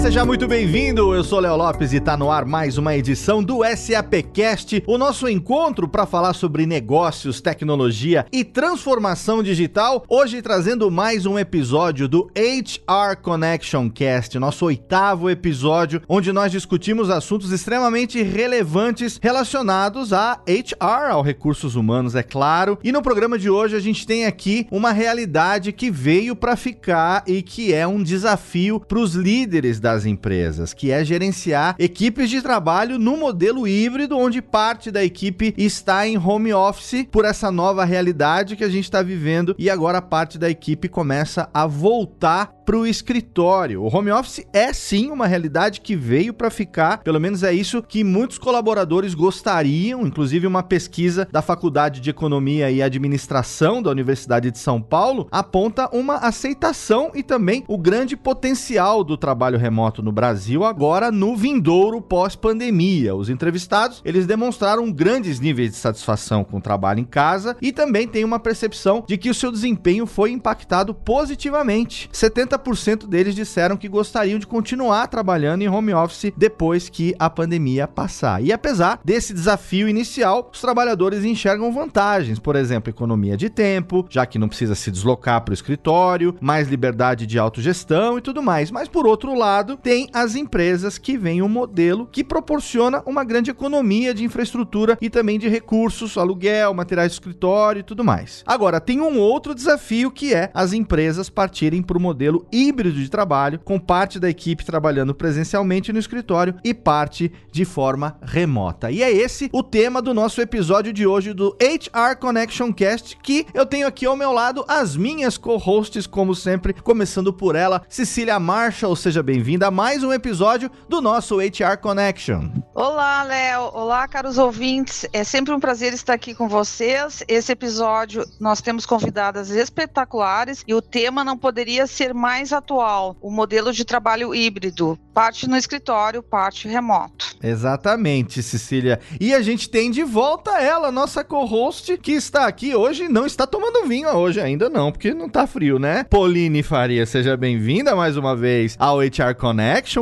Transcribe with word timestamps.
Seja 0.00 0.24
muito 0.24 0.46
bem-vindo. 0.46 1.12
Eu 1.12 1.24
sou 1.24 1.40
Léo 1.40 1.56
Lopes 1.56 1.92
e 1.92 1.96
está 1.96 2.16
no 2.16 2.30
ar 2.30 2.44
mais 2.44 2.78
uma 2.78 2.96
edição 2.96 3.42
do 3.42 3.62
SAPcast, 3.64 4.84
o 4.86 4.96
nosso 4.96 5.28
encontro 5.28 5.88
para 5.88 6.06
falar 6.06 6.34
sobre 6.34 6.64
negócios, 6.66 7.40
tecnologia 7.40 8.24
e 8.32 8.44
transformação 8.44 9.42
digital. 9.42 10.04
Hoje 10.08 10.40
trazendo 10.40 10.88
mais 10.88 11.26
um 11.26 11.36
episódio 11.36 12.06
do 12.06 12.30
HR 12.36 13.20
Connection 13.20 13.90
Cast, 13.90 14.38
nosso 14.38 14.64
oitavo 14.66 15.28
episódio, 15.28 16.00
onde 16.08 16.32
nós 16.32 16.52
discutimos 16.52 17.10
assuntos 17.10 17.50
extremamente 17.50 18.22
relevantes 18.22 19.18
relacionados 19.20 20.12
a 20.12 20.40
HR, 20.46 21.10
ao 21.10 21.22
recursos 21.22 21.74
humanos, 21.74 22.14
é 22.14 22.22
claro. 22.22 22.78
E 22.84 22.92
no 22.92 23.02
programa 23.02 23.36
de 23.36 23.50
hoje 23.50 23.74
a 23.74 23.80
gente 23.80 24.06
tem 24.06 24.26
aqui 24.26 24.66
uma 24.70 24.92
realidade 24.92 25.72
que 25.72 25.90
veio 25.90 26.36
para 26.36 26.56
ficar 26.56 27.24
e 27.26 27.42
que 27.42 27.74
é 27.74 27.86
um 27.86 28.02
desafio 28.02 28.78
para 28.80 29.00
os 29.00 29.14
líderes 29.14 29.80
das 29.88 30.04
empresas, 30.04 30.74
que 30.74 30.90
é 30.90 31.02
gerenciar 31.02 31.74
equipes 31.78 32.28
de 32.28 32.42
trabalho 32.42 32.98
no 32.98 33.16
modelo 33.16 33.66
híbrido, 33.66 34.18
onde 34.18 34.42
parte 34.42 34.90
da 34.90 35.02
equipe 35.02 35.54
está 35.56 36.06
em 36.06 36.18
home 36.18 36.52
office 36.52 37.06
por 37.10 37.24
essa 37.24 37.50
nova 37.50 37.86
realidade 37.86 38.54
que 38.54 38.64
a 38.64 38.68
gente 38.68 38.84
está 38.84 39.02
vivendo 39.02 39.54
e 39.58 39.70
agora 39.70 40.02
parte 40.02 40.38
da 40.38 40.50
equipe 40.50 40.88
começa 40.88 41.48
a 41.54 41.66
voltar 41.66 42.58
para 42.68 42.76
o 42.76 42.86
escritório. 42.86 43.82
O 43.82 43.88
home 43.96 44.10
office 44.10 44.44
é 44.52 44.74
sim 44.74 45.10
uma 45.10 45.26
realidade 45.26 45.80
que 45.80 45.96
veio 45.96 46.34
para 46.34 46.50
ficar, 46.50 46.98
pelo 46.98 47.18
menos 47.18 47.42
é 47.42 47.50
isso 47.50 47.82
que 47.82 48.04
muitos 48.04 48.36
colaboradores 48.36 49.14
gostariam. 49.14 50.06
Inclusive, 50.06 50.46
uma 50.46 50.62
pesquisa 50.62 51.26
da 51.32 51.40
Faculdade 51.40 51.98
de 51.98 52.10
Economia 52.10 52.70
e 52.70 52.82
Administração 52.82 53.80
da 53.80 53.90
Universidade 53.90 54.50
de 54.50 54.58
São 54.58 54.82
Paulo 54.82 55.26
aponta 55.30 55.88
uma 55.96 56.16
aceitação 56.16 57.10
e 57.14 57.22
também 57.22 57.64
o 57.66 57.78
grande 57.78 58.18
potencial 58.18 59.02
do 59.02 59.16
trabalho 59.16 59.56
remoto 59.56 59.77
no 60.02 60.10
Brasil 60.10 60.64
agora 60.64 61.10
no 61.12 61.36
vindouro 61.36 62.00
pós-pandemia. 62.02 63.14
Os 63.14 63.30
entrevistados, 63.30 64.02
eles 64.04 64.26
demonstraram 64.26 64.90
grandes 64.90 65.38
níveis 65.38 65.70
de 65.70 65.76
satisfação 65.76 66.42
com 66.42 66.58
o 66.58 66.60
trabalho 66.60 67.00
em 67.00 67.04
casa 67.04 67.56
e 67.62 67.72
também 67.72 68.08
tem 68.08 68.24
uma 68.24 68.40
percepção 68.40 69.04
de 69.06 69.16
que 69.16 69.30
o 69.30 69.34
seu 69.34 69.52
desempenho 69.52 70.04
foi 70.04 70.32
impactado 70.32 70.92
positivamente. 70.92 72.10
70% 72.12 73.06
deles 73.06 73.34
disseram 73.34 73.76
que 73.76 73.88
gostariam 73.88 74.38
de 74.38 74.46
continuar 74.46 75.06
trabalhando 75.06 75.62
em 75.62 75.68
home 75.68 75.94
office 75.94 76.32
depois 76.36 76.88
que 76.88 77.14
a 77.18 77.30
pandemia 77.30 77.86
passar. 77.86 78.42
E 78.42 78.52
apesar 78.52 79.00
desse 79.04 79.32
desafio 79.32 79.88
inicial, 79.88 80.50
os 80.52 80.60
trabalhadores 80.60 81.24
enxergam 81.24 81.72
vantagens, 81.72 82.38
por 82.38 82.56
exemplo, 82.56 82.90
economia 82.90 83.36
de 83.36 83.48
tempo, 83.48 84.06
já 84.10 84.26
que 84.26 84.38
não 84.38 84.48
precisa 84.48 84.74
se 84.74 84.90
deslocar 84.90 85.40
para 85.42 85.52
o 85.52 85.54
escritório, 85.54 86.34
mais 86.40 86.68
liberdade 86.68 87.26
de 87.26 87.38
autogestão 87.38 88.18
e 88.18 88.20
tudo 88.20 88.42
mais. 88.42 88.70
Mas 88.70 88.88
por 88.88 89.06
outro 89.06 89.34
lado, 89.34 89.67
tem 89.76 90.08
as 90.12 90.34
empresas 90.34 90.98
que 90.98 91.16
veem 91.16 91.42
um 91.42 91.48
modelo 91.48 92.06
que 92.10 92.24
proporciona 92.24 93.02
uma 93.06 93.24
grande 93.24 93.50
economia 93.50 94.14
de 94.14 94.24
infraestrutura 94.24 94.96
e 95.00 95.10
também 95.10 95.38
de 95.38 95.48
recursos, 95.48 96.16
aluguel, 96.16 96.74
materiais 96.74 97.12
de 97.12 97.16
escritório 97.16 97.80
e 97.80 97.82
tudo 97.82 98.04
mais. 98.04 98.42
Agora, 98.46 98.80
tem 98.80 99.00
um 99.00 99.18
outro 99.18 99.54
desafio 99.54 100.10
que 100.10 100.34
é 100.34 100.50
as 100.54 100.72
empresas 100.72 101.28
partirem 101.28 101.82
para 101.82 101.98
o 101.98 102.00
modelo 102.00 102.46
híbrido 102.52 103.00
de 103.00 103.10
trabalho, 103.10 103.60
com 103.64 103.78
parte 103.78 104.18
da 104.18 104.28
equipe 104.28 104.64
trabalhando 104.64 105.14
presencialmente 105.14 105.92
no 105.92 105.98
escritório 105.98 106.54
e 106.64 106.72
parte 106.72 107.32
de 107.50 107.64
forma 107.64 108.16
remota. 108.22 108.90
E 108.90 109.02
é 109.02 109.10
esse 109.10 109.48
o 109.52 109.62
tema 109.62 110.00
do 110.00 110.14
nosso 110.14 110.40
episódio 110.40 110.92
de 110.92 111.06
hoje 111.06 111.32
do 111.32 111.56
HR 111.60 112.16
Connection 112.18 112.72
Cast, 112.72 113.16
que 113.22 113.46
eu 113.52 113.66
tenho 113.66 113.86
aqui 113.86 114.06
ao 114.06 114.16
meu 114.16 114.32
lado 114.32 114.64
as 114.68 114.96
minhas 114.96 115.36
co-hosts, 115.36 116.06
como 116.06 116.34
sempre, 116.34 116.72
começando 116.72 117.32
por 117.32 117.56
ela, 117.56 117.82
Cecília 117.88 118.38
Marshall, 118.38 118.94
seja 118.96 119.22
bem-vinda 119.22 119.57
a 119.66 119.70
mais 119.70 120.04
um 120.04 120.12
episódio 120.12 120.70
do 120.88 121.00
nosso 121.00 121.38
HR 121.38 121.78
Connection. 121.80 122.48
Olá, 122.74 123.24
Léo. 123.24 123.70
Olá, 123.72 124.06
caros 124.06 124.38
ouvintes. 124.38 125.04
É 125.12 125.24
sempre 125.24 125.52
um 125.52 125.58
prazer 125.58 125.92
estar 125.92 126.12
aqui 126.12 126.34
com 126.34 126.48
vocês. 126.48 127.24
Esse 127.26 127.50
episódio 127.50 128.24
nós 128.40 128.60
temos 128.60 128.86
convidadas 128.86 129.50
espetaculares 129.50 130.62
e 130.66 130.74
o 130.74 130.80
tema 130.80 131.24
não 131.24 131.36
poderia 131.36 131.86
ser 131.86 132.14
mais 132.14 132.52
atual: 132.52 133.16
o 133.20 133.30
modelo 133.30 133.72
de 133.72 133.84
trabalho 133.84 134.34
híbrido, 134.34 134.98
parte 135.12 135.48
no 135.48 135.56
escritório, 135.56 136.22
parte 136.22 136.68
remoto. 136.68 137.36
Exatamente, 137.42 138.42
Cecília. 138.42 139.00
E 139.20 139.34
a 139.34 139.42
gente 139.42 139.68
tem 139.68 139.90
de 139.90 140.04
volta 140.04 140.52
ela, 140.60 140.92
nossa 140.92 141.24
co-host, 141.24 141.96
que 141.98 142.12
está 142.12 142.46
aqui 142.46 142.74
hoje, 142.74 143.08
não 143.08 143.26
está 143.26 143.46
tomando 143.46 143.86
vinho 143.86 144.08
hoje 144.08 144.40
ainda 144.40 144.68
não, 144.68 144.92
porque 144.92 145.12
não 145.12 145.28
tá 145.28 145.46
frio, 145.46 145.78
né? 145.78 146.04
Pauline 146.04 146.62
Faria, 146.62 147.04
seja 147.06 147.36
bem-vinda 147.36 147.96
mais 147.96 148.16
uma 148.16 148.36
vez 148.36 148.76
ao 148.78 148.98
HR 148.98 149.34
Connection. 149.36 149.47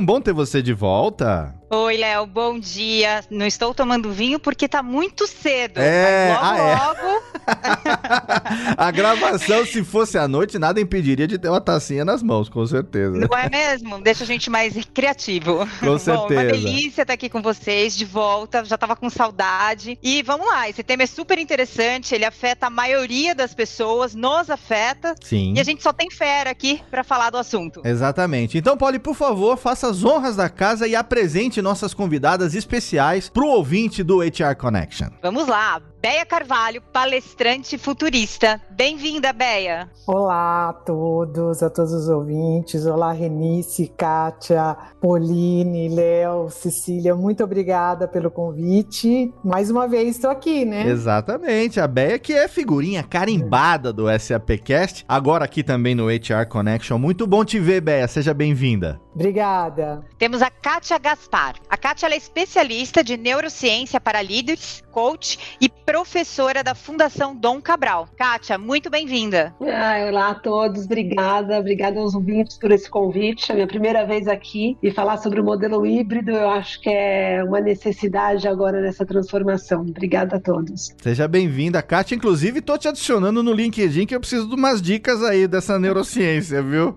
Bom 0.05 0.21
ter 0.21 0.33
você 0.33 0.63
de 0.63 0.73
volta. 0.73 1.55
Oi, 1.69 1.97
Léo, 1.97 2.27
bom 2.27 2.61
dia. 2.61 3.25
Não 3.29 3.45
estou 3.45 3.75
tomando 3.75 4.13
vinho 4.13 4.39
porque 4.39 4.69
tá 4.69 4.85
muito 4.85 5.27
cedo. 5.27 5.79
É, 5.79 6.33
logo, 6.33 6.45
ah, 6.45 6.59
é. 6.59 6.77
logo. 6.77 7.23
a 8.79 8.91
gravação, 8.93 9.67
se 9.67 9.83
fosse 9.83 10.17
à 10.17 10.29
noite, 10.29 10.61
nada 10.61 10.81
impediria 10.81 11.27
de 11.27 11.37
ter 11.37 11.49
uma 11.49 11.61
tacinha 11.61 12.05
nas 12.05 12.23
mãos, 12.23 12.49
com 12.49 12.65
certeza. 12.65 13.17
Não 13.19 13.37
é 13.37 13.51
mesmo? 13.51 14.01
Deixa 14.01 14.23
a 14.23 14.27
gente 14.27 14.49
mais 14.49 14.77
criativo. 14.95 15.67
Com 15.81 15.99
certeza. 15.99 16.29
Bom, 16.29 16.33
uma 16.35 16.45
delícia 16.45 17.03
estar 17.03 17.15
aqui 17.15 17.29
com 17.29 17.43
vocês, 17.43 17.97
de 17.97 18.05
volta. 18.05 18.65
Já 18.65 18.79
tava 18.79 18.95
com 18.95 19.11
saudade. 19.11 19.99
E 20.01 20.23
vamos 20.23 20.47
lá, 20.47 20.69
esse 20.69 20.85
tema 20.85 21.03
é 21.03 21.07
super 21.07 21.37
interessante. 21.37 22.15
Ele 22.15 22.25
afeta 22.25 22.69
a 22.69 22.71
maioria 22.71 23.35
das 23.35 23.55
pessoas, 23.55 24.15
nos 24.15 24.51
afeta. 24.51 25.17
Sim. 25.21 25.55
E 25.57 25.61
a 25.61 25.65
gente 25.65 25.83
só 25.83 25.93
tem 25.93 26.11
fera 26.13 26.51
aqui 26.51 26.81
para 26.93 27.03
falar 27.03 27.31
do 27.31 27.39
assunto. 27.39 27.83
Exatamente. 27.85 28.57
Então, 28.57 28.77
Polly, 28.77 29.01
por 29.01 29.17
favor, 29.17 29.57
faça 29.57 29.89
as 29.91 30.05
honras 30.05 30.37
da 30.37 30.49
casa 30.49 30.87
e 30.87 30.95
apresente 30.95 31.56
nossas 31.63 31.95
convidadas 31.95 32.55
especiais 32.55 33.29
pro 33.29 33.47
ouvinte 33.49 34.03
do 34.03 34.21
HR 34.21 34.57
Connection. 34.59 35.09
Vamos 35.23 35.47
lá. 35.47 35.81
Beia 36.07 36.25
Carvalho, 36.25 36.81
palestrante 36.93 37.77
futurista. 37.77 38.61
Bem-vinda, 38.71 39.33
Beia. 39.33 39.91
Olá 40.07 40.69
a 40.69 40.73
todos, 40.73 41.65
a 41.65 41.69
todos 41.69 41.93
os 41.93 42.09
ouvintes. 42.09 42.87
Olá, 42.87 43.11
Renice, 43.11 43.89
Kátia, 43.89 44.77
Pauline, 45.01 45.89
Léo, 45.89 46.49
Cecília. 46.49 47.13
Muito 47.17 47.43
obrigada 47.43 48.07
pelo 48.07 48.31
convite. 48.31 49.35
Mais 49.43 49.69
uma 49.69 49.89
vez 49.89 50.15
estou 50.15 50.31
aqui, 50.31 50.65
né? 50.65 50.87
Exatamente. 50.87 51.81
A 51.81 51.89
Beia 51.89 52.21
que 52.21 52.33
é 52.33 52.47
figurinha 52.47 53.03
carimbada 53.03 53.93
do 53.93 54.05
SAPcast, 54.17 55.05
agora 55.09 55.45
aqui 55.45 55.65
também 55.65 55.97
no 55.97 56.07
HR 56.07 56.47
Connection. 56.49 56.99
Muito 56.99 57.27
bom 57.27 57.45
te 57.45 57.59
ver, 57.59 57.81
Beia. 57.81 58.07
Seja 58.07 58.33
bem-vinda. 58.33 59.01
Obrigada. 59.13 60.05
Temos 60.19 60.43
a 60.43 60.51
Kátia 60.51 60.99
Gaspar. 60.99 61.55
A 61.69 61.77
Kátia 61.77 62.07
é 62.07 62.17
especialista 62.17 63.03
de 63.03 63.17
neurociência 63.17 63.99
para 63.99 64.21
líderes, 64.21 64.85
coach 65.01 65.59
e 65.61 65.69
professora 65.69 66.65
da 66.65 66.75
Fundação 66.75 67.37
Dom 67.37 67.61
Cabral. 67.61 68.09
Kátia, 68.17 68.57
muito 68.57 68.89
bem-vinda. 68.89 69.55
Ah, 69.61 70.07
olá 70.09 70.31
a 70.31 70.35
todos, 70.35 70.87
obrigada. 70.87 71.59
Obrigada 71.59 72.01
aos 72.01 72.15
ouvintes 72.15 72.57
por 72.57 72.73
esse 72.73 72.89
convite. 72.89 73.51
É 73.51 73.53
a 73.53 73.57
minha 73.57 73.67
primeira 73.67 74.07
vez 74.07 74.27
aqui 74.27 74.75
e 74.83 74.91
falar 74.91 75.19
sobre 75.19 75.39
o 75.39 75.45
modelo 75.45 75.85
híbrido, 75.87 76.31
eu 76.31 76.49
acho 76.49 76.81
que 76.81 76.89
é 76.89 77.45
uma 77.45 77.61
necessidade 77.61 78.49
agora 78.49 78.81
nessa 78.81 79.05
transformação. 79.05 79.83
Obrigada 79.83 80.37
a 80.37 80.41
todos. 80.41 80.95
Seja 81.03 81.29
bem-vinda, 81.29 81.83
Kátia. 81.83 82.15
Inclusive, 82.15 82.63
tô 82.63 82.79
te 82.79 82.89
adicionando 82.89 83.43
no 83.43 83.53
LinkedIn 83.53 84.07
que 84.07 84.15
eu 84.15 84.21
preciso 84.21 84.49
de 84.49 84.55
umas 84.55 84.81
dicas 84.81 85.23
aí 85.23 85.47
dessa 85.47 85.79
neurociência, 85.79 86.63
viu? 86.63 86.97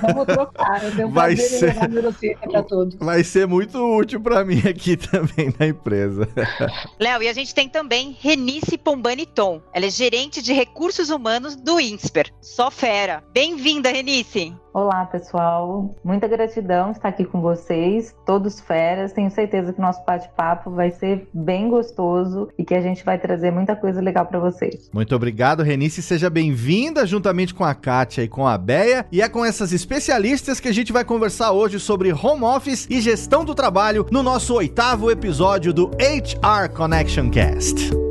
Vamos 0.00 0.26
trocar, 0.26 0.84
eu 0.84 0.94
tenho 0.94 1.10
Vai 1.10 1.34
prazer 1.34 1.58
ser- 1.58 1.64
em 1.70 1.74
levar 1.74 1.88
neurociência 1.88 2.48
para 2.48 2.62
todos. 2.62 2.94
Vai 3.00 3.24
ser 3.24 3.48
muito 3.48 3.78
útil 3.98 4.20
para 4.20 4.44
mim 4.44 4.60
aqui 4.60 4.94
também 5.10 5.52
na 5.58 5.66
empresa. 5.66 6.28
Léo, 7.00 7.15
e 7.22 7.28
a 7.28 7.32
gente 7.32 7.54
tem 7.54 7.68
também 7.68 8.16
Renice 8.20 8.76
Pombani 8.76 9.26
Tom. 9.26 9.60
Ela 9.72 9.86
é 9.86 9.90
gerente 9.90 10.42
de 10.42 10.52
recursos 10.52 11.10
humanos 11.10 11.56
do 11.56 11.80
INSPER. 11.80 12.32
Só 12.40 12.70
fera. 12.70 13.22
Bem-vinda, 13.32 13.90
Renice. 13.90 14.54
Olá, 14.76 15.06
pessoal. 15.06 15.96
Muita 16.04 16.28
gratidão 16.28 16.90
estar 16.90 17.08
aqui 17.08 17.24
com 17.24 17.40
vocês, 17.40 18.14
todos 18.26 18.60
feras. 18.60 19.10
Tenho 19.10 19.30
certeza 19.30 19.72
que 19.72 19.78
o 19.78 19.82
nosso 19.82 20.04
bate-papo 20.04 20.70
vai 20.70 20.90
ser 20.90 21.26
bem 21.32 21.70
gostoso 21.70 22.50
e 22.58 22.64
que 22.64 22.74
a 22.74 22.82
gente 22.82 23.02
vai 23.02 23.18
trazer 23.18 23.50
muita 23.50 23.74
coisa 23.74 24.02
legal 24.02 24.26
para 24.26 24.38
vocês. 24.38 24.90
Muito 24.92 25.16
obrigado, 25.16 25.62
Renice. 25.62 26.02
Seja 26.02 26.28
bem-vinda 26.28 27.06
juntamente 27.06 27.54
com 27.54 27.64
a 27.64 27.74
Kátia 27.74 28.20
e 28.20 28.28
com 28.28 28.46
a 28.46 28.58
Beia. 28.58 29.06
E 29.10 29.22
é 29.22 29.30
com 29.30 29.42
essas 29.42 29.72
especialistas 29.72 30.60
que 30.60 30.68
a 30.68 30.74
gente 30.74 30.92
vai 30.92 31.06
conversar 31.06 31.52
hoje 31.52 31.80
sobre 31.80 32.12
home 32.12 32.44
office 32.44 32.86
e 32.90 33.00
gestão 33.00 33.46
do 33.46 33.54
trabalho 33.54 34.06
no 34.10 34.22
nosso 34.22 34.52
oitavo 34.52 35.10
episódio 35.10 35.72
do 35.72 35.86
HR 35.92 36.70
Connection 37.06 37.30
Cast. 37.30 38.05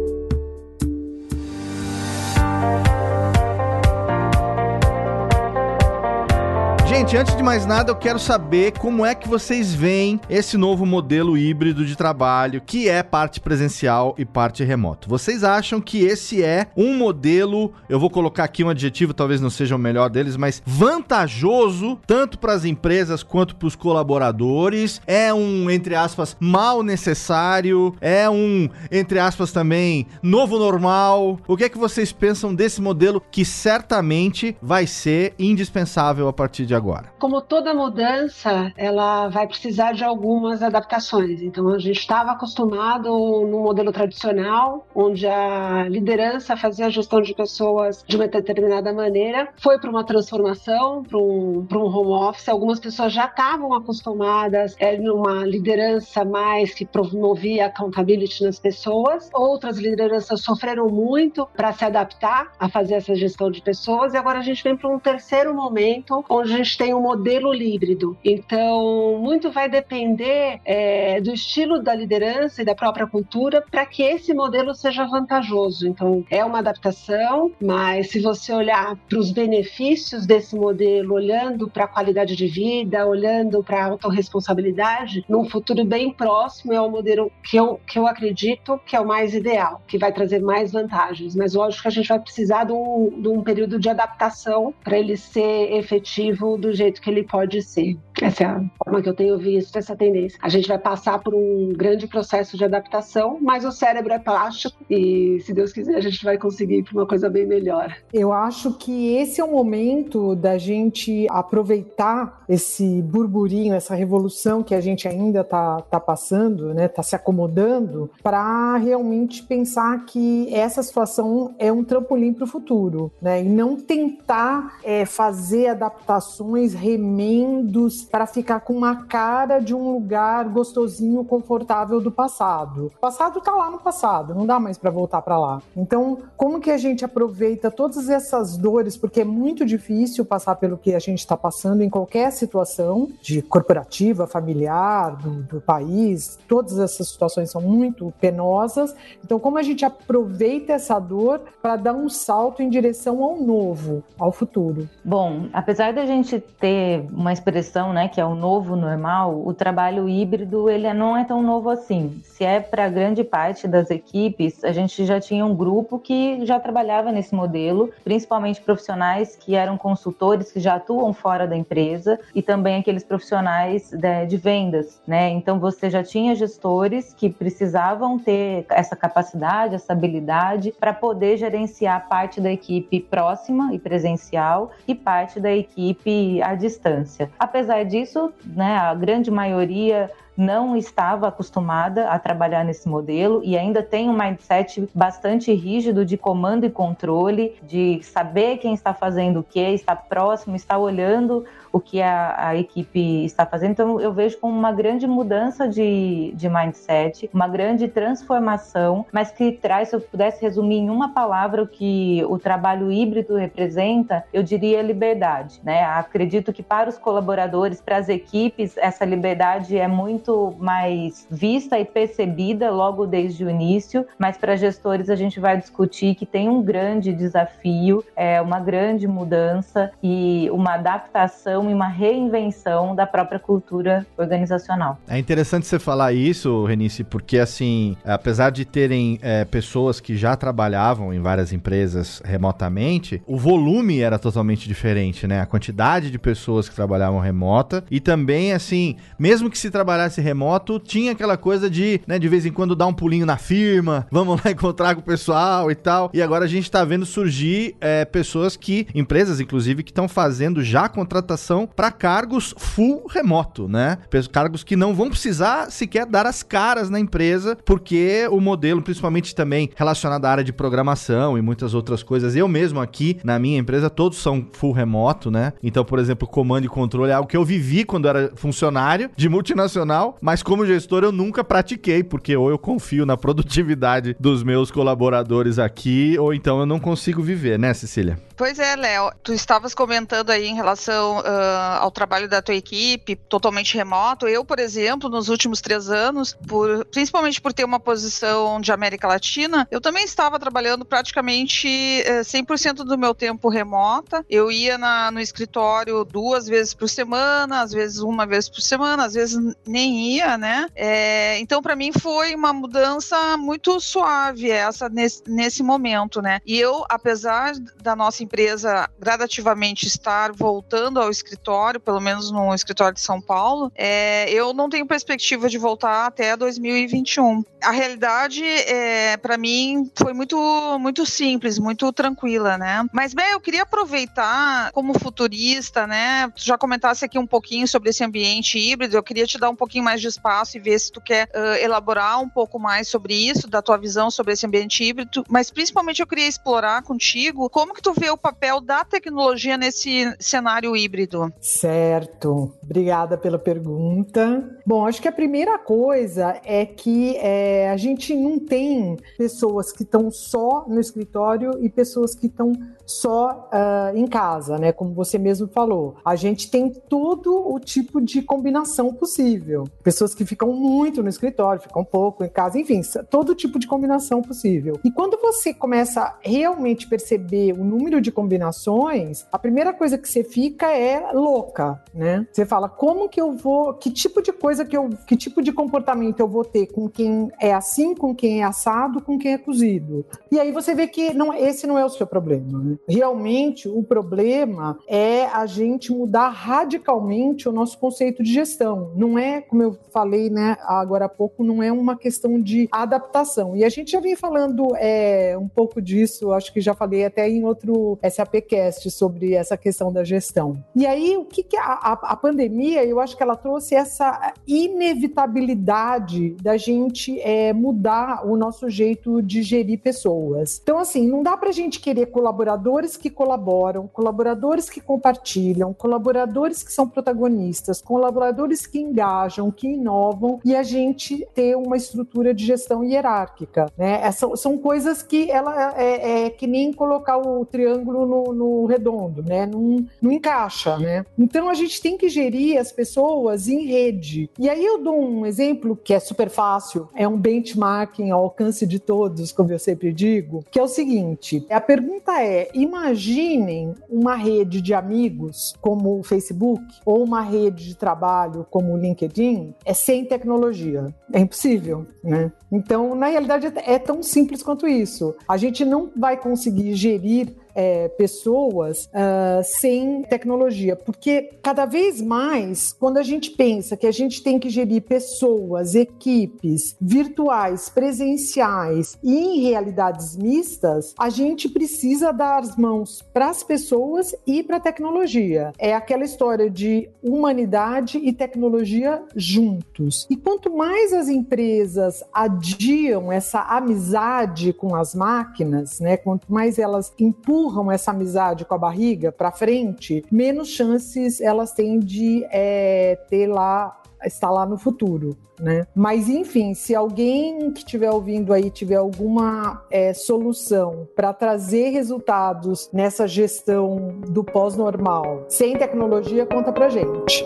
Gente, 6.97 7.17
antes 7.17 7.35
de 7.35 7.43
mais 7.43 7.65
nada, 7.65 7.91
eu 7.91 7.95
quero 7.97 8.17
saber 8.17 8.71
como 8.79 9.05
é 9.05 9.13
que 9.13 9.27
vocês 9.27 9.75
veem 9.75 10.17
esse 10.29 10.57
novo 10.57 10.85
modelo 10.85 11.37
híbrido 11.37 11.85
de 11.85 11.93
trabalho, 11.93 12.61
que 12.65 12.87
é 12.87 13.03
parte 13.03 13.41
presencial 13.41 14.15
e 14.17 14.23
parte 14.23 14.63
remoto. 14.63 15.09
Vocês 15.09 15.43
acham 15.43 15.81
que 15.81 16.05
esse 16.05 16.41
é 16.41 16.67
um 16.75 16.97
modelo, 16.97 17.73
eu 17.89 17.99
vou 17.99 18.09
colocar 18.09 18.45
aqui 18.45 18.63
um 18.63 18.69
adjetivo, 18.69 19.13
talvez 19.13 19.41
não 19.41 19.49
seja 19.49 19.75
o 19.75 19.77
melhor 19.77 20.09
deles, 20.09 20.37
mas 20.37 20.63
vantajoso 20.65 21.99
tanto 22.07 22.39
para 22.39 22.53
as 22.53 22.63
empresas 22.63 23.23
quanto 23.23 23.57
para 23.57 23.67
os 23.67 23.75
colaboradores? 23.75 25.01
É 25.05 25.33
um, 25.33 25.69
entre 25.69 25.95
aspas, 25.95 26.37
mal 26.39 26.81
necessário? 26.81 27.93
É 27.99 28.29
um, 28.29 28.69
entre 28.89 29.19
aspas, 29.19 29.51
também 29.51 30.07
novo 30.23 30.57
normal? 30.57 31.41
O 31.45 31.57
que 31.57 31.65
é 31.65 31.69
que 31.69 31.77
vocês 31.77 32.13
pensam 32.13 32.55
desse 32.55 32.81
modelo 32.81 33.21
que 33.29 33.43
certamente 33.43 34.55
vai 34.61 34.87
ser 34.87 35.33
indispensável 35.37 36.29
a 36.29 36.33
partir 36.33 36.65
de 36.65 36.73
agora? 36.73 36.84
Como 37.19 37.41
toda 37.41 37.73
mudança, 37.73 38.71
ela 38.77 39.27
vai 39.29 39.47
precisar 39.47 39.93
de 39.93 40.03
algumas 40.03 40.61
adaptações. 40.61 41.41
Então, 41.41 41.69
a 41.69 41.79
gente 41.79 41.99
estava 41.99 42.31
acostumado 42.31 43.09
no 43.09 43.61
modelo 43.61 43.91
tradicional, 43.91 44.87
onde 44.93 45.27
a 45.27 45.87
liderança 45.89 46.55
fazia 46.55 46.85
a 46.87 46.89
gestão 46.89 47.21
de 47.21 47.33
pessoas 47.33 48.03
de 48.07 48.15
uma 48.15 48.27
determinada 48.27 48.93
maneira, 48.93 49.49
foi 49.57 49.79
para 49.79 49.89
uma 49.89 50.03
transformação, 50.03 51.03
para 51.03 51.17
um, 51.17 51.65
um 51.71 51.85
home 51.85 52.27
office. 52.27 52.47
Algumas 52.49 52.79
pessoas 52.79 53.13
já 53.13 53.25
estavam 53.25 53.73
acostumadas 53.73 54.75
é, 54.79 54.97
numa 54.97 55.45
liderança 55.45 56.23
mais 56.23 56.73
que 56.73 56.85
promovia 56.85 57.67
accountability 57.67 58.43
nas 58.43 58.59
pessoas, 58.59 59.29
outras 59.33 59.77
lideranças 59.77 60.41
sofreram 60.41 60.89
muito 60.89 61.47
para 61.55 61.71
se 61.73 61.85
adaptar 61.85 62.51
a 62.59 62.69
fazer 62.69 62.95
essa 62.95 63.15
gestão 63.15 63.49
de 63.49 63.61
pessoas, 63.61 64.13
e 64.13 64.17
agora 64.17 64.39
a 64.39 64.41
gente 64.41 64.63
vem 64.63 64.75
para 64.75 64.89
um 64.89 64.99
terceiro 64.99 65.53
momento, 65.53 66.23
onde 66.29 66.53
a 66.53 66.57
gente 66.57 66.74
tem 66.77 66.93
um 66.93 67.01
modelo 67.01 67.53
híbrido. 67.53 68.17
Então, 68.23 69.17
muito 69.19 69.51
vai 69.51 69.69
depender 69.69 70.59
é, 70.65 71.21
do 71.21 71.33
estilo 71.33 71.81
da 71.81 71.93
liderança 71.93 72.61
e 72.61 72.65
da 72.65 72.75
própria 72.75 73.07
cultura 73.07 73.63
para 73.69 73.85
que 73.85 74.03
esse 74.03 74.33
modelo 74.33 74.73
seja 74.73 75.05
vantajoso. 75.05 75.87
Então, 75.87 76.23
é 76.29 76.43
uma 76.43 76.59
adaptação, 76.59 77.51
mas 77.61 78.09
se 78.09 78.19
você 78.19 78.53
olhar 78.53 78.95
para 79.09 79.19
os 79.19 79.31
benefícios 79.31 80.25
desse 80.25 80.55
modelo, 80.55 81.15
olhando 81.15 81.69
para 81.69 81.85
a 81.85 81.87
qualidade 81.87 82.35
de 82.35 82.47
vida, 82.47 83.05
olhando 83.05 83.63
para 83.63 83.83
a 83.83 83.85
autorresponsabilidade, 83.87 85.25
num 85.27 85.45
futuro 85.45 85.85
bem 85.85 86.11
próximo, 86.11 86.73
é 86.73 86.81
o 86.81 86.89
modelo 86.89 87.31
que 87.43 87.57
eu, 87.57 87.79
que 87.85 87.97
eu 87.99 88.07
acredito 88.07 88.79
que 88.85 88.95
é 88.95 88.99
o 88.99 89.07
mais 89.07 89.33
ideal, 89.33 89.81
que 89.87 89.97
vai 89.97 90.11
trazer 90.11 90.39
mais 90.39 90.71
vantagens. 90.71 91.35
Mas 91.35 91.53
lógico 91.53 91.83
que 91.83 91.87
a 91.87 91.91
gente 91.91 92.07
vai 92.07 92.19
precisar 92.19 92.65
de 92.65 92.73
um, 92.73 93.21
de 93.21 93.27
um 93.27 93.41
período 93.41 93.79
de 93.79 93.89
adaptação 93.89 94.73
para 94.83 94.97
ele 94.97 95.17
ser 95.17 95.73
efetivo 95.73 96.57
do 96.65 96.73
jeito 96.73 97.01
que 97.01 97.09
ele 97.09 97.23
pode 97.23 97.61
ser. 97.61 97.97
Essa 98.21 98.43
é 98.43 98.47
a 98.47 98.63
forma 98.83 99.01
que 99.01 99.09
eu 99.09 99.13
tenho 99.13 99.37
visto 99.37 99.77
essa 99.77 99.95
tendência. 99.95 100.39
A 100.41 100.49
gente 100.49 100.67
vai 100.67 100.77
passar 100.77 101.19
por 101.19 101.33
um 101.33 101.73
grande 101.73 102.07
processo 102.07 102.57
de 102.57 102.63
adaptação, 102.63 103.37
mas 103.41 103.65
o 103.65 103.71
cérebro 103.71 104.13
é 104.13 104.19
plástico 104.19 104.75
e, 104.89 105.39
se 105.41 105.53
Deus 105.53 105.71
quiser, 105.71 105.95
a 105.95 106.01
gente 106.01 106.23
vai 106.23 106.37
conseguir 106.37 106.83
para 106.83 106.93
uma 106.93 107.05
coisa 107.05 107.29
bem 107.29 107.45
melhor. 107.45 107.93
Eu 108.13 108.31
acho 108.31 108.73
que 108.73 109.15
esse 109.15 109.41
é 109.41 109.43
o 109.43 109.51
momento 109.51 110.35
da 110.35 110.57
gente 110.57 111.27
aproveitar 111.29 112.43
esse 112.47 113.01
burburinho, 113.01 113.73
essa 113.73 113.95
revolução 113.95 114.63
que 114.63 114.73
a 114.73 114.81
gente 114.81 115.07
ainda 115.07 115.41
está 115.41 115.81
tá 115.81 115.99
passando, 115.99 116.73
né, 116.73 116.85
está 116.85 117.03
se 117.03 117.15
acomodando, 117.15 118.09
para 118.23 118.77
realmente 118.77 119.43
pensar 119.43 120.05
que 120.05 120.53
essa 120.53 120.81
situação 120.81 121.53
é 121.59 121.71
um 121.71 121.83
trampolim 121.83 122.33
para 122.33 122.45
o 122.45 122.47
futuro, 122.47 123.11
né, 123.21 123.41
e 123.41 123.47
não 123.47 123.75
tentar 123.75 124.79
é, 124.83 125.05
fazer 125.05 125.67
adaptações, 125.67 126.54
remendos 126.73 128.03
para 128.03 128.25
ficar 128.25 128.61
com 128.61 128.73
uma 128.73 129.05
cara 129.05 129.59
de 129.59 129.73
um 129.73 129.91
lugar 129.91 130.47
gostosinho, 130.49 131.23
confortável 131.23 131.99
do 131.99 132.11
passado. 132.11 132.91
O 132.95 132.99
passado 132.99 133.39
está 133.39 133.51
lá 133.51 133.69
no 133.69 133.79
passado, 133.79 134.33
não 134.33 134.45
dá 134.45 134.59
mais 134.59 134.77
para 134.77 134.91
voltar 134.91 135.21
para 135.21 135.37
lá. 135.37 135.61
Então, 135.75 136.19
como 136.37 136.59
que 136.59 136.71
a 136.71 136.77
gente 136.77 137.03
aproveita 137.03 137.69
todas 137.69 138.09
essas 138.09 138.57
dores, 138.57 138.95
porque 138.97 139.21
é 139.21 139.25
muito 139.25 139.65
difícil 139.65 140.25
passar 140.25 140.55
pelo 140.55 140.77
que 140.77 140.93
a 140.93 140.99
gente 140.99 141.19
está 141.19 141.35
passando 141.35 141.81
em 141.81 141.89
qualquer 141.89 142.31
situação, 142.31 143.09
de 143.21 143.41
corporativa, 143.41 144.27
familiar, 144.27 145.15
do, 145.15 145.43
do 145.43 145.61
país, 145.61 146.37
todas 146.47 146.79
essas 146.79 147.09
situações 147.09 147.51
são 147.51 147.61
muito 147.61 148.13
penosas. 148.19 148.95
Então, 149.23 149.39
como 149.39 149.57
a 149.57 149.63
gente 149.63 149.83
aproveita 149.85 150.73
essa 150.73 150.99
dor 150.99 151.41
para 151.61 151.75
dar 151.75 151.93
um 151.93 152.09
salto 152.09 152.61
em 152.61 152.69
direção 152.69 153.23
ao 153.23 153.37
novo, 153.37 154.03
ao 154.17 154.31
futuro? 154.31 154.89
Bom, 155.03 155.47
apesar 155.53 155.93
da 155.93 156.05
gente 156.05 156.43
ter 156.59 157.05
uma 157.11 157.33
expressão, 157.33 157.93
né, 157.93 158.07
que 158.07 158.19
é 158.19 158.25
o 158.25 158.35
novo 158.35 158.75
normal, 158.75 159.41
o 159.45 159.53
trabalho 159.53 160.07
híbrido 160.07 160.69
ele 160.69 160.91
não 160.93 161.17
é 161.17 161.23
tão 161.23 161.41
novo 161.41 161.69
assim. 161.69 162.21
Se 162.23 162.43
é 162.43 162.59
para 162.59 162.89
grande 162.89 163.23
parte 163.23 163.67
das 163.67 163.89
equipes, 163.89 164.63
a 164.63 164.71
gente 164.71 165.05
já 165.05 165.19
tinha 165.19 165.45
um 165.45 165.55
grupo 165.55 165.99
que 165.99 166.45
já 166.45 166.59
trabalhava 166.59 167.11
nesse 167.11 167.33
modelo, 167.33 167.91
principalmente 168.03 168.61
profissionais 168.61 169.35
que 169.35 169.55
eram 169.55 169.77
consultores 169.77 170.51
que 170.51 170.59
já 170.59 170.75
atuam 170.75 171.13
fora 171.13 171.47
da 171.47 171.55
empresa 171.55 172.19
e 172.33 172.41
também 172.41 172.77
aqueles 172.77 173.03
profissionais 173.03 173.91
de, 173.91 174.25
de 174.25 174.37
vendas, 174.37 175.01
né? 175.07 175.29
Então 175.29 175.59
você 175.59 175.89
já 175.89 176.03
tinha 176.03 176.35
gestores 176.35 177.13
que 177.13 177.29
precisavam 177.29 178.19
ter 178.19 178.65
essa 178.69 178.95
capacidade, 178.95 179.75
essa 179.75 179.93
habilidade 179.93 180.73
para 180.79 180.93
poder 180.93 181.37
gerenciar 181.37 182.07
parte 182.07 182.41
da 182.41 182.51
equipe 182.51 182.99
próxima 182.99 183.73
e 183.73 183.79
presencial 183.79 184.71
e 184.87 184.93
parte 184.93 185.39
da 185.39 185.51
equipe 185.51 186.34
à 186.41 186.55
distância. 186.55 187.29
Apesar 187.39 187.83
disso, 187.83 188.31
né, 188.45 188.77
a 188.77 188.93
grande 188.93 189.29
maioria 189.29 190.09
não 190.37 190.75
estava 190.75 191.27
acostumada 191.27 192.09
a 192.09 192.19
trabalhar 192.19 192.65
nesse 192.65 192.89
modelo 192.89 193.41
e 193.43 193.57
ainda 193.57 193.81
tem 193.81 194.09
um 194.09 194.17
mindset 194.17 194.87
bastante 194.93 195.53
rígido 195.53 196.05
de 196.05 196.17
comando 196.17 196.65
e 196.65 196.69
controle, 196.69 197.55
de 197.63 198.01
saber 198.03 198.57
quem 198.57 198.73
está 198.73 198.93
fazendo 198.93 199.39
o 199.39 199.43
que, 199.43 199.59
está 199.59 199.95
próximo, 199.95 200.55
está 200.55 200.77
olhando 200.77 201.45
o 201.75 201.79
que 201.81 202.01
a, 202.01 202.35
a 202.37 202.55
equipe 202.55 203.25
está 203.25 203.45
fazendo. 203.45 203.71
Então, 203.71 203.99
eu 203.99 204.13
vejo 204.13 204.37
como 204.37 204.57
uma 204.57 204.71
grande 204.71 205.05
mudança 205.05 205.67
de, 205.67 206.31
de 206.33 206.47
mindset, 206.47 207.29
uma 207.33 207.49
grande 207.49 207.89
transformação, 207.89 209.05
mas 209.11 209.29
que 209.29 209.51
traz, 209.51 209.89
se 209.89 209.95
eu 209.97 209.99
pudesse 209.99 210.41
resumir 210.41 210.77
em 210.77 210.89
uma 210.89 211.09
palavra 211.09 211.61
o 211.61 211.67
que 211.67 212.23
o 212.29 212.39
trabalho 212.39 212.89
híbrido 212.89 213.35
representa, 213.35 214.23
eu 214.31 214.41
diria 214.41 214.81
liberdade. 214.81 215.59
Né? 215.65 215.83
Acredito 215.83 216.53
que 216.53 216.63
para 216.63 216.89
os 216.89 216.97
colaboradores, 216.97 217.81
para 217.81 217.97
as 217.97 218.07
equipes, 218.07 218.77
essa 218.77 219.03
liberdade 219.03 219.77
é 219.77 219.87
muito 219.87 220.55
mais 220.57 221.27
vista 221.29 221.77
e 221.77 221.83
percebida 221.83 222.71
logo 222.71 223.05
desde 223.05 223.43
o 223.43 223.49
início, 223.49 224.07
mas 224.17 224.37
para 224.37 224.55
gestores 224.55 225.09
a 225.09 225.15
gente 225.17 225.41
vai 225.41 225.57
discutir 225.57 226.15
que 226.15 226.25
tem 226.25 226.47
um 226.47 226.61
grande 226.61 227.11
desafio, 227.11 228.01
é 228.15 228.41
uma 228.41 228.61
grande 228.61 229.09
mudança 229.09 229.91
e 230.01 230.49
uma 230.53 230.75
adaptação 230.75 231.64
e 231.69 231.73
uma 231.73 231.87
reinvenção 231.87 232.95
da 232.95 233.05
própria 233.05 233.39
cultura 233.39 234.05
organizacional. 234.17 234.97
É 235.07 235.17
interessante 235.17 235.65
você 235.65 235.79
falar 235.79 236.13
isso, 236.13 236.65
Renice, 236.65 237.03
porque 237.03 237.37
assim, 237.37 237.95
apesar 238.03 238.49
de 238.49 238.65
terem 238.65 239.19
é, 239.21 239.45
pessoas 239.45 239.99
que 239.99 240.17
já 240.17 240.35
trabalhavam 240.35 241.13
em 241.13 241.21
várias 241.21 241.53
empresas 241.53 242.21
remotamente, 242.25 243.21
o 243.25 243.37
volume 243.37 243.99
era 244.01 244.19
totalmente 244.19 244.67
diferente, 244.67 245.27
né? 245.27 245.41
A 245.41 245.45
quantidade 245.45 246.11
de 246.11 246.19
pessoas 246.19 246.67
que 246.67 246.75
trabalhavam 246.75 247.19
remota 247.19 247.83
e 247.89 247.99
também, 247.99 248.53
assim, 248.53 248.95
mesmo 249.17 249.49
que 249.49 249.57
se 249.57 249.69
trabalhasse 249.69 250.21
remoto, 250.21 250.79
tinha 250.79 251.11
aquela 251.11 251.37
coisa 251.37 251.69
de, 251.69 252.01
né, 252.07 252.19
de 252.19 252.27
vez 252.27 252.45
em 252.45 252.51
quando 252.51 252.75
dar 252.75 252.87
um 252.87 252.93
pulinho 252.93 253.25
na 253.25 253.37
firma, 253.37 254.07
vamos 254.11 254.43
lá 254.43 254.51
encontrar 254.51 254.95
com 254.95 255.01
o 255.01 255.03
pessoal 255.03 255.71
e 255.71 255.75
tal. 255.75 256.09
E 256.13 256.21
agora 256.21 256.45
a 256.45 256.47
gente 256.47 256.69
tá 256.69 256.83
vendo 256.83 257.05
surgir 257.05 257.75
é, 257.79 258.03
pessoas 258.05 258.57
que, 258.57 258.87
empresas 258.93 259.39
inclusive, 259.39 259.83
que 259.83 259.91
estão 259.91 260.07
fazendo 260.07 260.63
já 260.63 260.89
contratação 260.89 261.54
para 261.63 261.91
cargos 261.91 262.53
full 262.57 263.05
remoto, 263.07 263.67
né? 263.67 263.99
Cargos 264.31 264.63
que 264.63 264.75
não 264.75 264.95
vão 264.95 265.09
precisar 265.09 265.71
sequer 265.71 266.05
dar 266.05 266.25
as 266.25 266.41
caras 266.41 266.89
na 266.89 266.99
empresa, 266.99 267.55
porque 267.63 268.27
o 268.31 268.41
modelo, 268.41 268.81
principalmente 268.81 269.35
também 269.35 269.69
relacionado 269.75 270.25
à 270.25 270.31
área 270.31 270.43
de 270.43 270.51
programação 270.51 271.37
e 271.37 271.41
muitas 271.41 271.73
outras 271.73 272.01
coisas, 272.01 272.35
eu 272.35 272.47
mesmo 272.47 272.81
aqui 272.81 273.17
na 273.23 273.37
minha 273.37 273.59
empresa, 273.59 273.89
todos 273.89 274.17
são 274.17 274.47
full 274.53 274.71
remoto, 274.71 275.29
né? 275.29 275.53
Então, 275.61 275.85
por 275.85 275.99
exemplo, 275.99 276.27
comando 276.27 276.65
e 276.65 276.69
controle 276.69 277.11
é 277.11 277.13
algo 277.13 277.29
que 277.29 277.37
eu 277.37 277.45
vivi 277.45 277.85
quando 277.85 278.07
era 278.07 278.31
funcionário 278.35 279.09
de 279.15 279.29
multinacional, 279.29 280.17
mas 280.19 280.41
como 280.41 280.65
gestor 280.65 281.03
eu 281.03 281.11
nunca 281.11 281.43
pratiquei, 281.43 282.03
porque 282.03 282.35
ou 282.35 282.49
eu 282.49 282.57
confio 282.57 283.05
na 283.05 283.15
produtividade 283.15 284.15
dos 284.19 284.43
meus 284.43 284.71
colaboradores 284.71 285.59
aqui, 285.59 286.17
ou 286.17 286.33
então 286.33 286.59
eu 286.59 286.65
não 286.65 286.79
consigo 286.79 287.21
viver, 287.21 287.59
né, 287.59 287.73
Cecília? 287.73 288.17
Pois 288.37 288.59
é, 288.59 288.75
Léo, 288.75 289.11
tu 289.23 289.31
estavas 289.33 289.73
comentando 289.73 290.29
aí 290.29 290.45
em 290.45 290.55
relação 290.55 291.19
uh, 291.19 291.79
ao 291.79 291.89
trabalho 291.89 292.27
da 292.27 292.41
tua 292.41 292.55
equipe, 292.55 293.15
totalmente 293.15 293.75
remoto. 293.75 294.27
Eu, 294.27 294.43
por 294.43 294.59
exemplo, 294.59 295.09
nos 295.09 295.29
últimos 295.29 295.61
três 295.61 295.89
anos, 295.89 296.37
por, 296.45 296.83
principalmente 296.85 297.39
por 297.39 297.53
ter 297.53 297.63
uma 297.63 297.79
posição 297.79 298.59
de 298.59 298.73
América 298.73 299.07
Latina, 299.07 299.65
eu 299.71 299.79
também 299.79 300.03
estava 300.03 300.37
trabalhando 300.37 300.83
praticamente 300.83 302.03
uh, 302.05 302.21
100% 302.21 302.83
do 302.83 302.97
meu 302.97 303.15
tempo 303.15 303.47
remota. 303.47 304.25
Eu 304.29 304.51
ia 304.51 304.77
na, 304.77 305.09
no 305.11 305.21
escritório 305.21 306.03
duas 306.03 306.45
vezes 306.45 306.73
por 306.73 306.89
semana, 306.89 307.61
às 307.61 307.71
vezes 307.71 307.99
uma 307.99 308.25
vez 308.25 308.49
por 308.49 308.59
semana, 308.59 309.05
às 309.05 309.13
vezes 309.13 309.39
nem 309.65 310.15
ia, 310.15 310.37
né? 310.37 310.67
É, 310.75 311.39
então, 311.39 311.61
para 311.61 311.75
mim, 311.75 311.93
foi 311.93 312.35
uma 312.35 312.51
mudança 312.51 313.37
muito 313.37 313.79
suave 313.79 314.51
essa 314.51 314.89
nesse, 314.89 315.23
nesse 315.25 315.63
momento, 315.63 316.21
né? 316.21 316.41
E 316.45 316.59
eu, 316.59 316.83
apesar 316.89 317.53
da 317.81 317.95
nossa 317.95 318.24
empresa 318.25 318.89
gradativamente 318.99 319.87
estar 319.87 320.31
voltando 320.33 320.99
ao 320.99 321.09
escritório, 321.09 321.79
pelo 321.79 322.01
menos 322.01 322.31
no 322.31 322.53
escritório 322.53 322.93
de 322.93 323.01
São 323.01 323.21
Paulo, 323.21 323.71
é, 323.75 324.29
eu 324.31 324.53
não 324.53 324.69
tenho 324.69 324.85
perspectiva 324.85 325.47
de 325.47 325.57
voltar 325.57 326.07
até 326.07 326.35
2021. 326.35 327.43
A 327.63 327.71
realidade, 327.71 328.43
é, 328.43 329.17
para 329.17 329.37
mim, 329.37 329.89
foi 329.95 330.13
muito, 330.13 330.37
muito 330.79 331.05
simples, 331.05 331.57
muito 331.57 331.91
tranquila, 331.93 332.57
né? 332.57 332.85
Mas, 332.91 333.13
bem, 333.13 333.31
eu 333.31 333.39
queria 333.39 333.63
aproveitar 333.63 334.71
como 334.71 334.97
futurista, 334.99 335.87
né? 335.87 336.27
Tu 336.35 336.43
já 336.43 336.57
comentasse 336.57 337.05
aqui 337.05 337.17
um 337.17 337.27
pouquinho 337.27 337.67
sobre 337.67 337.89
esse 337.89 338.03
ambiente 338.03 338.57
híbrido, 338.57 338.95
eu 338.95 339.03
queria 339.03 339.25
te 339.25 339.37
dar 339.37 339.49
um 339.49 339.55
pouquinho 339.55 339.83
mais 339.83 340.01
de 340.01 340.07
espaço 340.07 340.57
e 340.57 340.59
ver 340.59 340.79
se 340.79 340.91
tu 340.91 340.99
quer 340.99 341.29
uh, 341.35 341.55
elaborar 341.63 342.19
um 342.21 342.29
pouco 342.29 342.59
mais 342.59 342.87
sobre 342.87 343.13
isso, 343.13 343.47
da 343.47 343.61
tua 343.61 343.77
visão 343.77 344.09
sobre 344.09 344.33
esse 344.33 344.45
ambiente 344.45 344.83
híbrido, 344.83 345.23
mas 345.29 345.51
principalmente 345.51 346.01
eu 346.01 346.07
queria 346.07 346.27
explorar 346.27 346.81
contigo 346.81 347.49
como 347.49 347.73
que 347.73 347.81
tu 347.81 347.93
vê 347.93 348.09
o 348.15 348.17
papel 348.17 348.59
da 348.59 348.83
tecnologia 348.83 349.57
nesse 349.57 350.15
cenário 350.19 350.75
híbrido. 350.75 351.31
Certo, 351.39 352.53
obrigada 352.63 353.17
pela 353.17 353.37
pergunta. 353.37 354.43
Bom, 354.65 354.85
acho 354.85 355.01
que 355.01 355.07
a 355.07 355.11
primeira 355.11 355.59
coisa 355.59 356.39
é 356.43 356.65
que 356.65 357.15
é, 357.17 357.69
a 357.69 357.77
gente 357.77 358.15
não 358.15 358.39
tem 358.39 358.97
pessoas 359.17 359.71
que 359.71 359.83
estão 359.83 360.09
só 360.09 360.65
no 360.67 360.79
escritório 360.79 361.51
e 361.63 361.69
pessoas 361.69 362.15
que 362.15 362.27
estão 362.27 362.53
só 362.85 363.49
uh, 363.51 363.97
em 363.97 364.07
casa, 364.07 364.57
né? 364.57 364.71
Como 364.71 364.93
você 364.93 365.17
mesmo 365.17 365.47
falou. 365.47 365.95
A 366.05 366.15
gente 366.15 366.49
tem 366.49 366.69
todo 366.69 367.53
o 367.53 367.59
tipo 367.59 368.01
de 368.01 368.21
combinação 368.21 368.93
possível. 368.93 369.65
Pessoas 369.83 370.13
que 370.13 370.25
ficam 370.25 370.51
muito 370.53 371.01
no 371.01 371.09
escritório, 371.09 371.61
ficam 371.61 371.83
pouco 371.83 372.23
em 372.23 372.29
casa, 372.29 372.59
enfim, 372.59 372.81
todo 373.09 373.35
tipo 373.35 373.57
de 373.59 373.67
combinação 373.67 374.21
possível. 374.21 374.79
E 374.83 374.91
quando 374.91 375.17
você 375.19 375.53
começa 375.53 376.01
a 376.01 376.15
realmente 376.21 376.87
perceber 376.87 377.53
o 377.53 377.63
número 377.63 377.99
de 377.99 378.11
combinações, 378.11 379.25
a 379.31 379.39
primeira 379.39 379.73
coisa 379.73 379.97
que 379.97 380.07
você 380.07 380.23
fica 380.23 380.71
é 380.71 381.11
louca, 381.11 381.81
né? 381.93 382.27
Você 382.31 382.45
fala, 382.45 382.69
como 382.69 383.09
que 383.09 383.19
eu 383.19 383.33
vou, 383.33 383.73
que 383.73 383.89
tipo 383.89 384.21
de 384.21 384.31
coisa 384.31 384.65
que 384.65 384.75
eu, 384.75 384.89
que 385.07 385.15
tipo 385.15 385.41
de 385.41 385.51
comportamento 385.51 386.19
eu 386.19 386.27
vou 386.27 386.43
ter 386.43 386.67
com 386.67 386.89
quem 386.89 387.31
é 387.39 387.53
assim, 387.53 387.95
com 387.95 388.13
quem 388.13 388.41
é 388.41 388.43
assado, 388.43 389.01
com 389.01 389.17
quem 389.17 389.33
é 389.33 389.37
cozido. 389.37 390.05
E 390.31 390.39
aí 390.39 390.51
você 390.51 390.73
vê 390.73 390.87
que 390.87 391.13
não, 391.13 391.33
esse 391.33 391.65
não 391.65 391.77
é 391.77 391.85
o 391.85 391.89
seu 391.89 392.05
problema, 392.05 392.59
né? 392.59 392.74
Realmente, 392.87 393.67
o 393.67 393.83
problema 393.83 394.77
é 394.87 395.25
a 395.25 395.45
gente 395.45 395.91
mudar 395.91 396.29
radicalmente 396.29 397.47
o 397.47 397.51
nosso 397.51 397.77
conceito 397.77 398.23
de 398.23 398.33
gestão. 398.33 398.91
Não 398.95 399.17
é, 399.17 399.41
como 399.41 399.63
eu 399.63 399.77
falei 399.91 400.29
né, 400.29 400.57
agora 400.61 401.05
há 401.05 401.09
pouco, 401.09 401.43
não 401.43 401.61
é 401.61 401.71
uma 401.71 401.97
questão 401.97 402.41
de 402.41 402.67
adaptação. 402.71 403.55
E 403.55 403.63
a 403.63 403.69
gente 403.69 403.91
já 403.91 403.99
vem 403.99 404.15
falando 404.15 404.75
é, 404.75 405.37
um 405.37 405.47
pouco 405.47 405.81
disso, 405.81 406.31
acho 406.31 406.51
que 406.51 406.61
já 406.61 406.73
falei 406.73 407.05
até 407.05 407.29
em 407.29 407.43
outro 407.43 407.97
SAPcast 408.09 408.89
sobre 408.91 409.33
essa 409.33 409.57
questão 409.57 409.91
da 409.91 410.03
gestão. 410.03 410.57
E 410.75 410.85
aí, 410.85 411.17
o 411.17 411.25
que, 411.25 411.43
que 411.43 411.57
a, 411.57 411.63
a, 411.63 411.91
a 411.93 412.15
pandemia, 412.15 412.83
eu 412.83 412.99
acho 412.99 413.15
que 413.15 413.23
ela 413.23 413.35
trouxe 413.35 413.75
essa 413.75 414.33
inevitabilidade 414.47 416.31
da 416.41 416.57
gente 416.57 417.19
é, 417.21 417.53
mudar 417.53 418.25
o 418.25 418.35
nosso 418.35 418.69
jeito 418.69 419.21
de 419.21 419.41
gerir 419.41 419.79
pessoas. 419.79 420.59
Então, 420.61 420.77
assim, 420.77 421.07
não 421.07 421.23
dá 421.23 421.37
para 421.37 421.49
a 421.49 421.53
gente 421.53 421.79
querer 421.79 422.07
colaborador 422.07 422.64
colaboradores 422.65 422.97
que 422.97 423.09
colaboram, 423.09 423.87
colaboradores 423.87 424.69
que 424.69 424.81
compartilham, 424.81 425.71
colaboradores 425.71 426.63
que 426.63 426.73
são 426.73 426.87
protagonistas, 426.87 427.79
colaboradores 427.79 428.65
que 428.65 428.79
engajam, 428.79 429.51
que 429.51 429.67
inovam 429.67 430.39
e 430.43 430.55
a 430.55 430.63
gente 430.63 431.27
ter 431.35 431.55
uma 431.55 431.77
estrutura 431.77 432.33
de 432.33 432.43
gestão 432.43 432.83
hierárquica. 432.83 433.67
Né? 433.77 434.11
São 434.11 434.57
coisas 434.57 435.03
que 435.03 435.29
ela 435.29 435.75
é, 435.77 436.25
é, 436.25 436.29
que 436.29 436.47
nem 436.47 436.73
colocar 436.73 437.17
o 437.17 437.45
triângulo 437.45 438.05
no, 438.05 438.33
no 438.33 438.65
redondo, 438.65 439.21
né? 439.21 439.45
Não, 439.45 439.85
não 440.01 440.11
encaixa, 440.11 440.77
né? 440.77 441.05
Então 441.17 441.49
a 441.49 441.53
gente 441.53 441.81
tem 441.81 441.97
que 441.97 442.09
gerir 442.09 442.59
as 442.59 442.71
pessoas 442.71 443.47
em 443.47 443.65
rede. 443.65 444.29
E 444.39 444.49
aí 444.49 444.63
eu 444.65 444.81
dou 444.81 444.99
um 444.99 445.25
exemplo 445.25 445.75
que 445.75 445.93
é 445.93 445.99
super 445.99 446.29
fácil, 446.29 446.89
é 446.95 447.07
um 447.07 447.17
benchmarking 447.17 448.09
ao 448.09 448.23
alcance 448.23 448.65
de 448.65 448.79
todos, 448.79 449.31
como 449.31 449.51
eu 449.51 449.59
sempre 449.59 449.93
digo, 449.93 450.43
que 450.49 450.57
é 450.57 450.63
o 450.63 450.67
seguinte: 450.67 451.45
a 451.49 451.61
pergunta 451.61 452.21
é 452.21 452.49
imaginem 452.55 453.73
uma 453.89 454.15
rede 454.15 454.61
de 454.61 454.73
amigos 454.73 455.53
como 455.61 455.99
o 455.99 456.03
Facebook 456.03 456.63
ou 456.85 457.03
uma 457.03 457.21
rede 457.21 457.65
de 457.65 457.75
trabalho 457.75 458.45
como 458.49 458.73
o 458.73 458.77
LinkedIn 458.77 459.53
é 459.65 459.73
sem 459.73 460.05
tecnologia. 460.05 460.87
É 461.11 461.19
impossível, 461.19 461.85
né? 462.03 462.31
Então, 462.51 462.95
na 462.95 463.07
realidade, 463.07 463.51
é 463.55 463.77
tão 463.77 464.01
simples 464.01 464.41
quanto 464.41 464.67
isso. 464.67 465.13
A 465.27 465.37
gente 465.37 465.65
não 465.65 465.91
vai 465.95 466.17
conseguir 466.17 466.73
gerir 466.75 467.35
é, 467.55 467.87
pessoas 467.87 468.85
uh, 468.87 469.41
sem 469.43 470.03
tecnologia, 470.03 470.75
porque 470.75 471.31
cada 471.41 471.65
vez 471.65 472.01
mais, 472.01 472.73
quando 472.73 472.97
a 472.97 473.03
gente 473.03 473.31
pensa 473.31 473.77
que 473.77 473.87
a 473.87 473.91
gente 473.91 474.21
tem 474.21 474.37
que 474.37 474.49
gerir 474.49 474.81
pessoas, 474.81 475.73
equipes 475.73 476.75
virtuais, 476.81 477.69
presenciais 477.69 478.97
e 479.01 479.17
em 479.17 479.41
realidades 479.41 480.17
mistas, 480.17 480.93
a 480.99 481.09
gente 481.09 481.47
precisa 481.47 482.11
dar 482.11 482.39
as 482.39 482.57
mãos 482.57 483.01
para 483.13 483.29
as 483.29 483.41
pessoas 483.41 484.13
e 484.27 484.43
para 484.43 484.57
a 484.57 484.59
tecnologia. 484.59 485.53
É 485.57 485.73
aquela 485.73 486.03
história 486.03 486.49
de 486.49 486.89
humanidade 487.01 487.97
e 487.97 488.11
tecnologia 488.11 489.01
juntos. 489.15 490.05
E 490.09 490.17
quanto 490.17 490.53
mais 490.55 490.91
as 490.91 491.07
empresas 491.07 492.03
adiam 492.11 493.11
essa 493.11 493.39
amizade 493.41 494.51
com 494.51 494.75
as 494.75 494.93
máquinas, 494.93 495.79
né, 495.79 495.95
quanto 495.95 496.31
mais 496.31 496.59
elas 496.59 496.91
empurram 496.99 497.44
empurram 497.45 497.71
essa 497.71 497.91
amizade 497.91 498.45
com 498.45 498.55
a 498.55 498.57
barriga 498.57 499.11
para 499.11 499.31
frente, 499.31 500.03
menos 500.11 500.49
chances 500.49 501.21
elas 501.21 501.53
têm 501.53 501.79
de 501.79 502.25
é, 502.31 502.97
ter 503.09 503.27
lá 503.27 503.81
estar 504.05 504.29
lá 504.29 504.45
no 504.45 504.57
futuro, 504.57 505.17
né? 505.39 505.65
Mas 505.73 506.09
enfim, 506.09 506.53
se 506.53 506.75
alguém 506.75 507.51
que 507.51 507.59
estiver 507.59 507.89
ouvindo 507.89 508.33
aí 508.33 508.51
tiver 508.51 508.75
alguma 508.75 509.63
é, 509.71 509.93
solução 509.93 510.87
para 510.95 511.11
trazer 511.11 511.69
resultados 511.69 512.69
nessa 512.71 513.07
gestão 513.07 513.99
do 514.09 514.23
pós-normal 514.23 515.25
sem 515.27 515.57
tecnologia, 515.57 516.25
conta 516.25 516.51
pra 516.51 516.69
gente. 516.69 517.25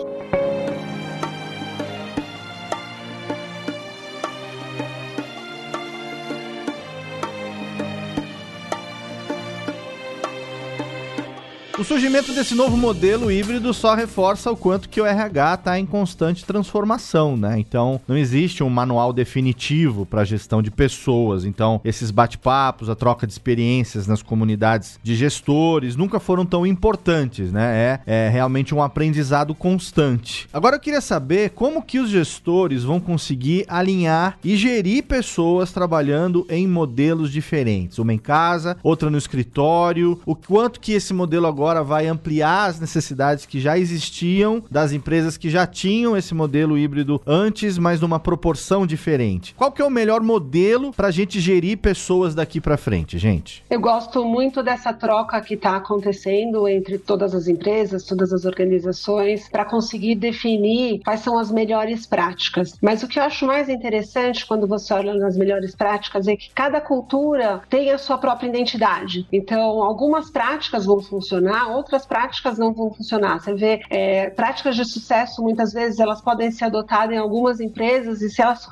O 11.80 11.84
surgimento 11.84 12.34
desse 12.34 12.54
novo 12.54 12.76
modelo 12.76 13.32
híbrido 13.32 13.72
só 13.72 13.94
reforça 13.94 14.50
o 14.50 14.56
quanto 14.56 14.86
que 14.86 15.00
o 15.00 15.06
RH 15.06 15.54
está 15.54 15.78
em 15.78 15.86
constante 15.86 16.44
transformação, 16.44 17.38
né? 17.38 17.58
Então, 17.58 17.98
não 18.06 18.18
existe 18.18 18.62
um 18.62 18.68
manual 18.68 19.14
definitivo 19.14 20.04
para 20.04 20.20
a 20.20 20.24
gestão 20.24 20.60
de 20.60 20.70
pessoas. 20.70 21.46
Então, 21.46 21.80
esses 21.82 22.10
bate-papos, 22.10 22.90
a 22.90 22.94
troca 22.94 23.26
de 23.26 23.32
experiências 23.32 24.06
nas 24.06 24.22
comunidades 24.22 25.00
de 25.02 25.16
gestores 25.16 25.96
nunca 25.96 26.20
foram 26.20 26.44
tão 26.44 26.66
importantes, 26.66 27.50
né? 27.50 28.00
É, 28.06 28.26
é 28.26 28.28
realmente 28.28 28.74
um 28.74 28.82
aprendizado 28.82 29.54
constante. 29.54 30.50
Agora 30.52 30.76
eu 30.76 30.80
queria 30.80 31.00
saber 31.00 31.48
como 31.52 31.82
que 31.82 31.98
os 31.98 32.10
gestores 32.10 32.84
vão 32.84 33.00
conseguir 33.00 33.64
alinhar 33.66 34.36
e 34.44 34.54
gerir 34.54 35.04
pessoas 35.04 35.72
trabalhando 35.72 36.46
em 36.50 36.68
modelos 36.68 37.32
diferentes, 37.32 37.98
uma 37.98 38.12
em 38.12 38.18
casa, 38.18 38.76
outra 38.82 39.08
no 39.08 39.16
escritório, 39.16 40.20
o 40.26 40.36
quanto 40.36 40.78
que 40.78 40.92
esse 40.92 41.14
modelo 41.14 41.46
agora 41.46 41.69
agora 41.70 41.84
vai 41.84 42.08
ampliar 42.08 42.66
as 42.66 42.80
necessidades 42.80 43.46
que 43.46 43.60
já 43.60 43.78
existiam 43.78 44.60
das 44.68 44.90
empresas 44.90 45.36
que 45.36 45.48
já 45.48 45.64
tinham 45.68 46.16
esse 46.16 46.34
modelo 46.34 46.76
híbrido 46.76 47.22
antes, 47.24 47.78
mas 47.78 48.00
numa 48.00 48.18
proporção 48.18 48.84
diferente. 48.84 49.54
Qual 49.54 49.70
que 49.70 49.80
é 49.80 49.84
o 49.84 49.90
melhor 49.90 50.20
modelo 50.20 50.92
para 50.92 51.06
a 51.06 51.10
gente 51.12 51.38
gerir 51.38 51.78
pessoas 51.78 52.34
daqui 52.34 52.60
para 52.60 52.76
frente, 52.76 53.18
gente? 53.18 53.62
Eu 53.70 53.80
gosto 53.80 54.24
muito 54.24 54.64
dessa 54.64 54.92
troca 54.92 55.40
que 55.40 55.54
está 55.54 55.76
acontecendo 55.76 56.66
entre 56.66 56.98
todas 56.98 57.36
as 57.36 57.46
empresas, 57.46 58.04
todas 58.04 58.32
as 58.32 58.44
organizações, 58.44 59.48
para 59.48 59.64
conseguir 59.64 60.16
definir 60.16 61.00
quais 61.04 61.20
são 61.20 61.38
as 61.38 61.52
melhores 61.52 62.04
práticas. 62.04 62.76
Mas 62.82 63.04
o 63.04 63.08
que 63.08 63.20
eu 63.20 63.22
acho 63.22 63.46
mais 63.46 63.68
interessante 63.68 64.44
quando 64.44 64.66
você 64.66 64.92
olha 64.92 65.14
nas 65.14 65.36
melhores 65.36 65.72
práticas 65.76 66.26
é 66.26 66.34
que 66.34 66.50
cada 66.52 66.80
cultura 66.80 67.60
tem 67.70 67.92
a 67.92 67.98
sua 67.98 68.18
própria 68.18 68.48
identidade. 68.48 69.24
Então, 69.32 69.84
algumas 69.84 70.30
práticas 70.30 70.84
vão 70.84 71.00
funcionar, 71.00 71.59
outras 71.68 72.06
práticas 72.06 72.58
não 72.58 72.72
vão 72.72 72.92
funcionar. 72.92 73.40
Você 73.40 73.54
vê 73.54 73.82
é, 73.90 74.30
práticas 74.30 74.76
de 74.76 74.84
sucesso, 74.84 75.42
muitas 75.42 75.72
vezes 75.72 76.00
elas 76.00 76.20
podem 76.20 76.50
ser 76.50 76.66
adotadas 76.66 77.14
em 77.14 77.18
algumas 77.18 77.60
empresas 77.60 78.22
e 78.22 78.30
se 78.30 78.42
elas 78.42 78.68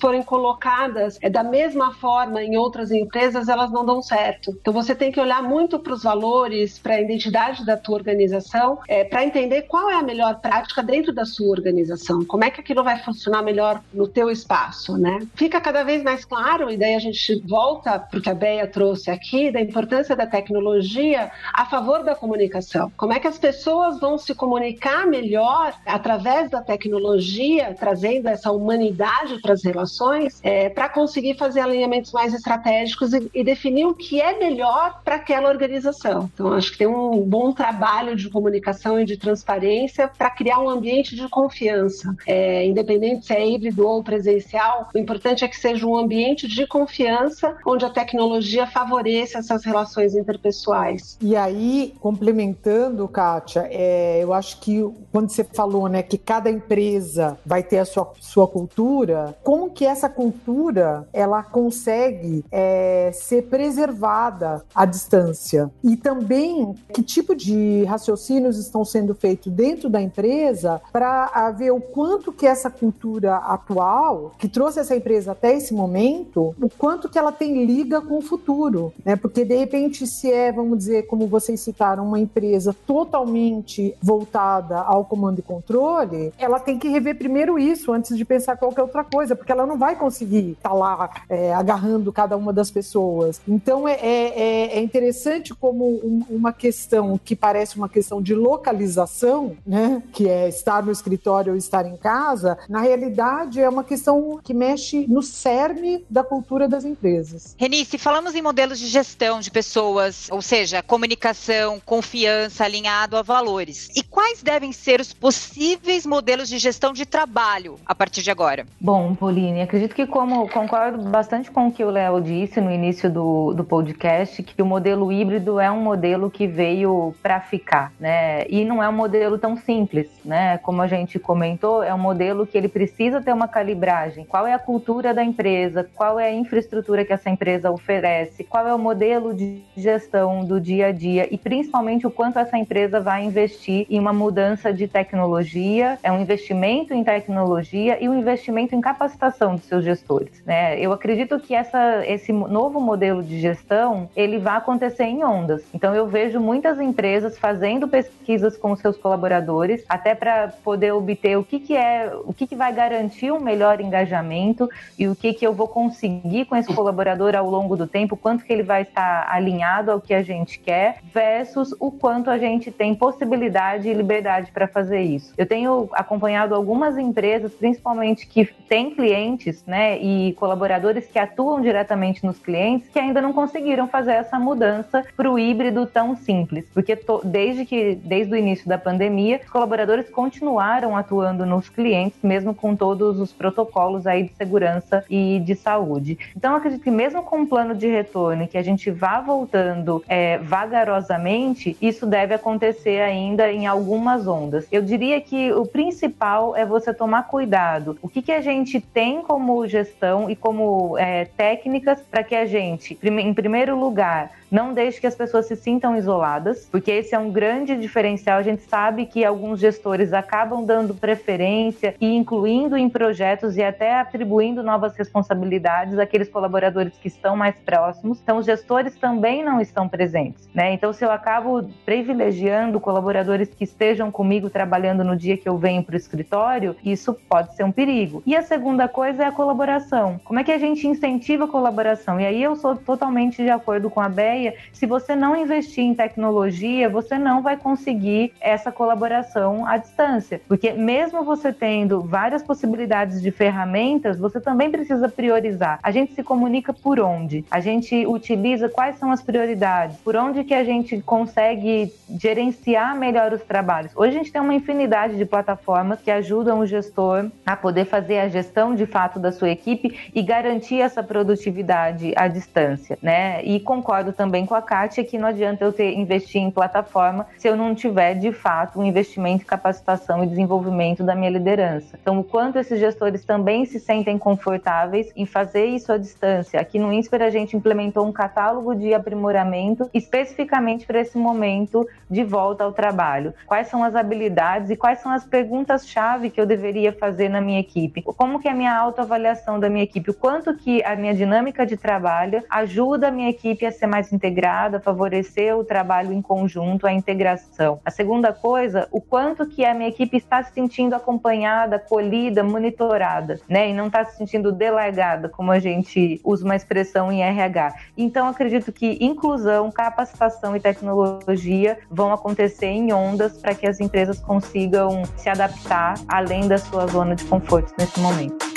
forem 0.00 0.22
colocadas 0.22 1.18
é, 1.20 1.30
da 1.30 1.42
mesma 1.42 1.94
forma 1.94 2.42
em 2.42 2.56
outras 2.56 2.90
empresas, 2.90 3.48
elas 3.48 3.70
não 3.70 3.84
dão 3.84 4.02
certo. 4.02 4.50
Então, 4.60 4.72
você 4.72 4.94
tem 4.94 5.10
que 5.10 5.20
olhar 5.20 5.42
muito 5.42 5.78
para 5.78 5.92
os 5.92 6.02
valores, 6.02 6.78
para 6.78 6.94
a 6.94 7.00
identidade 7.00 7.64
da 7.64 7.76
tua 7.76 7.96
organização, 7.96 8.78
é, 8.88 9.04
para 9.04 9.24
entender 9.24 9.62
qual 9.62 9.90
é 9.90 9.94
a 9.94 10.02
melhor 10.02 10.40
prática 10.40 10.82
dentro 10.82 11.12
da 11.12 11.24
sua 11.24 11.48
organização. 11.48 12.24
Como 12.24 12.44
é 12.44 12.50
que 12.50 12.60
aquilo 12.60 12.82
vai 12.84 12.98
funcionar 13.02 13.42
melhor 13.42 13.82
no 13.92 14.06
teu 14.06 14.30
espaço, 14.30 14.96
né? 14.96 15.18
Fica 15.34 15.60
cada 15.60 15.82
vez 15.82 16.02
mais 16.02 16.24
claro, 16.24 16.70
e 16.70 16.76
daí 16.76 16.94
a 16.94 16.98
gente 16.98 17.42
volta 17.46 17.98
para 17.98 18.18
o 18.18 18.22
que 18.22 18.30
a 18.30 18.34
Beia 18.34 18.66
trouxe 18.66 19.10
aqui, 19.10 19.50
da 19.50 19.60
importância 19.60 20.14
da 20.14 20.26
tecnologia 20.26 21.30
a 21.52 21.66
favor 21.66 22.02
da 22.02 22.14
comunicação. 22.28 22.92
Como 22.96 23.12
é 23.14 23.18
que 23.18 23.26
as 23.26 23.38
pessoas 23.38 23.98
vão 23.98 24.18
se 24.18 24.34
comunicar 24.34 25.06
melhor 25.06 25.72
através 25.86 26.50
da 26.50 26.60
tecnologia, 26.60 27.74
trazendo 27.78 28.28
essa 28.28 28.52
humanidade 28.52 29.40
para 29.40 29.54
as 29.54 29.64
relações, 29.64 30.38
é, 30.42 30.68
para 30.68 30.88
conseguir 30.90 31.38
fazer 31.38 31.60
alinhamentos 31.60 32.12
mais 32.12 32.34
estratégicos 32.34 33.14
e, 33.14 33.30
e 33.34 33.42
definir 33.42 33.86
o 33.86 33.94
que 33.94 34.20
é 34.20 34.38
melhor 34.38 35.00
para 35.02 35.14
aquela 35.14 35.48
organização. 35.48 36.30
Então, 36.34 36.52
acho 36.52 36.72
que 36.72 36.78
tem 36.78 36.86
um 36.86 37.22
bom 37.22 37.52
trabalho 37.52 38.14
de 38.14 38.28
comunicação 38.28 39.00
e 39.00 39.04
de 39.06 39.16
transparência 39.16 40.10
para 40.18 40.30
criar 40.30 40.58
um 40.58 40.68
ambiente 40.68 41.16
de 41.16 41.26
confiança. 41.28 42.14
É, 42.26 42.66
independente 42.66 43.26
se 43.26 43.32
é 43.32 43.48
híbrido 43.48 43.86
ou 43.86 44.04
presencial, 44.04 44.88
o 44.94 44.98
importante 44.98 45.44
é 45.44 45.48
que 45.48 45.56
seja 45.56 45.86
um 45.86 45.96
ambiente 45.96 46.46
de 46.46 46.66
confiança 46.66 47.56
onde 47.64 47.84
a 47.84 47.90
tecnologia 47.90 48.66
favoreça 48.66 49.38
essas 49.38 49.64
relações 49.64 50.14
interpessoais. 50.14 51.16
E 51.20 51.34
aí, 51.34 51.94
complementando, 52.18 53.06
Kátia, 53.06 53.68
é, 53.70 54.18
eu 54.20 54.34
acho 54.34 54.60
que 54.60 54.84
quando 55.12 55.30
você 55.30 55.44
falou 55.44 55.88
né, 55.88 56.02
que 56.02 56.18
cada 56.18 56.50
empresa 56.50 57.38
vai 57.46 57.62
ter 57.62 57.78
a 57.78 57.84
sua, 57.84 58.12
sua 58.20 58.48
cultura, 58.48 59.36
como 59.44 59.70
que 59.70 59.86
essa 59.86 60.08
cultura 60.08 61.06
ela 61.12 61.44
consegue 61.44 62.44
é, 62.50 63.10
ser 63.14 63.42
preservada 63.42 64.64
à 64.74 64.84
distância? 64.84 65.70
E 65.82 65.96
também 65.96 66.74
que 66.92 67.02
tipo 67.02 67.36
de 67.36 67.84
raciocínios 67.84 68.58
estão 68.58 68.84
sendo 68.84 69.14
feitos 69.14 69.52
dentro 69.52 69.88
da 69.88 70.02
empresa 70.02 70.80
para 70.92 71.50
ver 71.52 71.70
o 71.70 71.80
quanto 71.80 72.32
que 72.32 72.46
essa 72.46 72.68
cultura 72.68 73.36
atual, 73.36 74.32
que 74.38 74.48
trouxe 74.48 74.80
essa 74.80 74.96
empresa 74.96 75.32
até 75.32 75.56
esse 75.56 75.72
momento, 75.72 76.54
o 76.60 76.68
quanto 76.68 77.08
que 77.08 77.18
ela 77.18 77.30
tem 77.30 77.64
liga 77.64 78.00
com 78.00 78.18
o 78.18 78.22
futuro, 78.22 78.92
né? 79.04 79.14
Porque 79.14 79.44
de 79.44 79.56
repente 79.56 80.06
se 80.06 80.30
é, 80.30 80.50
vamos 80.50 80.78
dizer, 80.78 81.06
como 81.06 81.28
vocês 81.28 81.60
citaram, 81.60 82.07
uma 82.08 82.18
empresa 82.18 82.74
totalmente 82.86 83.94
voltada 84.02 84.80
ao 84.80 85.04
comando 85.04 85.38
e 85.38 85.42
controle, 85.42 86.32
ela 86.38 86.58
tem 86.58 86.78
que 86.78 86.88
rever 86.88 87.16
primeiro 87.16 87.58
isso 87.58 87.92
antes 87.92 88.16
de 88.16 88.24
pensar 88.24 88.56
qualquer 88.56 88.82
outra 88.82 89.04
coisa, 89.04 89.36
porque 89.36 89.52
ela 89.52 89.66
não 89.66 89.78
vai 89.78 89.96
conseguir 89.96 90.52
estar 90.52 90.70
tá 90.70 90.74
lá 90.74 91.10
é, 91.28 91.54
agarrando 91.54 92.12
cada 92.12 92.36
uma 92.36 92.52
das 92.52 92.70
pessoas. 92.70 93.40
Então 93.46 93.86
é, 93.86 93.94
é, 93.94 94.40
é, 94.40 94.78
é 94.78 94.80
interessante 94.80 95.54
como 95.54 95.84
um, 95.84 96.24
uma 96.28 96.52
questão 96.52 97.18
que 97.22 97.36
parece 97.36 97.76
uma 97.76 97.88
questão 97.88 98.20
de 98.20 98.34
localização, 98.34 99.56
né? 99.66 100.02
Que 100.12 100.28
é 100.28 100.48
estar 100.48 100.82
no 100.82 100.90
escritório 100.90 101.52
ou 101.52 101.58
estar 101.58 101.86
em 101.86 101.96
casa, 101.96 102.58
na 102.68 102.80
realidade 102.80 103.60
é 103.60 103.68
uma 103.68 103.84
questão 103.84 104.40
que 104.42 104.54
mexe 104.54 105.06
no 105.06 105.22
cerne 105.22 106.04
da 106.08 106.24
cultura 106.24 106.68
das 106.68 106.84
empresas. 106.84 107.54
Renice, 107.58 107.98
falamos 107.98 108.34
em 108.34 108.42
modelos 108.42 108.78
de 108.78 108.86
gestão 108.86 109.40
de 109.40 109.50
pessoas, 109.50 110.28
ou 110.30 110.40
seja, 110.40 110.82
comunicação, 110.82 111.80
confiança 111.88 112.66
alinhado 112.66 113.16
a 113.16 113.22
valores. 113.22 113.88
E 113.96 114.02
quais 114.02 114.42
devem 114.42 114.72
ser 114.72 115.00
os 115.00 115.14
possíveis 115.14 116.04
modelos 116.04 116.46
de 116.46 116.58
gestão 116.58 116.92
de 116.92 117.06
trabalho 117.06 117.76
a 117.86 117.94
partir 117.94 118.20
de 118.20 118.30
agora? 118.30 118.66
Bom, 118.78 119.14
Pauline, 119.14 119.62
acredito 119.62 119.94
que 119.94 120.06
como 120.06 120.46
concordo 120.50 121.02
bastante 121.08 121.50
com 121.50 121.68
o 121.68 121.72
que 121.72 121.82
o 121.82 121.90
Léo 121.90 122.20
disse 122.20 122.60
no 122.60 122.70
início 122.70 123.10
do, 123.10 123.54
do 123.54 123.64
podcast, 123.64 124.42
que 124.42 124.60
o 124.60 124.66
modelo 124.66 125.10
híbrido 125.10 125.58
é 125.58 125.70
um 125.70 125.80
modelo 125.80 126.30
que 126.30 126.46
veio 126.46 127.14
para 127.22 127.40
ficar, 127.40 127.90
né? 127.98 128.46
E 128.50 128.66
não 128.66 128.82
é 128.82 128.88
um 128.88 128.92
modelo 128.92 129.38
tão 129.38 129.56
simples, 129.56 130.08
né? 130.22 130.58
Como 130.58 130.82
a 130.82 130.86
gente 130.86 131.18
comentou, 131.18 131.82
é 131.82 131.94
um 131.94 131.98
modelo 131.98 132.46
que 132.46 132.58
ele 132.58 132.68
precisa 132.68 133.22
ter 133.22 133.32
uma 133.32 133.48
calibragem. 133.48 134.26
Qual 134.26 134.46
é 134.46 134.52
a 134.52 134.58
cultura 134.58 135.14
da 135.14 135.24
empresa? 135.24 135.88
Qual 135.94 136.20
é 136.20 136.26
a 136.26 136.34
infraestrutura 136.34 137.02
que 137.02 137.14
essa 137.14 137.30
empresa 137.30 137.70
oferece? 137.70 138.44
Qual 138.44 138.66
é 138.66 138.74
o 138.74 138.78
modelo 138.78 139.32
de 139.32 139.62
gestão 139.74 140.44
do 140.44 140.60
dia 140.60 140.88
a 140.88 140.92
dia? 140.92 141.26
E 141.32 141.38
principalmente 141.38 141.77
o 142.06 142.10
quanto 142.10 142.38
essa 142.38 142.58
empresa 142.58 143.00
vai 143.00 143.24
investir 143.24 143.86
em 143.88 143.98
uma 143.98 144.12
mudança 144.12 144.72
de 144.72 144.88
tecnologia, 144.88 145.98
é 146.02 146.10
um 146.10 146.20
investimento 146.20 146.92
em 146.92 147.04
tecnologia 147.04 148.02
e 148.02 148.08
um 148.08 148.18
investimento 148.18 148.74
em 148.74 148.80
capacitação 148.80 149.54
de 149.54 149.62
seus 149.62 149.84
gestores, 149.84 150.42
né? 150.44 150.78
Eu 150.80 150.92
acredito 150.92 151.38
que 151.38 151.54
essa, 151.54 152.04
esse 152.06 152.32
novo 152.32 152.80
modelo 152.80 153.22
de 153.22 153.40
gestão, 153.40 154.08
ele 154.16 154.38
vai 154.38 154.56
acontecer 154.56 155.04
em 155.04 155.24
ondas. 155.24 155.62
Então 155.72 155.94
eu 155.94 156.06
vejo 156.06 156.40
muitas 156.40 156.80
empresas 156.80 157.38
fazendo 157.38 157.86
pesquisas 157.86 158.56
com 158.56 158.74
seus 158.74 158.96
colaboradores, 158.96 159.84
até 159.88 160.14
para 160.14 160.48
poder 160.48 160.92
obter 160.92 161.36
o 161.38 161.44
que, 161.44 161.60
que 161.60 161.76
é, 161.76 162.12
o 162.24 162.32
que, 162.32 162.46
que 162.46 162.56
vai 162.56 162.72
garantir 162.72 163.30
um 163.30 163.40
melhor 163.40 163.80
engajamento 163.80 164.68
e 164.98 165.06
o 165.06 165.14
que, 165.14 165.32
que 165.32 165.46
eu 165.46 165.52
vou 165.52 165.68
conseguir 165.68 166.46
com 166.46 166.56
esse 166.56 166.72
colaborador 166.74 167.36
ao 167.36 167.48
longo 167.48 167.76
do 167.76 167.86
tempo, 167.86 168.16
quanto 168.16 168.44
que 168.44 168.52
ele 168.52 168.62
vai 168.62 168.82
estar 168.82 169.28
alinhado 169.30 169.90
ao 169.90 170.00
que 170.00 170.12
a 170.12 170.22
gente 170.22 170.58
quer, 170.58 170.98
versus 171.12 171.67
o 171.78 171.90
quanto 171.90 172.30
a 172.30 172.38
gente 172.38 172.70
tem 172.70 172.94
possibilidade 172.94 173.88
e 173.88 173.94
liberdade 173.94 174.50
para 174.52 174.66
fazer 174.66 175.00
isso. 175.00 175.32
Eu 175.36 175.46
tenho 175.46 175.88
acompanhado 175.92 176.54
algumas 176.54 176.96
empresas, 176.98 177.52
principalmente 177.52 178.26
que 178.26 178.44
têm 178.68 178.94
clientes, 178.94 179.64
né, 179.66 179.98
e 179.98 180.32
colaboradores 180.34 181.06
que 181.06 181.18
atuam 181.18 181.60
diretamente 181.60 182.24
nos 182.24 182.38
clientes, 182.38 182.88
que 182.88 182.98
ainda 182.98 183.20
não 183.20 183.32
conseguiram 183.32 183.88
fazer 183.88 184.12
essa 184.12 184.38
mudança 184.38 185.04
para 185.16 185.30
o 185.30 185.38
híbrido 185.38 185.86
tão 185.86 186.16
simples, 186.16 186.66
porque 186.72 186.96
to, 186.96 187.20
desde 187.24 187.64
que 187.64 187.94
desde 187.94 188.32
o 188.32 188.36
início 188.36 188.68
da 188.68 188.78
pandemia, 188.78 189.40
os 189.42 189.50
colaboradores 189.50 190.08
continuaram 190.10 190.96
atuando 190.96 191.44
nos 191.44 191.68
clientes, 191.68 192.18
mesmo 192.22 192.54
com 192.54 192.74
todos 192.74 193.18
os 193.20 193.32
protocolos 193.32 194.06
aí 194.06 194.24
de 194.24 194.34
segurança 194.34 195.04
e 195.08 195.40
de 195.40 195.54
saúde. 195.54 196.18
Então, 196.36 196.54
acredito 196.54 196.82
que 196.82 196.90
mesmo 196.90 197.22
com 197.22 197.38
um 197.38 197.46
plano 197.46 197.74
de 197.74 197.86
retorno 197.86 198.46
que 198.46 198.58
a 198.58 198.62
gente 198.62 198.90
vá 198.90 199.20
voltando 199.20 200.02
é, 200.08 200.38
vagarosamente, 200.38 201.57
isso 201.80 202.06
deve 202.06 202.34
acontecer 202.34 203.00
ainda 203.00 203.50
em 203.50 203.66
algumas 203.66 204.26
ondas. 204.26 204.66
Eu 204.70 204.82
diria 204.82 205.20
que 205.20 205.52
o 205.52 205.66
principal 205.66 206.56
é 206.56 206.64
você 206.64 206.92
tomar 206.92 207.26
cuidado. 207.28 207.98
O 208.02 208.08
que, 208.08 208.22
que 208.22 208.32
a 208.32 208.40
gente 208.40 208.80
tem 208.80 209.22
como 209.22 209.66
gestão 209.66 210.30
e 210.30 210.36
como 210.36 210.96
é, 210.98 211.24
técnicas 211.24 212.00
para 212.00 212.22
que 212.22 212.34
a 212.34 212.46
gente, 212.46 212.98
em 213.02 213.34
primeiro 213.34 213.78
lugar, 213.78 214.30
não 214.50 214.72
deixe 214.72 215.00
que 215.00 215.06
as 215.06 215.14
pessoas 215.14 215.46
se 215.46 215.56
sintam 215.56 215.96
isoladas, 215.96 216.68
porque 216.70 216.90
esse 216.90 217.14
é 217.14 217.18
um 217.18 217.30
grande 217.30 217.76
diferencial. 217.76 218.38
A 218.38 218.42
gente 218.42 218.62
sabe 218.62 219.06
que 219.06 219.24
alguns 219.24 219.60
gestores 219.60 220.12
acabam 220.12 220.64
dando 220.64 220.94
preferência 220.94 221.94
e 222.00 222.14
incluindo 222.14 222.76
em 222.76 222.88
projetos 222.88 223.56
e 223.56 223.62
até 223.62 223.98
atribuindo 223.98 224.62
novas 224.62 224.96
responsabilidades 224.96 225.98
àqueles 225.98 226.28
colaboradores 226.28 226.94
que 226.98 227.08
estão 227.08 227.36
mais 227.36 227.56
próximos. 227.56 228.20
Então, 228.22 228.38
os 228.38 228.46
gestores 228.46 228.96
também 228.96 229.44
não 229.44 229.60
estão 229.60 229.88
presentes, 229.88 230.48
né? 230.54 230.72
Então, 230.72 230.92
se 230.92 231.04
eu 231.04 231.10
acabo 231.10 231.68
privilegiando 231.84 232.80
colaboradores 232.80 233.48
que 233.48 233.64
estejam 233.64 234.10
comigo 234.10 234.48
trabalhando 234.48 235.04
no 235.04 235.16
dia 235.16 235.36
que 235.36 235.48
eu 235.48 235.56
venho 235.56 235.82
para 235.82 235.94
o 235.94 235.96
escritório, 235.96 236.76
isso 236.84 237.14
pode 237.28 237.54
ser 237.54 237.64
um 237.64 237.72
perigo. 237.72 238.22
E 238.24 238.36
a 238.36 238.42
segunda 238.42 238.88
coisa 238.88 239.24
é 239.24 239.26
a 239.26 239.32
colaboração. 239.32 240.20
Como 240.24 240.38
é 240.38 240.44
que 240.44 240.52
a 240.52 240.58
gente 240.58 240.86
incentiva 240.86 241.44
a 241.44 241.48
colaboração? 241.48 242.20
E 242.20 242.26
aí 242.26 242.42
eu 242.42 242.56
sou 242.56 242.76
totalmente 242.76 243.42
de 243.42 243.50
acordo 243.50 243.90
com 243.90 244.00
a 244.00 244.08
Bé 244.08 244.37
ideia, 244.38 244.54
se 244.72 244.86
você 244.86 245.14
não 245.14 245.36
investir 245.36 245.84
em 245.84 245.94
tecnologia, 245.94 246.88
você 246.88 247.18
não 247.18 247.42
vai 247.42 247.56
conseguir 247.56 248.32
essa 248.40 248.70
colaboração 248.70 249.66
à 249.66 249.76
distância. 249.76 250.40
Porque 250.48 250.72
mesmo 250.72 251.24
você 251.24 251.52
tendo 251.52 252.00
várias 252.00 252.42
possibilidades 252.42 253.20
de 253.20 253.30
ferramentas, 253.30 254.18
você 254.18 254.40
também 254.40 254.70
precisa 254.70 255.08
priorizar. 255.08 255.78
A 255.82 255.90
gente 255.90 256.14
se 256.14 256.22
comunica 256.22 256.72
por 256.72 257.00
onde? 257.00 257.44
A 257.50 257.60
gente 257.60 258.06
utiliza 258.06 258.68
quais 258.68 258.96
são 258.98 259.10
as 259.10 259.22
prioridades? 259.22 259.96
Por 259.98 260.16
onde 260.16 260.44
que 260.44 260.54
a 260.54 260.64
gente 260.64 261.00
consegue 261.00 261.92
gerenciar 262.18 262.96
melhor 262.96 263.32
os 263.32 263.42
trabalhos? 263.42 263.92
Hoje 263.96 264.14
a 264.14 264.18
gente 264.18 264.32
tem 264.32 264.40
uma 264.40 264.54
infinidade 264.54 265.16
de 265.16 265.24
plataformas 265.24 266.00
que 266.00 266.10
ajudam 266.10 266.60
o 266.60 266.66
gestor 266.66 267.26
a 267.44 267.56
poder 267.56 267.84
fazer 267.84 268.18
a 268.18 268.28
gestão 268.28 268.74
de 268.74 268.86
fato 268.86 269.18
da 269.18 269.32
sua 269.32 269.50
equipe 269.50 270.10
e 270.14 270.22
garantir 270.22 270.80
essa 270.80 271.02
produtividade 271.02 272.12
à 272.16 272.28
distância, 272.28 272.98
né? 273.02 273.42
E 273.44 273.60
concordo 273.60 274.12
também 274.12 274.27
com 274.46 274.54
a 274.54 274.62
Kátia 274.62 275.04
que 275.04 275.18
não 275.18 275.28
adianta 275.28 275.64
eu 275.64 275.72
ter 275.72 275.94
investir 275.94 276.40
em 276.40 276.50
plataforma 276.50 277.26
se 277.36 277.48
eu 277.48 277.56
não 277.56 277.74
tiver 277.74 278.14
de 278.14 278.32
fato 278.32 278.78
um 278.78 278.84
investimento 278.84 279.42
em 279.42 279.46
capacitação 279.46 280.22
e 280.22 280.26
desenvolvimento 280.26 281.02
da 281.02 281.14
minha 281.14 281.30
liderança. 281.30 281.98
Então, 282.00 282.18
o 282.20 282.24
quanto 282.24 282.58
esses 282.58 282.78
gestores 282.78 283.24
também 283.24 283.64
se 283.64 283.80
sentem 283.80 284.18
confortáveis 284.18 285.12
em 285.16 285.26
fazer 285.26 285.66
isso 285.66 285.92
à 285.92 285.98
distância. 285.98 286.60
Aqui 286.60 286.78
no 286.78 286.92
INSPER 286.92 287.22
a 287.22 287.30
gente 287.30 287.56
implementou 287.56 288.06
um 288.06 288.12
catálogo 288.12 288.74
de 288.74 288.94
aprimoramento 288.94 289.88
especificamente 289.92 290.86
para 290.86 291.00
esse 291.00 291.16
momento 291.16 291.86
de 292.10 292.24
volta 292.24 292.64
ao 292.64 292.72
trabalho. 292.72 293.34
Quais 293.46 293.68
são 293.68 293.82
as 293.82 293.94
habilidades 293.94 294.70
e 294.70 294.76
quais 294.76 295.00
são 295.00 295.12
as 295.12 295.24
perguntas-chave 295.24 296.30
que 296.30 296.40
eu 296.40 296.46
deveria 296.46 296.92
fazer 296.92 297.28
na 297.28 297.40
minha 297.40 297.60
equipe? 297.60 298.02
Como 298.02 298.38
que 298.38 298.48
é 298.48 298.52
a 298.52 298.54
minha 298.54 298.76
autoavaliação 298.76 299.58
da 299.58 299.68
minha 299.68 299.84
equipe? 299.84 300.10
O 300.10 300.14
quanto 300.14 300.54
que 300.54 300.82
a 300.84 300.96
minha 300.96 301.14
dinâmica 301.14 301.66
de 301.66 301.76
trabalho 301.76 302.42
ajuda 302.50 303.08
a 303.08 303.10
minha 303.10 303.30
equipe 303.30 303.64
a 303.64 303.72
ser 303.72 303.86
mais 303.86 304.12
integrada, 304.18 304.80
favorecer 304.80 305.56
o 305.56 305.64
trabalho 305.64 306.12
em 306.12 306.20
conjunto, 306.20 306.86
a 306.86 306.92
integração. 306.92 307.80
A 307.84 307.90
segunda 307.90 308.32
coisa, 308.32 308.88
o 308.90 309.00
quanto 309.00 309.46
que 309.46 309.64
a 309.64 309.72
minha 309.72 309.88
equipe 309.88 310.16
está 310.16 310.42
se 310.42 310.52
sentindo 310.52 310.94
acompanhada, 310.94 311.76
acolhida, 311.76 312.42
monitorada, 312.42 313.40
né? 313.48 313.70
E 313.70 313.72
não 313.72 313.86
está 313.86 314.04
se 314.04 314.16
sentindo 314.16 314.50
delegada, 314.50 315.28
como 315.28 315.52
a 315.52 315.60
gente 315.60 316.20
usa 316.24 316.44
uma 316.44 316.56
expressão 316.56 317.12
em 317.12 317.22
RH. 317.22 317.74
Então, 317.96 318.26
acredito 318.26 318.72
que 318.72 318.98
inclusão, 319.00 319.70
capacitação 319.70 320.56
e 320.56 320.60
tecnologia 320.60 321.78
vão 321.88 322.12
acontecer 322.12 322.66
em 322.66 322.92
ondas 322.92 323.38
para 323.38 323.54
que 323.54 323.66
as 323.66 323.80
empresas 323.80 324.18
consigam 324.18 325.04
se 325.16 325.28
adaptar 325.28 325.94
além 326.08 326.48
da 326.48 326.58
sua 326.58 326.86
zona 326.88 327.14
de 327.14 327.24
conforto 327.24 327.72
nesse 327.78 328.00
momento. 328.00 328.47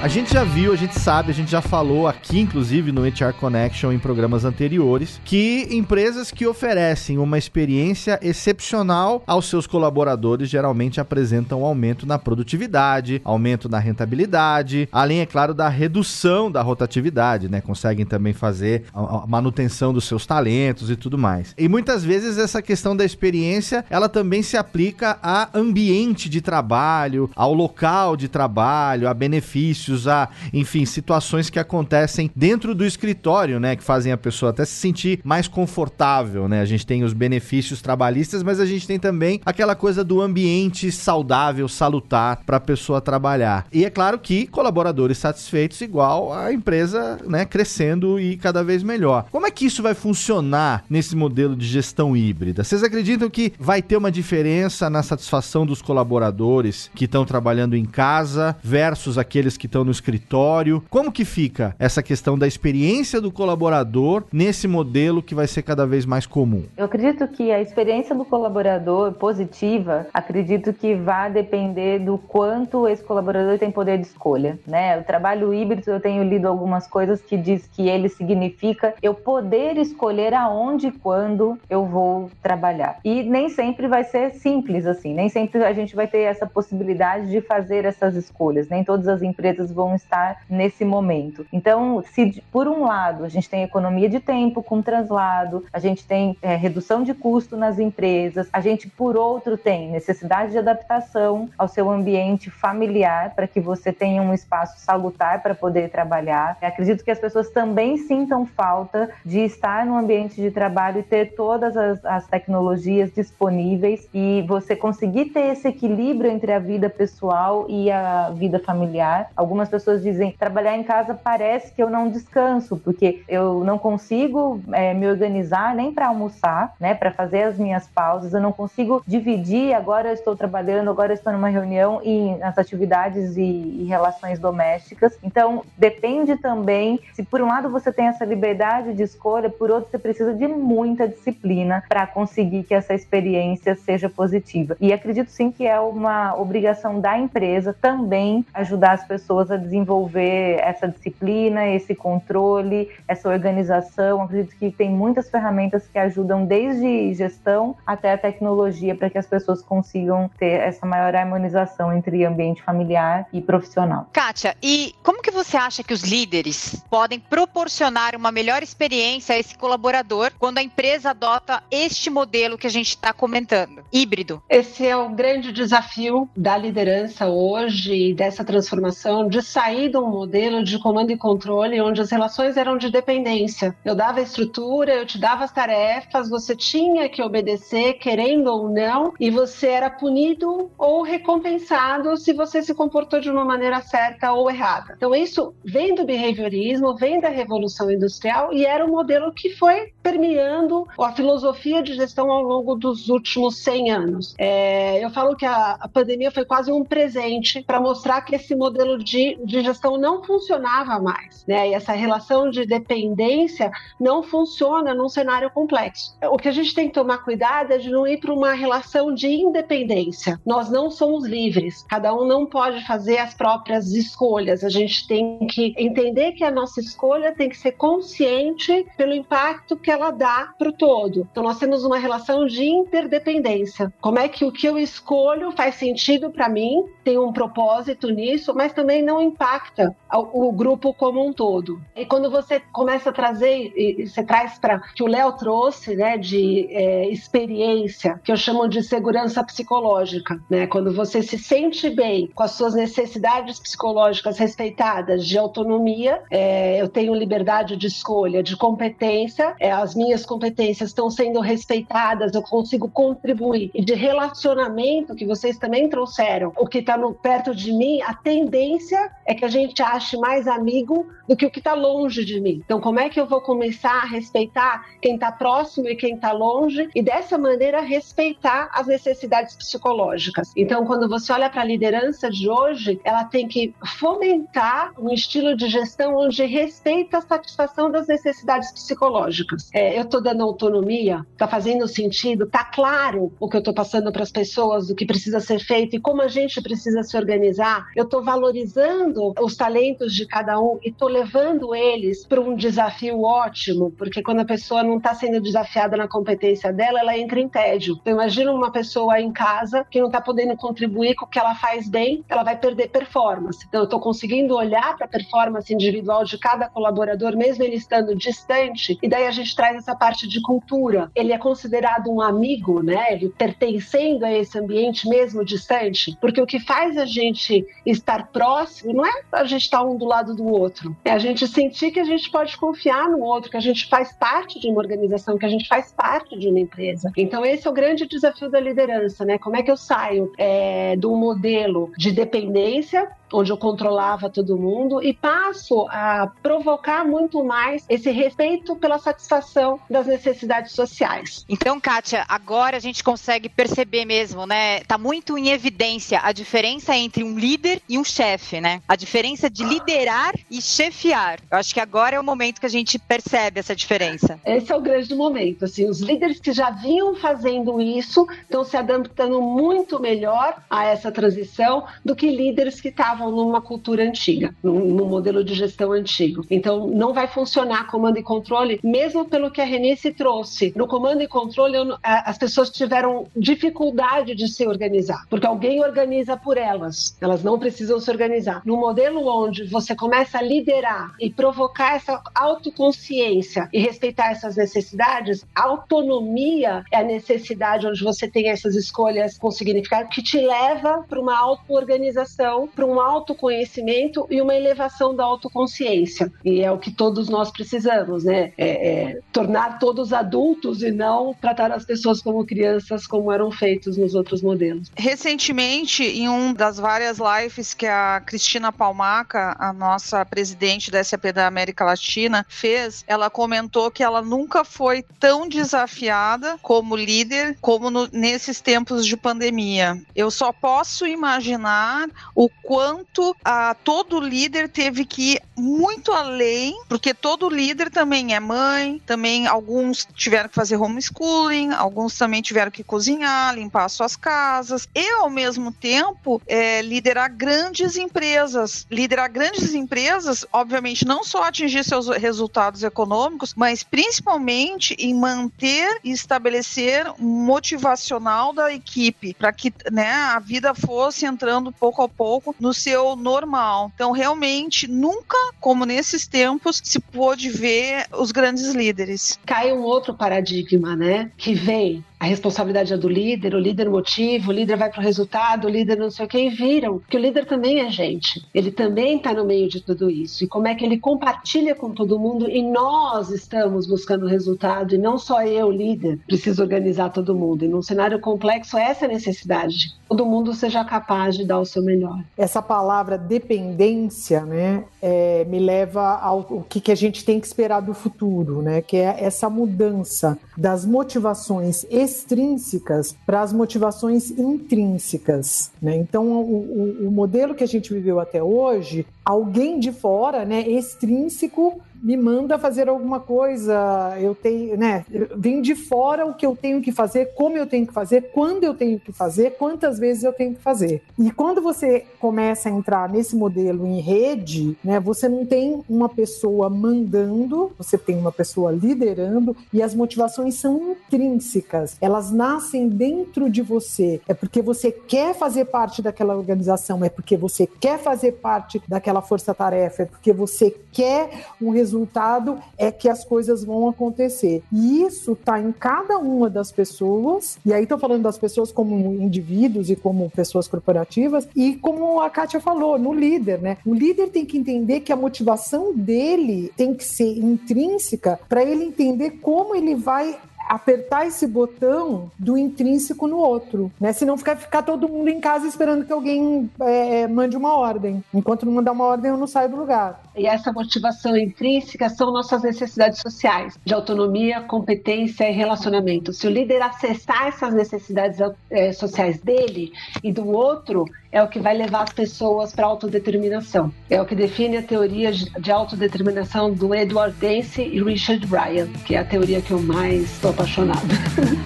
A 0.00 0.06
gente 0.06 0.32
já 0.32 0.44
viu, 0.44 0.72
a 0.72 0.76
gente 0.76 0.96
sabe, 0.96 1.32
a 1.32 1.34
gente 1.34 1.50
já 1.50 1.60
falou 1.60 2.06
aqui, 2.06 2.38
inclusive 2.38 2.92
no 2.92 3.02
HR 3.02 3.32
Connection 3.36 3.90
em 3.90 3.98
programas 3.98 4.44
anteriores, 4.44 5.20
que 5.24 5.66
empresas 5.72 6.30
que 6.30 6.46
oferecem 6.46 7.18
uma 7.18 7.36
experiência 7.36 8.16
excepcional 8.22 9.24
aos 9.26 9.46
seus 9.46 9.66
colaboradores 9.66 10.48
geralmente 10.48 11.00
apresentam 11.00 11.64
aumento 11.64 12.06
na 12.06 12.16
produtividade, 12.16 13.20
aumento 13.24 13.68
na 13.68 13.80
rentabilidade, 13.80 14.88
além, 14.92 15.18
é 15.18 15.26
claro, 15.26 15.52
da 15.52 15.68
redução 15.68 16.48
da 16.48 16.62
rotatividade, 16.62 17.48
né? 17.48 17.60
Conseguem 17.60 18.06
também 18.06 18.32
fazer 18.32 18.84
a 18.94 19.26
manutenção 19.26 19.92
dos 19.92 20.04
seus 20.04 20.24
talentos 20.24 20.90
e 20.90 20.96
tudo 20.96 21.18
mais. 21.18 21.52
E 21.58 21.68
muitas 21.68 22.04
vezes 22.04 22.38
essa 22.38 22.62
questão 22.62 22.96
da 22.96 23.04
experiência, 23.04 23.84
ela 23.90 24.08
também 24.08 24.44
se 24.44 24.56
aplica 24.56 25.18
a 25.20 25.48
ambiente 25.52 26.28
de 26.28 26.40
trabalho, 26.40 27.28
ao 27.34 27.52
local 27.52 28.16
de 28.16 28.28
trabalho, 28.28 29.08
a 29.08 29.12
benefícios 29.12 29.87
benefícios, 29.88 30.06
a, 30.06 30.28
enfim, 30.52 30.84
situações 30.84 31.48
que 31.50 31.58
acontecem 31.58 32.30
dentro 32.36 32.74
do 32.74 32.84
escritório, 32.84 33.58
né? 33.58 33.74
Que 33.76 33.82
fazem 33.82 34.12
a 34.12 34.16
pessoa 34.16 34.50
até 34.50 34.64
se 34.64 34.72
sentir 34.72 35.20
mais 35.24 35.48
confortável, 35.48 36.48
né? 36.48 36.60
A 36.60 36.64
gente 36.64 36.86
tem 36.86 37.02
os 37.02 37.12
benefícios 37.12 37.80
trabalhistas, 37.80 38.42
mas 38.42 38.60
a 38.60 38.66
gente 38.66 38.86
tem 38.86 38.98
também 38.98 39.40
aquela 39.44 39.74
coisa 39.74 40.04
do 40.04 40.20
ambiente 40.20 40.92
saudável, 40.92 41.68
salutar 41.68 42.42
para 42.44 42.58
a 42.58 42.60
pessoa 42.60 43.00
trabalhar. 43.00 43.66
E 43.72 43.84
é 43.84 43.90
claro 43.90 44.18
que 44.18 44.46
colaboradores 44.46 45.18
satisfeitos 45.18 45.80
igual 45.80 46.32
a 46.32 46.52
empresa, 46.52 47.18
né, 47.26 47.44
crescendo 47.44 48.20
e 48.20 48.36
cada 48.36 48.62
vez 48.62 48.82
melhor. 48.82 49.26
Como 49.30 49.46
é 49.46 49.50
que 49.50 49.66
isso 49.66 49.82
vai 49.82 49.94
funcionar 49.94 50.84
nesse 50.88 51.16
modelo 51.16 51.56
de 51.56 51.66
gestão 51.66 52.16
híbrida? 52.16 52.64
Vocês 52.64 52.82
acreditam 52.82 53.30
que 53.30 53.52
vai 53.58 53.80
ter 53.80 53.96
uma 53.96 54.10
diferença 54.10 54.90
na 54.90 55.02
satisfação 55.02 55.64
dos 55.64 55.80
colaboradores 55.80 56.90
que 56.94 57.04
estão 57.04 57.24
trabalhando 57.24 57.76
em 57.76 57.84
casa 57.84 58.56
versus 58.62 59.18
aqueles 59.18 59.56
que 59.56 59.66
estão 59.66 59.77
estão 59.78 59.84
no 59.84 59.90
escritório. 59.90 60.82
Como 60.90 61.12
que 61.12 61.24
fica 61.24 61.74
essa 61.78 62.02
questão 62.02 62.38
da 62.38 62.46
experiência 62.46 63.20
do 63.20 63.30
colaborador 63.30 64.24
nesse 64.32 64.66
modelo 64.66 65.22
que 65.22 65.34
vai 65.34 65.46
ser 65.46 65.62
cada 65.62 65.86
vez 65.86 66.04
mais 66.04 66.26
comum? 66.26 66.64
Eu 66.76 66.84
acredito 66.84 67.26
que 67.28 67.52
a 67.52 67.60
experiência 67.60 68.14
do 68.14 68.24
colaborador 68.24 69.12
positiva, 69.12 70.06
acredito 70.12 70.72
que 70.72 70.94
vai 70.94 71.30
depender 71.30 72.00
do 72.00 72.18
quanto 72.18 72.88
esse 72.88 73.02
colaborador 73.02 73.58
tem 73.58 73.70
poder 73.70 73.98
de 73.98 74.06
escolha, 74.06 74.58
né? 74.66 74.98
O 74.98 75.04
trabalho 75.04 75.54
híbrido, 75.54 75.90
eu 75.90 76.00
tenho 76.00 76.24
lido 76.24 76.48
algumas 76.48 76.86
coisas 76.86 77.20
que 77.20 77.36
diz 77.36 77.68
que 77.72 77.88
ele 77.88 78.08
significa 78.08 78.94
eu 79.02 79.14
poder 79.14 79.76
escolher 79.76 80.34
aonde 80.34 80.88
e 80.88 80.92
quando 80.92 81.58
eu 81.68 81.84
vou 81.84 82.30
trabalhar. 82.42 82.98
E 83.04 83.22
nem 83.22 83.48
sempre 83.48 83.86
vai 83.86 84.04
ser 84.04 84.32
simples 84.32 84.86
assim, 84.86 85.14
nem 85.14 85.28
sempre 85.28 85.62
a 85.64 85.72
gente 85.72 85.94
vai 85.94 86.06
ter 86.06 86.20
essa 86.20 86.46
possibilidade 86.46 87.30
de 87.30 87.40
fazer 87.40 87.84
essas 87.84 88.16
escolhas. 88.16 88.68
Nem 88.68 88.82
todas 88.82 89.06
as 89.06 89.22
empresas 89.22 89.67
vão 89.72 89.94
estar 89.94 90.42
nesse 90.48 90.84
momento. 90.84 91.46
Então, 91.52 92.02
se 92.12 92.42
por 92.52 92.66
um 92.68 92.84
lado 92.84 93.24
a 93.24 93.28
gente 93.28 93.48
tem 93.48 93.62
economia 93.62 94.08
de 94.08 94.20
tempo 94.20 94.62
com 94.62 94.82
translado, 94.82 95.64
a 95.72 95.78
gente 95.78 96.06
tem 96.06 96.36
é, 96.42 96.54
redução 96.56 97.02
de 97.02 97.14
custo 97.14 97.56
nas 97.56 97.78
empresas, 97.78 98.48
a 98.52 98.60
gente 98.60 98.88
por 98.88 99.16
outro 99.16 99.56
tem 99.56 99.90
necessidade 99.90 100.52
de 100.52 100.58
adaptação 100.58 101.48
ao 101.58 101.68
seu 101.68 101.90
ambiente 101.90 102.50
familiar 102.50 103.34
para 103.34 103.46
que 103.46 103.60
você 103.60 103.92
tenha 103.92 104.22
um 104.22 104.32
espaço 104.32 104.78
salutar 104.80 105.42
para 105.42 105.54
poder 105.54 105.90
trabalhar. 105.90 106.56
Eu 106.60 106.68
acredito 106.68 107.04
que 107.04 107.10
as 107.10 107.18
pessoas 107.18 107.50
também 107.50 107.96
sintam 107.96 108.46
falta 108.46 109.10
de 109.24 109.40
estar 109.40 109.84
no 109.84 109.96
ambiente 109.96 110.40
de 110.40 110.50
trabalho 110.50 111.00
e 111.00 111.02
ter 111.02 111.34
todas 111.34 111.76
as, 111.76 112.04
as 112.04 112.26
tecnologias 112.26 113.12
disponíveis 113.12 114.08
e 114.14 114.44
você 114.46 114.76
conseguir 114.76 115.26
ter 115.26 115.52
esse 115.52 115.66
equilíbrio 115.68 116.30
entre 116.30 116.52
a 116.52 116.58
vida 116.58 116.88
pessoal 116.88 117.66
e 117.68 117.90
a 117.90 118.30
vida 118.30 118.58
familiar. 118.58 119.30
Algumas 119.34 119.57
Algumas 119.58 119.70
pessoas 119.70 120.04
dizem 120.04 120.30
trabalhar 120.38 120.76
em 120.76 120.84
casa 120.84 121.14
parece 121.14 121.72
que 121.72 121.82
eu 121.82 121.90
não 121.90 122.08
descanso, 122.08 122.76
porque 122.76 123.24
eu 123.26 123.64
não 123.64 123.76
consigo 123.76 124.60
é, 124.70 124.94
me 124.94 125.08
organizar 125.08 125.74
nem 125.74 125.92
para 125.92 126.06
almoçar, 126.06 126.74
né, 126.78 126.94
para 126.94 127.10
fazer 127.10 127.42
as 127.42 127.58
minhas 127.58 127.88
pausas, 127.88 128.32
eu 128.32 128.40
não 128.40 128.52
consigo 128.52 129.02
dividir. 129.04 129.74
Agora 129.74 130.10
eu 130.10 130.14
estou 130.14 130.36
trabalhando, 130.36 130.90
agora 130.90 131.10
eu 131.10 131.16
estou 131.16 131.32
numa 131.32 131.48
reunião 131.48 132.00
e 132.04 132.36
nas 132.36 132.56
atividades 132.56 133.36
e, 133.36 133.42
e 133.42 133.86
relações 133.88 134.38
domésticas. 134.38 135.18
Então 135.24 135.64
depende 135.76 136.36
também 136.36 137.00
se 137.12 137.24
por 137.24 137.40
um 137.40 137.48
lado 137.48 137.68
você 137.68 137.92
tem 137.92 138.06
essa 138.06 138.24
liberdade 138.24 138.94
de 138.94 139.02
escolha, 139.02 139.50
por 139.50 139.72
outro 139.72 139.90
você 139.90 139.98
precisa 139.98 140.32
de 140.32 140.46
muita 140.46 141.08
disciplina 141.08 141.82
para 141.88 142.06
conseguir 142.06 142.62
que 142.62 142.74
essa 142.74 142.94
experiência 142.94 143.74
seja 143.74 144.08
positiva. 144.08 144.76
E 144.80 144.92
acredito 144.92 145.32
sim 145.32 145.50
que 145.50 145.66
é 145.66 145.80
uma 145.80 146.36
obrigação 146.40 147.00
da 147.00 147.18
empresa 147.18 147.74
também 147.80 148.46
ajudar 148.54 148.92
as 148.92 149.04
pessoas 149.04 149.47
pessoas 149.48 149.50
a 149.50 149.56
desenvolver 149.56 150.60
essa 150.60 150.86
disciplina, 150.86 151.66
esse 151.66 151.94
controle, 151.94 152.88
essa 153.06 153.28
organização. 153.28 154.22
Acredito 154.22 154.54
que 154.56 154.70
tem 154.70 154.90
muitas 154.90 155.30
ferramentas 155.30 155.88
que 155.88 155.98
ajudam 155.98 156.44
desde 156.44 157.14
gestão 157.14 157.74
até 157.86 158.12
a 158.12 158.18
tecnologia 158.18 158.94
para 158.94 159.08
que 159.08 159.18
as 159.18 159.26
pessoas 159.26 159.62
consigam 159.62 160.30
ter 160.38 160.60
essa 160.60 160.86
maior 160.86 161.14
harmonização 161.14 161.92
entre 161.92 162.24
ambiente 162.24 162.62
familiar 162.62 163.26
e 163.32 163.40
profissional. 163.40 164.08
Kátia, 164.12 164.54
e 164.62 164.94
como 165.02 165.22
que 165.22 165.30
você 165.30 165.56
acha 165.56 165.82
que 165.82 165.94
os 165.94 166.02
líderes 166.02 166.84
podem 166.90 167.18
proporcionar 167.18 168.14
uma 168.14 168.30
melhor 168.30 168.62
experiência 168.62 169.34
a 169.34 169.38
esse 169.38 169.56
colaborador 169.56 170.32
quando 170.38 170.58
a 170.58 170.62
empresa 170.62 171.10
adota 171.10 171.62
este 171.70 172.10
modelo 172.10 172.58
que 172.58 172.66
a 172.66 172.70
gente 172.70 172.88
está 172.88 173.12
comentando, 173.12 173.82
híbrido? 173.92 174.42
Esse 174.48 174.86
é 174.86 174.96
o 174.96 175.08
grande 175.10 175.52
desafio 175.52 176.28
da 176.36 176.56
liderança 176.56 177.26
hoje, 177.26 178.12
dessa 178.14 178.44
transformação 178.44 179.28
de 179.28 179.37
de 179.38 179.42
sair 179.42 179.88
de 179.88 179.96
um 179.96 180.08
modelo 180.08 180.64
de 180.64 180.78
comando 180.78 181.12
e 181.12 181.16
controle 181.16 181.80
onde 181.80 182.00
as 182.00 182.10
relações 182.10 182.56
eram 182.56 182.76
de 182.76 182.90
dependência. 182.90 183.76
Eu 183.84 183.94
dava 183.94 184.18
a 184.18 184.22
estrutura, 184.22 184.94
eu 184.94 185.06
te 185.06 185.18
dava 185.18 185.44
as 185.44 185.52
tarefas, 185.52 186.28
você 186.28 186.56
tinha 186.56 187.08
que 187.08 187.22
obedecer, 187.22 187.94
querendo 187.94 188.48
ou 188.48 188.68
não, 188.68 189.12
e 189.20 189.30
você 189.30 189.68
era 189.68 189.90
punido 189.90 190.70
ou 190.76 191.02
recompensado 191.02 192.16
se 192.16 192.32
você 192.32 192.62
se 192.62 192.74
comportou 192.74 193.20
de 193.20 193.30
uma 193.30 193.44
maneira 193.44 193.80
certa 193.80 194.32
ou 194.32 194.50
errada. 194.50 194.94
Então, 194.96 195.14
isso 195.14 195.54
vem 195.64 195.94
do 195.94 196.04
behaviorismo, 196.04 196.96
vem 196.96 197.20
da 197.20 197.28
revolução 197.28 197.90
industrial 197.90 198.52
e 198.52 198.64
era 198.64 198.84
um 198.84 198.90
modelo 198.90 199.32
que 199.32 199.50
foi 199.50 199.92
permeando 200.02 200.86
a 200.98 201.12
filosofia 201.12 201.82
de 201.82 201.94
gestão 201.94 202.30
ao 202.32 202.42
longo 202.42 202.74
dos 202.74 203.08
últimos 203.08 203.58
100 203.58 203.90
anos. 203.90 204.34
É, 204.38 205.04
eu 205.04 205.10
falo 205.10 205.36
que 205.36 205.46
a, 205.46 205.76
a, 205.80 205.88
pandemia 205.88 206.30
foi 206.30 206.44
quase 206.44 206.72
um 206.72 206.84
presente 206.84 207.62
para 207.62 207.80
mostrar 207.80 208.22
que 208.22 208.34
esse 208.34 208.54
modelo 208.54 208.98
de, 208.98 209.27
de 209.36 209.62
gestão 209.62 209.96
não 209.96 210.22
funcionava 210.22 210.98
mais, 210.98 211.44
né? 211.46 211.70
E 211.70 211.74
essa 211.74 211.92
relação 211.92 212.50
de 212.50 212.64
dependência 212.66 213.70
não 213.98 214.22
funciona 214.22 214.94
num 214.94 215.08
cenário 215.08 215.50
complexo. 215.50 216.16
O 216.30 216.36
que 216.36 216.48
a 216.48 216.52
gente 216.52 216.74
tem 216.74 216.88
que 216.88 216.94
tomar 216.94 217.18
cuidado 217.18 217.72
é 217.72 217.78
de 217.78 217.90
não 217.90 218.06
ir 218.06 218.18
para 218.18 218.32
uma 218.32 218.52
relação 218.52 219.12
de 219.12 219.28
independência. 219.28 220.40
Nós 220.44 220.70
não 220.70 220.90
somos 220.90 221.26
livres, 221.26 221.84
cada 221.88 222.14
um 222.14 222.26
não 222.26 222.46
pode 222.46 222.86
fazer 222.86 223.18
as 223.18 223.34
próprias 223.34 223.92
escolhas. 223.92 224.64
A 224.64 224.68
gente 224.68 225.06
tem 225.06 225.38
que 225.46 225.74
entender 225.76 226.32
que 226.32 226.44
a 226.44 226.50
nossa 226.50 226.80
escolha 226.80 227.34
tem 227.34 227.48
que 227.48 227.56
ser 227.56 227.72
consciente 227.72 228.86
pelo 228.96 229.14
impacto 229.14 229.76
que 229.76 229.90
ela 229.90 230.10
dá 230.10 230.52
para 230.58 230.68
o 230.68 230.72
todo. 230.72 231.26
Então, 231.30 231.42
nós 231.42 231.58
temos 231.58 231.84
uma 231.84 231.98
relação 231.98 232.46
de 232.46 232.64
interdependência. 232.64 233.92
Como 234.00 234.18
é 234.18 234.28
que 234.28 234.44
o 234.44 234.52
que 234.52 234.66
eu 234.66 234.78
escolho 234.78 235.52
faz 235.52 235.76
sentido 235.76 236.30
para 236.30 236.48
mim, 236.48 236.84
tem 237.04 237.18
um 237.18 237.32
propósito 237.32 238.10
nisso, 238.10 238.54
mas 238.54 238.72
também 238.72 239.02
não 239.02 239.17
impacta 239.20 239.94
o 240.12 240.52
grupo 240.52 240.94
como 240.94 241.26
um 241.26 241.32
todo. 241.32 241.80
E 241.94 242.06
quando 242.06 242.30
você 242.30 242.60
começa 242.72 243.10
a 243.10 243.12
trazer, 243.12 243.72
e 243.76 244.06
você 244.06 244.22
traz 244.22 244.58
para 244.58 244.80
que 244.94 245.02
o 245.02 245.06
Léo 245.06 245.32
trouxe, 245.32 245.94
né, 245.94 246.16
de 246.16 246.68
é, 246.70 247.08
experiência, 247.08 248.20
que 248.24 248.32
eu 248.32 248.36
chamo 248.36 248.68
de 248.68 248.82
segurança 248.82 249.42
psicológica, 249.44 250.40
né? 250.48 250.66
Quando 250.66 250.94
você 250.94 251.22
se 251.22 251.38
sente 251.38 251.90
bem 251.90 252.30
com 252.34 252.42
as 252.42 252.52
suas 252.52 252.74
necessidades 252.74 253.58
psicológicas 253.58 254.38
respeitadas, 254.38 255.26
de 255.26 255.38
autonomia, 255.38 256.22
é, 256.30 256.80
eu 256.80 256.88
tenho 256.88 257.14
liberdade 257.14 257.76
de 257.76 257.86
escolha, 257.86 258.42
de 258.42 258.56
competência, 258.56 259.54
é, 259.60 259.70
as 259.70 259.94
minhas 259.94 260.24
competências 260.24 260.90
estão 260.90 261.10
sendo 261.10 261.40
respeitadas, 261.40 262.34
eu 262.34 262.42
consigo 262.42 262.88
contribuir. 262.88 263.70
E 263.74 263.84
de 263.84 263.94
relacionamento, 263.94 265.14
que 265.14 265.26
vocês 265.26 265.58
também 265.58 265.88
trouxeram, 265.88 266.52
o 266.56 266.66
que 266.66 266.78
está 266.78 266.98
perto 267.22 267.54
de 267.54 267.72
mim, 267.72 268.00
a 268.02 268.14
tendência 268.14 269.10
é 269.26 269.34
que 269.34 269.44
a 269.44 269.48
gente 269.48 269.82
ache 269.82 269.97
mais 270.16 270.46
amigo 270.46 271.08
do 271.28 271.36
que 271.36 271.46
o 271.46 271.50
que 271.50 271.58
está 271.58 271.74
longe 271.74 272.24
de 272.24 272.40
mim. 272.40 272.62
Então, 272.64 272.80
como 272.80 272.98
é 272.98 273.08
que 273.08 273.20
eu 273.20 273.26
vou 273.26 273.40
começar 273.40 274.02
a 274.02 274.06
respeitar 274.06 274.86
quem 275.00 275.14
está 275.14 275.30
próximo 275.30 275.88
e 275.88 275.96
quem 275.96 276.14
está 276.14 276.32
longe 276.32 276.88
e 276.94 277.02
dessa 277.02 277.36
maneira 277.36 277.80
respeitar 277.80 278.70
as 278.72 278.86
necessidades 278.86 279.54
psicológicas? 279.56 280.52
Então, 280.56 280.84
quando 280.86 281.08
você 281.08 281.32
olha 281.32 281.50
para 281.50 281.62
a 281.62 281.64
liderança 281.64 282.30
de 282.30 282.48
hoje, 282.48 283.00
ela 283.04 283.24
tem 283.24 283.46
que 283.46 283.74
fomentar 283.98 284.92
um 284.98 285.12
estilo 285.12 285.56
de 285.56 285.68
gestão 285.68 286.16
onde 286.16 286.44
respeita 286.44 287.18
a 287.18 287.20
satisfação 287.22 287.90
das 287.90 288.06
necessidades 288.06 288.72
psicológicas. 288.72 289.68
É, 289.74 289.98
eu 289.98 290.02
estou 290.02 290.22
dando 290.22 290.42
autonomia, 290.42 291.26
está 291.32 291.46
fazendo 291.46 291.86
sentido, 291.86 292.44
está 292.44 292.64
claro 292.64 293.32
o 293.38 293.48
que 293.48 293.56
eu 293.56 293.60
estou 293.60 293.74
passando 293.74 294.10
para 294.10 294.22
as 294.22 294.32
pessoas, 294.32 294.88
o 294.90 294.94
que 294.94 295.04
precisa 295.04 295.40
ser 295.40 295.58
feito 295.58 295.96
e 295.96 296.00
como 296.00 296.22
a 296.22 296.28
gente 296.28 296.60
precisa 296.62 297.02
se 297.02 297.16
organizar. 297.16 297.86
Eu 297.94 298.04
estou 298.04 298.22
valorizando 298.22 299.34
os 299.40 299.56
talentos 299.56 299.87
de 299.96 300.26
cada 300.26 300.60
um 300.60 300.78
e 300.82 300.90
estou 300.90 301.08
levando 301.08 301.74
eles 301.74 302.26
para 302.26 302.40
um 302.40 302.54
desafio 302.54 303.22
ótimo, 303.22 303.90
porque 303.92 304.22
quando 304.22 304.40
a 304.40 304.44
pessoa 304.44 304.82
não 304.82 304.98
está 304.98 305.14
sendo 305.14 305.40
desafiada 305.40 305.96
na 305.96 306.08
competência 306.08 306.72
dela, 306.72 307.00
ela 307.00 307.16
entra 307.16 307.40
em 307.40 307.48
tédio. 307.48 307.98
Então, 308.00 308.12
imagina 308.12 308.52
uma 308.52 308.70
pessoa 308.70 309.20
em 309.20 309.32
casa 309.32 309.86
que 309.90 309.98
não 309.98 310.06
está 310.06 310.20
podendo 310.20 310.56
contribuir 310.56 311.14
com 311.14 311.24
o 311.24 311.28
que 311.28 311.38
ela 311.38 311.54
faz 311.54 311.88
bem, 311.88 312.24
ela 312.28 312.42
vai 312.42 312.56
perder 312.56 312.88
performance. 312.88 313.64
Então, 313.68 313.80
eu 313.80 313.84
estou 313.84 314.00
conseguindo 314.00 314.54
olhar 314.54 314.96
para 314.96 315.06
a 315.06 315.08
performance 315.08 315.72
individual 315.72 316.24
de 316.24 316.38
cada 316.38 316.68
colaborador, 316.68 317.36
mesmo 317.36 317.64
ele 317.64 317.76
estando 317.76 318.14
distante, 318.14 318.98
e 319.02 319.08
daí 319.08 319.26
a 319.26 319.30
gente 319.30 319.54
traz 319.54 319.76
essa 319.76 319.94
parte 319.94 320.28
de 320.28 320.40
cultura. 320.40 321.10
Ele 321.14 321.32
é 321.32 321.38
considerado 321.38 322.10
um 322.10 322.20
amigo, 322.20 322.82
né? 322.82 323.12
Ele 323.12 323.28
pertencendo 323.30 324.24
a 324.24 324.32
esse 324.32 324.58
ambiente 324.58 325.08
mesmo 325.08 325.44
distante, 325.44 326.16
porque 326.20 326.40
o 326.40 326.46
que 326.46 326.58
faz 326.60 326.96
a 326.96 327.06
gente 327.06 327.66
estar 327.86 328.28
próximo 328.28 328.92
não 328.92 329.06
é 329.06 329.22
a 329.32 329.44
gente 329.44 329.62
estar 329.62 329.77
um 329.82 329.96
do 329.96 330.04
lado 330.04 330.34
do 330.34 330.46
outro, 330.46 330.96
é 331.04 331.10
a 331.10 331.18
gente 331.18 331.46
sentir 331.46 331.90
que 331.90 332.00
a 332.00 332.04
gente 332.04 332.30
pode 332.30 332.56
confiar 332.56 333.08
no 333.08 333.20
outro, 333.20 333.50
que 333.50 333.56
a 333.56 333.60
gente 333.60 333.88
faz 333.88 334.12
parte 334.12 334.60
de 334.60 334.68
uma 334.68 334.80
organização, 334.80 335.38
que 335.38 335.46
a 335.46 335.48
gente 335.48 335.68
faz 335.68 335.92
parte 335.92 336.38
de 336.38 336.48
uma 336.48 336.60
empresa. 336.60 337.12
Então 337.16 337.44
esse 337.44 337.66
é 337.66 337.70
o 337.70 337.72
grande 337.74 338.06
desafio 338.06 338.50
da 338.50 338.60
liderança, 338.60 339.24
né? 339.24 339.38
Como 339.38 339.56
é 339.56 339.62
que 339.62 339.70
eu 339.70 339.76
saio 339.76 340.32
é, 340.38 340.96
do 340.96 341.14
modelo 341.16 341.92
de 341.96 342.12
dependência 342.12 343.08
onde 343.32 343.50
eu 343.50 343.56
controlava 343.56 344.30
todo 344.30 344.56
mundo, 344.56 345.02
e 345.02 345.12
passo 345.12 345.86
a 345.90 346.30
provocar 346.42 347.04
muito 347.04 347.44
mais 347.44 347.84
esse 347.88 348.10
respeito 348.10 348.76
pela 348.76 348.98
satisfação 348.98 349.80
das 349.88 350.06
necessidades 350.06 350.72
sociais. 350.72 351.44
Então, 351.48 351.80
Kátia, 351.80 352.24
agora 352.28 352.76
a 352.76 352.80
gente 352.80 353.02
consegue 353.02 353.48
perceber 353.48 354.04
mesmo, 354.04 354.46
né? 354.46 354.80
Tá 354.80 354.98
muito 354.98 355.36
em 355.36 355.48
evidência 355.48 356.20
a 356.22 356.32
diferença 356.32 356.96
entre 356.96 357.24
um 357.24 357.38
líder 357.38 357.80
e 357.88 357.98
um 357.98 358.04
chefe, 358.04 358.60
né? 358.60 358.80
A 358.88 358.96
diferença 358.96 359.50
de 359.50 359.64
liderar 359.64 360.34
e 360.50 360.60
chefiar. 360.60 361.40
Eu 361.50 361.58
acho 361.58 361.72
que 361.74 361.80
agora 361.80 362.16
é 362.16 362.20
o 362.20 362.24
momento 362.24 362.60
que 362.60 362.66
a 362.66 362.70
gente 362.70 362.98
percebe 362.98 363.60
essa 363.60 363.74
diferença. 363.74 364.40
Esse 364.44 364.72
é 364.72 364.76
o 364.76 364.80
grande 364.80 365.14
momento. 365.14 365.64
Assim, 365.64 365.88
os 365.88 366.00
líderes 366.00 366.40
que 366.40 366.52
já 366.52 366.70
vinham 366.70 367.14
fazendo 367.16 367.80
isso 367.80 368.26
estão 368.42 368.64
se 368.64 368.76
adaptando 368.76 369.40
muito 369.40 370.00
melhor 370.00 370.62
a 370.68 370.84
essa 370.84 371.10
transição 371.10 371.84
do 372.04 372.14
que 372.14 372.30
líderes 372.30 372.80
que 372.80 372.88
estavam 372.88 373.17
estavam 373.18 373.30
numa 373.32 373.60
cultura 373.60 374.04
antiga, 374.04 374.54
num, 374.62 375.08
modelo 375.08 375.42
de 375.42 375.54
gestão 375.54 375.92
antigo. 375.92 376.44
Então, 376.48 376.86
não 376.86 377.12
vai 377.12 377.26
funcionar 377.26 377.88
comando 377.88 378.18
e 378.18 378.22
controle, 378.22 378.78
mesmo 378.82 379.24
pelo 379.24 379.50
que 379.50 379.60
a 379.60 379.64
Renice 379.64 380.12
trouxe. 380.12 380.72
No 380.76 380.86
comando 380.86 381.22
e 381.22 381.28
controle, 381.28 381.76
eu, 381.76 381.96
as 382.02 382.38
pessoas 382.38 382.70
tiveram 382.70 383.26
dificuldade 383.36 384.34
de 384.34 384.48
se 384.48 384.66
organizar, 384.66 385.26
porque 385.28 385.46
alguém 385.46 385.82
organiza 385.82 386.36
por 386.36 386.56
elas. 386.56 387.16
Elas 387.20 387.42
não 387.42 387.58
precisam 387.58 387.98
se 387.98 388.10
organizar. 388.10 388.62
No 388.64 388.76
modelo 388.76 389.26
onde 389.26 389.64
você 389.64 389.94
começa 389.94 390.38
a 390.38 390.42
liderar 390.42 391.14
e 391.20 391.30
provocar 391.30 391.96
essa 391.96 392.22
autoconsciência 392.34 393.68
e 393.72 393.80
respeitar 393.80 394.30
essas 394.30 394.56
necessidades, 394.56 395.44
autonomia 395.54 396.84
é 396.92 396.98
a 396.98 397.02
necessidade 397.02 397.86
onde 397.86 398.02
você 398.02 398.28
tem 398.28 398.48
essas 398.50 398.74
escolhas 398.74 399.36
com 399.38 399.50
significado 399.50 400.08
que 400.08 400.22
te 400.22 400.38
leva 400.40 401.04
para 401.08 401.20
uma 401.20 401.36
auto-organização, 401.36 402.68
para 402.68 402.84
um 402.84 403.00
autoconhecimento 403.08 404.26
e 404.30 404.40
uma 404.40 404.54
elevação 404.54 405.14
da 405.14 405.24
autoconsciência. 405.24 406.32
E 406.44 406.60
é 406.60 406.70
o 406.70 406.78
que 406.78 406.90
todos 406.90 407.28
nós 407.28 407.50
precisamos, 407.50 408.24
né? 408.24 408.52
É, 408.56 408.68
é, 408.68 409.20
tornar 409.32 409.78
todos 409.78 410.12
adultos 410.12 410.82
e 410.82 410.90
não 410.90 411.34
tratar 411.34 411.72
as 411.72 411.84
pessoas 411.84 412.20
como 412.20 412.44
crianças, 412.44 413.06
como 413.06 413.32
eram 413.32 413.50
feitos 413.50 413.96
nos 413.96 414.14
outros 414.14 414.42
modelos. 414.42 414.90
Recentemente, 414.96 416.02
em 416.04 416.28
um 416.28 416.52
das 416.52 416.78
várias 416.78 417.18
lives 417.18 417.74
que 417.74 417.86
a 417.86 418.22
Cristina 418.24 418.72
Palmaca, 418.72 419.56
a 419.58 419.72
nossa 419.72 420.24
presidente 420.24 420.90
da 420.90 421.02
SAP 421.02 421.32
da 421.32 421.46
América 421.46 421.84
Latina, 421.84 422.44
fez, 422.48 423.04
ela 423.06 423.30
comentou 423.30 423.90
que 423.90 424.02
ela 424.02 424.22
nunca 424.22 424.64
foi 424.64 425.02
tão 425.18 425.48
desafiada 425.48 426.58
como 426.62 426.96
líder 426.96 427.56
como 427.60 427.90
no, 427.90 428.08
nesses 428.12 428.60
tempos 428.60 429.06
de 429.06 429.16
pandemia. 429.16 430.00
Eu 430.14 430.30
só 430.30 430.52
posso 430.52 431.06
imaginar 431.06 432.08
o 432.34 432.48
quanto 432.62 432.97
quanto 432.98 433.36
a 433.44 433.74
todo 433.74 434.20
líder 434.20 434.68
teve 434.68 435.04
que 435.04 435.34
ir 435.34 435.42
muito 435.56 436.12
além, 436.12 436.80
porque 436.88 437.12
todo 437.14 437.48
líder 437.48 437.90
também 437.90 438.34
é 438.34 438.40
mãe, 438.40 439.00
também 439.06 439.46
alguns 439.46 440.06
tiveram 440.14 440.48
que 440.48 440.54
fazer 440.54 440.76
homeschooling, 440.76 441.72
alguns 441.72 442.16
também 442.16 442.42
tiveram 442.42 442.70
que 442.70 442.84
cozinhar, 442.84 443.54
limpar 443.54 443.88
suas 443.88 444.16
casas, 444.16 444.88
e 444.94 445.10
ao 445.14 445.30
mesmo 445.30 445.72
tempo 445.72 446.40
é, 446.46 446.82
liderar 446.82 447.30
grandes 447.30 447.96
empresas. 447.96 448.86
Liderar 448.90 449.30
grandes 449.30 449.74
empresas, 449.74 450.44
obviamente, 450.52 451.06
não 451.06 451.22
só 451.22 451.44
atingir 451.44 451.84
seus 451.84 452.08
resultados 452.08 452.82
econômicos, 452.82 453.54
mas 453.56 453.82
principalmente 453.82 454.94
em 454.98 455.14
manter 455.14 456.00
e 456.02 456.10
estabelecer 456.10 457.08
um 457.20 457.44
motivacional 457.44 458.52
da 458.52 458.72
equipe, 458.72 459.34
para 459.34 459.52
que 459.52 459.72
né, 459.90 460.10
a 460.10 460.38
vida 460.38 460.74
fosse 460.74 461.26
entrando 461.26 461.72
pouco 461.72 462.02
a 462.02 462.08
pouco 462.08 462.54
no 462.60 462.72
seu 462.88 463.14
normal. 463.14 463.92
Então, 463.94 464.12
realmente, 464.12 464.88
nunca, 464.88 465.36
como 465.60 465.84
nesses 465.84 466.26
tempos, 466.26 466.80
se 466.82 466.98
pôde 466.98 467.50
ver 467.50 468.06
os 468.16 468.32
grandes 468.32 468.74
líderes. 468.74 469.38
Cai 469.44 469.72
um 469.72 469.82
outro 469.82 470.14
paradigma, 470.14 470.96
né? 470.96 471.30
Que 471.36 471.54
vem 471.54 472.04
a 472.18 472.26
responsabilidade 472.26 472.92
é 472.92 472.96
do 472.96 473.08
líder, 473.08 473.54
o 473.54 473.58
líder 473.58 473.88
motiva, 473.88 474.50
o 474.50 474.52
líder 474.52 474.76
vai 474.76 474.90
para 474.90 475.00
o 475.00 475.04
resultado, 475.04 475.66
o 475.66 475.70
líder 475.70 475.96
não 475.96 476.10
sei 476.10 476.26
o 476.26 476.28
que, 476.28 476.38
e 476.38 476.48
viram 476.48 477.00
que 477.08 477.16
o 477.16 477.20
líder 477.20 477.46
também 477.46 477.80
é 477.80 477.90
gente. 477.90 478.44
Ele 478.52 478.72
também 478.72 479.18
está 479.18 479.32
no 479.32 479.44
meio 479.44 479.68
de 479.68 479.80
tudo 479.80 480.10
isso. 480.10 480.42
E 480.42 480.48
como 480.48 480.66
é 480.66 480.74
que 480.74 480.84
ele 480.84 480.98
compartilha 480.98 481.74
com 481.74 481.90
todo 481.90 482.18
mundo 482.18 482.50
e 482.50 482.62
nós 482.62 483.30
estamos 483.30 483.86
buscando 483.86 484.26
resultado 484.26 484.94
e 484.94 484.98
não 484.98 485.16
só 485.16 485.42
eu, 485.42 485.70
líder, 485.70 486.18
preciso 486.26 486.62
organizar 486.62 487.10
todo 487.10 487.36
mundo. 487.36 487.64
E 487.64 487.68
num 487.68 487.82
cenário 487.82 488.18
complexo, 488.18 488.76
essa 488.76 489.04
é 489.04 489.08
a 489.08 489.12
necessidade. 489.12 489.96
Todo 490.08 490.26
mundo 490.26 490.54
seja 490.54 490.84
capaz 490.84 491.36
de 491.36 491.44
dar 491.44 491.60
o 491.60 491.64
seu 491.64 491.82
melhor. 491.82 492.20
Essa 492.36 492.60
palavra 492.60 493.16
dependência, 493.16 494.44
né, 494.44 494.84
é, 495.00 495.44
me 495.44 495.58
leva 495.58 496.18
ao 496.18 496.38
o 496.48 496.62
que, 496.62 496.80
que 496.80 496.90
a 496.90 496.94
gente 496.94 497.24
tem 497.24 497.38
que 497.38 497.46
esperar 497.46 497.80
do 497.80 497.94
futuro, 497.94 498.62
né, 498.62 498.80
que 498.80 498.96
é 498.96 499.22
essa 499.22 499.50
mudança 499.50 500.38
das 500.56 500.84
motivações 500.84 501.84
extrínsecas 502.10 503.14
para 503.26 503.42
as 503.42 503.52
motivações 503.52 504.30
intrínsecas. 504.30 505.70
Né? 505.80 505.96
Então, 505.96 506.26
o, 506.26 507.02
o, 507.02 507.08
o 507.08 507.10
modelo 507.10 507.54
que 507.54 507.64
a 507.64 507.68
gente 507.68 507.92
viveu 507.92 508.20
até 508.20 508.42
hoje, 508.42 509.06
alguém 509.24 509.78
de 509.78 509.92
fora, 509.92 510.44
né, 510.44 510.66
extrínseco, 510.68 511.80
me 512.02 512.16
manda 512.16 512.58
fazer 512.58 512.88
alguma 512.88 513.20
coisa, 513.20 514.16
eu 514.20 514.34
tenho, 514.34 514.76
né, 514.76 515.04
vem 515.36 515.60
de 515.60 515.74
fora 515.74 516.26
o 516.26 516.34
que 516.34 516.46
eu 516.46 516.56
tenho 516.56 516.80
que 516.80 516.92
fazer, 516.92 517.32
como 517.34 517.56
eu 517.56 517.66
tenho 517.66 517.86
que 517.86 517.92
fazer, 517.92 518.30
quando 518.32 518.64
eu 518.64 518.74
tenho 518.74 518.98
que 518.98 519.12
fazer, 519.12 519.56
quantas 519.58 519.98
vezes 519.98 520.24
eu 520.24 520.32
tenho 520.32 520.54
que 520.54 520.62
fazer. 520.62 521.02
E 521.18 521.30
quando 521.30 521.60
você 521.60 522.04
começa 522.20 522.68
a 522.68 522.72
entrar 522.72 523.08
nesse 523.08 523.36
modelo 523.36 523.86
em 523.86 524.00
rede, 524.00 524.76
né, 524.82 525.00
você 525.00 525.28
não 525.28 525.44
tem 525.44 525.82
uma 525.88 526.08
pessoa 526.08 526.70
mandando, 526.70 527.72
você 527.76 527.98
tem 527.98 528.16
uma 528.16 528.32
pessoa 528.32 528.70
liderando 528.70 529.56
e 529.72 529.82
as 529.82 529.94
motivações 529.94 530.54
são 530.54 530.92
intrínsecas. 530.92 531.96
Elas 532.00 532.30
nascem 532.30 532.88
dentro 532.88 533.50
de 533.50 533.62
você. 533.62 534.20
É 534.28 534.34
porque 534.34 534.62
você 534.62 534.90
quer 534.92 535.34
fazer 535.34 535.66
parte 535.66 536.00
daquela 536.00 536.36
organização, 536.36 537.04
é 537.04 537.08
porque 537.08 537.36
você 537.36 537.66
quer 537.66 537.98
fazer 537.98 538.32
parte 538.32 538.80
daquela 538.86 539.20
força-tarefa, 539.20 540.02
é 540.02 540.06
porque 540.06 540.32
você 540.32 540.74
quer 540.92 541.44
um 541.60 541.70
resultado 541.70 541.87
resultado 541.88 542.58
é 542.76 542.92
que 542.92 543.08
as 543.08 543.24
coisas 543.24 543.64
vão 543.64 543.88
acontecer. 543.88 544.62
E 544.70 545.02
isso 545.02 545.32
está 545.32 545.58
em 545.58 545.72
cada 545.72 546.18
uma 546.18 546.50
das 546.50 546.70
pessoas, 546.70 547.58
e 547.64 547.72
aí 547.72 547.84
estou 547.84 547.98
falando 547.98 548.22
das 548.22 548.36
pessoas 548.36 548.70
como 548.70 549.14
indivíduos 549.14 549.88
e 549.88 549.96
como 549.96 550.30
pessoas 550.30 550.68
corporativas, 550.68 551.48
e 551.56 551.76
como 551.76 552.20
a 552.20 552.28
Kátia 552.28 552.60
falou, 552.60 552.98
no 552.98 553.12
líder, 553.12 553.60
né? 553.60 553.78
O 553.86 553.94
líder 553.94 554.28
tem 554.28 554.44
que 554.44 554.58
entender 554.58 555.00
que 555.00 555.12
a 555.12 555.16
motivação 555.16 555.94
dele 555.94 556.70
tem 556.76 556.94
que 556.94 557.04
ser 557.04 557.38
intrínseca 557.38 558.38
para 558.48 558.62
ele 558.62 558.84
entender 558.84 559.38
como 559.42 559.74
ele 559.74 559.94
vai 559.94 560.38
apertar 560.68 561.26
esse 561.26 561.46
botão 561.46 562.30
do 562.38 562.56
intrínseco 562.58 563.26
no 563.26 563.38
outro, 563.38 563.90
né? 563.98 564.12
Senão 564.12 564.36
ficar, 564.36 564.56
ficar 564.56 564.82
todo 564.82 565.08
mundo 565.08 565.28
em 565.28 565.40
casa 565.40 565.66
esperando 565.66 566.04
que 566.04 566.12
alguém 566.12 566.70
é, 566.80 567.26
mande 567.26 567.56
uma 567.56 567.74
ordem. 567.74 568.22
Enquanto 568.34 568.66
não 568.66 568.74
mandar 568.74 568.92
uma 568.92 569.06
ordem, 569.06 569.30
eu 569.30 569.36
não 569.36 569.46
saio 569.46 569.70
do 569.70 569.76
lugar. 569.76 570.20
E 570.38 570.46
essa 570.46 570.72
motivação 570.72 571.36
intrínseca 571.36 572.08
são 572.08 572.32
nossas 572.32 572.62
necessidades 572.62 573.20
sociais, 573.20 573.76
de 573.84 573.92
autonomia, 573.92 574.60
competência 574.60 575.50
e 575.50 575.52
relacionamento. 575.52 576.32
Se 576.32 576.46
o 576.46 576.50
líder 576.50 576.80
acessar 576.80 577.48
essas 577.48 577.74
necessidades 577.74 578.38
é, 578.70 578.92
sociais 578.92 579.40
dele 579.40 579.92
e 580.22 580.32
do 580.32 580.48
outro, 580.48 581.04
é 581.32 581.42
o 581.42 581.48
que 581.48 581.58
vai 581.58 581.76
levar 581.76 582.02
as 582.02 582.12
pessoas 582.12 582.72
para 582.72 582.86
a 582.86 582.88
autodeterminação. 582.88 583.92
É 584.08 584.22
o 584.22 584.24
que 584.24 584.36
define 584.36 584.76
a 584.76 584.82
teoria 584.82 585.32
de 585.32 585.72
autodeterminação 585.72 586.72
do 586.72 586.94
Edward 586.94 587.34
Dance 587.40 587.82
e 587.82 588.00
Richard 588.00 588.46
Ryan, 588.46 588.86
que 589.04 589.16
é 589.16 589.18
a 589.18 589.24
teoria 589.24 589.60
que 589.60 589.72
eu 589.72 589.80
mais 589.80 590.22
estou 590.22 590.50
apaixonada. 590.50 591.00